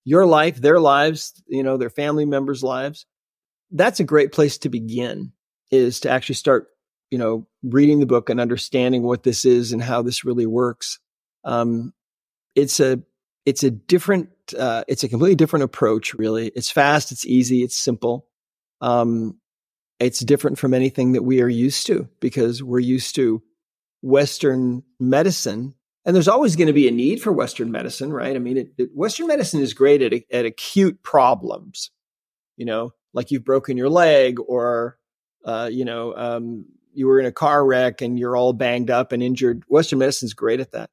your 0.04 0.26
life, 0.26 0.56
their 0.56 0.80
lives, 0.80 1.40
you 1.46 1.62
know, 1.62 1.76
their 1.76 1.90
family 1.90 2.24
members' 2.24 2.62
lives. 2.62 3.06
That's 3.72 4.00
a 4.00 4.04
great 4.04 4.32
place 4.32 4.58
to 4.58 4.68
begin 4.68 5.32
is 5.70 6.00
to 6.00 6.10
actually 6.10 6.34
start, 6.34 6.68
you 7.10 7.18
know, 7.18 7.46
reading 7.62 8.00
the 8.00 8.06
book 8.06 8.30
and 8.30 8.40
understanding 8.40 9.02
what 9.02 9.22
this 9.22 9.44
is 9.44 9.72
and 9.72 9.82
how 9.82 10.02
this 10.02 10.24
really 10.24 10.46
works. 10.46 10.98
Um, 11.44 11.92
it's 12.54 12.80
a 12.80 13.02
it's 13.44 13.64
a 13.64 13.70
different 13.70 14.28
uh, 14.56 14.84
it's 14.86 15.02
a 15.02 15.08
completely 15.08 15.34
different 15.34 15.64
approach 15.64 16.14
really 16.14 16.52
it's 16.54 16.70
fast 16.70 17.10
it's 17.10 17.26
easy 17.26 17.64
it's 17.64 17.74
simple 17.74 18.28
um, 18.82 19.38
it's 20.00 20.20
different 20.20 20.58
from 20.58 20.74
anything 20.74 21.12
that 21.12 21.22
we 21.22 21.40
are 21.40 21.48
used 21.48 21.86
to 21.86 22.08
because 22.20 22.62
we're 22.62 22.80
used 22.80 23.14
to 23.14 23.42
Western 24.02 24.82
medicine. 24.98 25.74
And 26.04 26.16
there's 26.16 26.28
always 26.28 26.56
going 26.56 26.66
to 26.66 26.72
be 26.72 26.88
a 26.88 26.92
need 26.92 27.22
for 27.22 27.32
Western 27.32 27.70
medicine, 27.70 28.12
right? 28.12 28.34
I 28.34 28.40
mean, 28.40 28.56
it, 28.56 28.72
it, 28.76 28.90
Western 28.92 29.28
medicine 29.28 29.60
is 29.60 29.72
great 29.72 30.02
at, 30.02 30.12
at 30.32 30.44
acute 30.44 31.04
problems, 31.04 31.92
you 32.56 32.66
know, 32.66 32.92
like 33.12 33.30
you've 33.30 33.44
broken 33.44 33.76
your 33.76 33.90
leg 33.90 34.38
or, 34.40 34.98
uh, 35.44 35.68
you 35.70 35.84
know, 35.84 36.14
um, 36.14 36.66
you 36.94 37.06
were 37.06 37.20
in 37.20 37.26
a 37.26 37.32
car 37.32 37.64
wreck 37.64 38.00
and 38.00 38.18
you're 38.18 38.36
all 38.36 38.52
banged 38.52 38.90
up 38.90 39.12
and 39.12 39.22
injured. 39.22 39.64
Western 39.68 39.98
medicine's 39.98 40.34
great 40.34 40.60
at 40.60 40.72
that. 40.72 40.90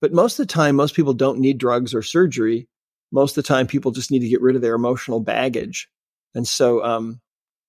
But 0.00 0.12
most 0.12 0.38
of 0.38 0.46
the 0.46 0.52
time, 0.52 0.76
most 0.76 0.94
people 0.94 1.14
don't 1.14 1.38
need 1.38 1.58
drugs 1.58 1.94
or 1.94 2.02
surgery. 2.02 2.68
Most 3.12 3.36
of 3.36 3.44
the 3.44 3.48
time, 3.48 3.66
people 3.66 3.92
just 3.92 4.10
need 4.10 4.20
to 4.20 4.28
get 4.28 4.42
rid 4.42 4.56
of 4.56 4.62
their 4.62 4.74
emotional 4.74 5.20
baggage. 5.20 5.88
And 6.34 6.46
so, 6.46 6.84
um, 6.84 7.20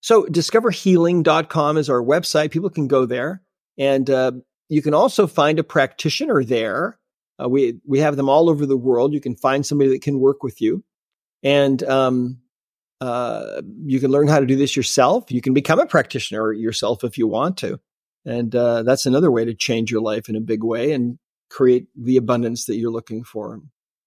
so 0.01 0.23
discoverhealing.com 0.23 1.77
is 1.77 1.89
our 1.89 2.01
website. 2.01 2.51
People 2.51 2.69
can 2.69 2.87
go 2.87 3.05
there 3.05 3.41
and, 3.77 4.09
uh, 4.09 4.31
you 4.67 4.81
can 4.81 4.95
also 4.95 5.27
find 5.27 5.59
a 5.59 5.63
practitioner 5.63 6.43
there. 6.43 6.97
Uh, 7.41 7.47
we, 7.47 7.79
we 7.85 7.99
have 7.99 8.15
them 8.15 8.29
all 8.29 8.49
over 8.49 8.65
the 8.65 8.77
world. 8.77 9.13
You 9.13 9.21
can 9.21 9.35
find 9.35 9.65
somebody 9.65 9.91
that 9.91 10.01
can 10.01 10.19
work 10.19 10.41
with 10.41 10.61
you 10.61 10.83
and, 11.43 11.81
um, 11.83 12.39
uh, 13.05 13.61
you 13.83 13.99
can 13.99 14.09
learn 14.09 14.27
how 14.27 14.39
to 14.39 14.47
do 14.47 14.55
this 14.55 14.75
yourself. 14.75 15.31
You 15.31 15.39
can 15.39 15.53
become 15.53 15.79
a 15.79 15.85
practitioner 15.85 16.51
yourself 16.51 17.03
if 17.03 17.19
you 17.19 17.27
want 17.27 17.57
to. 17.57 17.79
And 18.25 18.55
uh, 18.55 18.81
that's 18.81 19.05
another 19.05 19.29
way 19.29 19.45
to 19.45 19.53
change 19.53 19.91
your 19.91 20.01
life 20.01 20.27
in 20.27 20.35
a 20.35 20.41
big 20.41 20.63
way 20.63 20.91
and 20.91 21.19
create 21.51 21.85
the 21.95 22.17
abundance 22.17 22.65
that 22.65 22.77
you're 22.77 22.91
looking 22.91 23.23
for. 23.23 23.61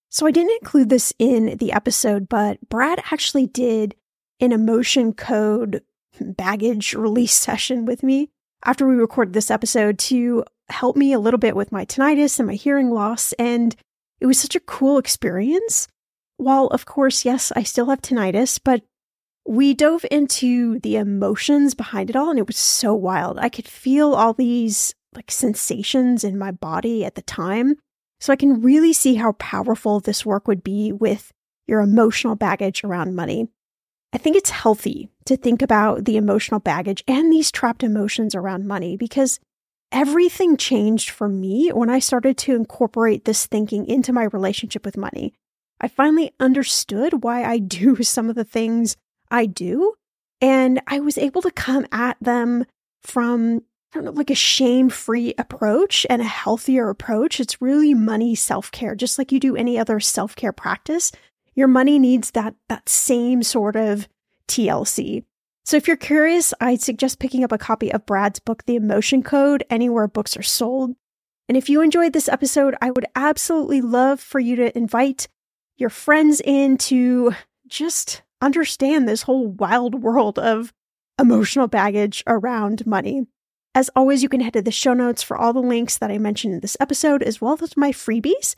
So 0.08 0.26
I 0.26 0.32
didn't 0.32 0.58
include 0.60 0.88
this 0.88 1.12
in 1.20 1.58
the 1.58 1.70
episode, 1.70 2.28
but 2.28 2.68
Brad 2.68 3.00
actually 3.12 3.46
did 3.46 3.94
an 4.40 4.50
emotion 4.50 5.12
code 5.12 5.82
baggage 6.20 6.94
release 6.94 7.34
session 7.46 7.84
with 7.84 8.02
me 8.02 8.30
after 8.64 8.88
we 8.88 8.96
recorded 8.96 9.32
this 9.32 9.50
episode 9.50 10.00
to 10.00 10.44
help 10.70 10.96
me 10.96 11.12
a 11.12 11.20
little 11.20 11.38
bit 11.38 11.54
with 11.54 11.70
my 11.70 11.84
tinnitus 11.84 12.40
and 12.40 12.48
my 12.48 12.54
hearing 12.54 12.90
loss. 12.90 13.32
And 13.34 13.76
it 14.20 14.26
was 14.26 14.40
such 14.40 14.56
a 14.56 14.60
cool 14.60 14.98
experience. 14.98 15.86
While, 16.38 16.68
of 16.68 16.86
course, 16.86 17.24
yes, 17.24 17.52
I 17.54 17.62
still 17.62 17.90
have 17.90 18.00
tinnitus, 18.00 18.58
but 18.62 18.82
we 19.46 19.74
dove 19.74 20.04
into 20.10 20.78
the 20.80 20.96
emotions 20.96 21.74
behind 21.74 22.10
it 22.10 22.16
all 22.16 22.30
and 22.30 22.38
it 22.38 22.46
was 22.46 22.56
so 22.56 22.94
wild. 22.94 23.38
I 23.38 23.48
could 23.48 23.66
feel 23.66 24.14
all 24.14 24.32
these 24.32 24.94
like 25.14 25.30
sensations 25.30 26.22
in 26.22 26.38
my 26.38 26.50
body 26.50 27.04
at 27.04 27.14
the 27.14 27.22
time. 27.22 27.76
So 28.20 28.32
I 28.32 28.36
can 28.36 28.62
really 28.62 28.92
see 28.92 29.14
how 29.14 29.32
powerful 29.32 30.00
this 30.00 30.26
work 30.26 30.46
would 30.48 30.62
be 30.62 30.92
with 30.92 31.32
your 31.66 31.80
emotional 31.80 32.34
baggage 32.34 32.84
around 32.84 33.16
money. 33.16 33.48
I 34.12 34.18
think 34.18 34.36
it's 34.36 34.50
healthy 34.50 35.08
to 35.26 35.36
think 35.36 35.60
about 35.60 36.04
the 36.04 36.16
emotional 36.16 36.60
baggage 36.60 37.04
and 37.06 37.32
these 37.32 37.50
trapped 37.50 37.82
emotions 37.82 38.34
around 38.34 38.66
money 38.66 38.96
because 38.96 39.40
everything 39.92 40.56
changed 40.56 41.10
for 41.10 41.28
me 41.28 41.70
when 41.70 41.90
I 41.90 41.98
started 41.98 42.36
to 42.38 42.54
incorporate 42.54 43.24
this 43.24 43.46
thinking 43.46 43.86
into 43.86 44.12
my 44.12 44.24
relationship 44.24 44.84
with 44.84 44.96
money. 44.96 45.34
I 45.80 45.88
finally 45.88 46.32
understood 46.40 47.22
why 47.22 47.44
I 47.44 47.58
do 47.58 47.96
some 48.02 48.28
of 48.28 48.36
the 48.36 48.44
things 48.44 48.96
I 49.30 49.46
do. 49.46 49.94
And 50.40 50.80
I 50.86 51.00
was 51.00 51.18
able 51.18 51.42
to 51.42 51.50
come 51.50 51.86
at 51.90 52.16
them 52.20 52.64
from, 53.02 53.62
I 53.92 53.96
don't 53.96 54.04
know, 54.04 54.10
like 54.12 54.30
a 54.30 54.36
shame 54.36 54.88
free 54.88 55.34
approach 55.36 56.06
and 56.08 56.22
a 56.22 56.26
healthier 56.26 56.88
approach. 56.88 57.40
It's 57.40 57.60
really 57.60 57.92
money 57.94 58.34
self 58.34 58.70
care, 58.70 58.94
just 58.94 59.18
like 59.18 59.32
you 59.32 59.40
do 59.40 59.56
any 59.56 59.78
other 59.78 59.98
self 59.98 60.36
care 60.36 60.52
practice. 60.52 61.10
Your 61.54 61.68
money 61.68 61.98
needs 61.98 62.30
that, 62.32 62.54
that 62.68 62.88
same 62.88 63.42
sort 63.42 63.74
of 63.74 64.06
TLC. 64.46 65.24
So 65.64 65.76
if 65.76 65.86
you're 65.86 65.96
curious, 65.96 66.54
I'd 66.60 66.80
suggest 66.80 67.18
picking 67.18 67.44
up 67.44 67.52
a 67.52 67.58
copy 67.58 67.92
of 67.92 68.06
Brad's 68.06 68.38
book, 68.38 68.64
The 68.64 68.76
Emotion 68.76 69.22
Code, 69.22 69.64
anywhere 69.68 70.06
books 70.06 70.36
are 70.36 70.42
sold. 70.42 70.94
And 71.48 71.56
if 71.56 71.68
you 71.68 71.82
enjoyed 71.82 72.12
this 72.12 72.28
episode, 72.28 72.74
I 72.80 72.90
would 72.90 73.06
absolutely 73.14 73.80
love 73.80 74.20
for 74.20 74.38
you 74.38 74.56
to 74.56 74.76
invite 74.76 75.28
your 75.78 75.90
friends 75.90 76.42
in 76.44 76.76
to 76.76 77.32
just 77.66 78.22
understand 78.42 79.08
this 79.08 79.22
whole 79.22 79.46
wild 79.46 80.02
world 80.02 80.38
of 80.38 80.72
emotional 81.18 81.68
baggage 81.68 82.22
around 82.26 82.86
money. 82.86 83.26
As 83.74 83.90
always, 83.94 84.22
you 84.22 84.28
can 84.28 84.40
head 84.40 84.54
to 84.54 84.62
the 84.62 84.70
show 84.70 84.92
notes 84.92 85.22
for 85.22 85.36
all 85.36 85.52
the 85.52 85.60
links 85.60 85.96
that 85.98 86.10
I 86.10 86.18
mentioned 86.18 86.54
in 86.54 86.60
this 86.60 86.76
episode, 86.80 87.22
as 87.22 87.40
well 87.40 87.56
as 87.62 87.76
my 87.76 87.92
freebies 87.92 88.56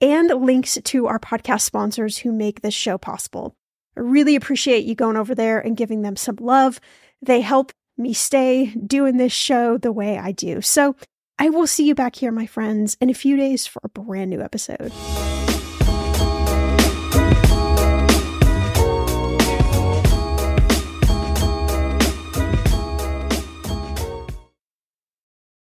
and 0.00 0.28
links 0.28 0.78
to 0.82 1.06
our 1.06 1.18
podcast 1.18 1.62
sponsors 1.62 2.18
who 2.18 2.32
make 2.32 2.60
this 2.62 2.74
show 2.74 2.96
possible. 2.96 3.56
I 3.96 4.00
really 4.00 4.36
appreciate 4.36 4.84
you 4.84 4.94
going 4.94 5.16
over 5.16 5.34
there 5.34 5.58
and 5.58 5.76
giving 5.76 6.02
them 6.02 6.16
some 6.16 6.36
love. 6.36 6.80
They 7.20 7.40
help 7.40 7.72
me 7.98 8.12
stay 8.12 8.66
doing 8.74 9.16
this 9.16 9.32
show 9.32 9.76
the 9.76 9.92
way 9.92 10.18
I 10.18 10.32
do. 10.32 10.60
So 10.60 10.94
I 11.38 11.50
will 11.50 11.66
see 11.66 11.86
you 11.86 11.94
back 11.94 12.16
here, 12.16 12.32
my 12.32 12.46
friends, 12.46 12.96
in 13.00 13.10
a 13.10 13.14
few 13.14 13.36
days 13.36 13.66
for 13.66 13.80
a 13.82 13.88
brand 13.88 14.30
new 14.30 14.40
episode. 14.40 14.92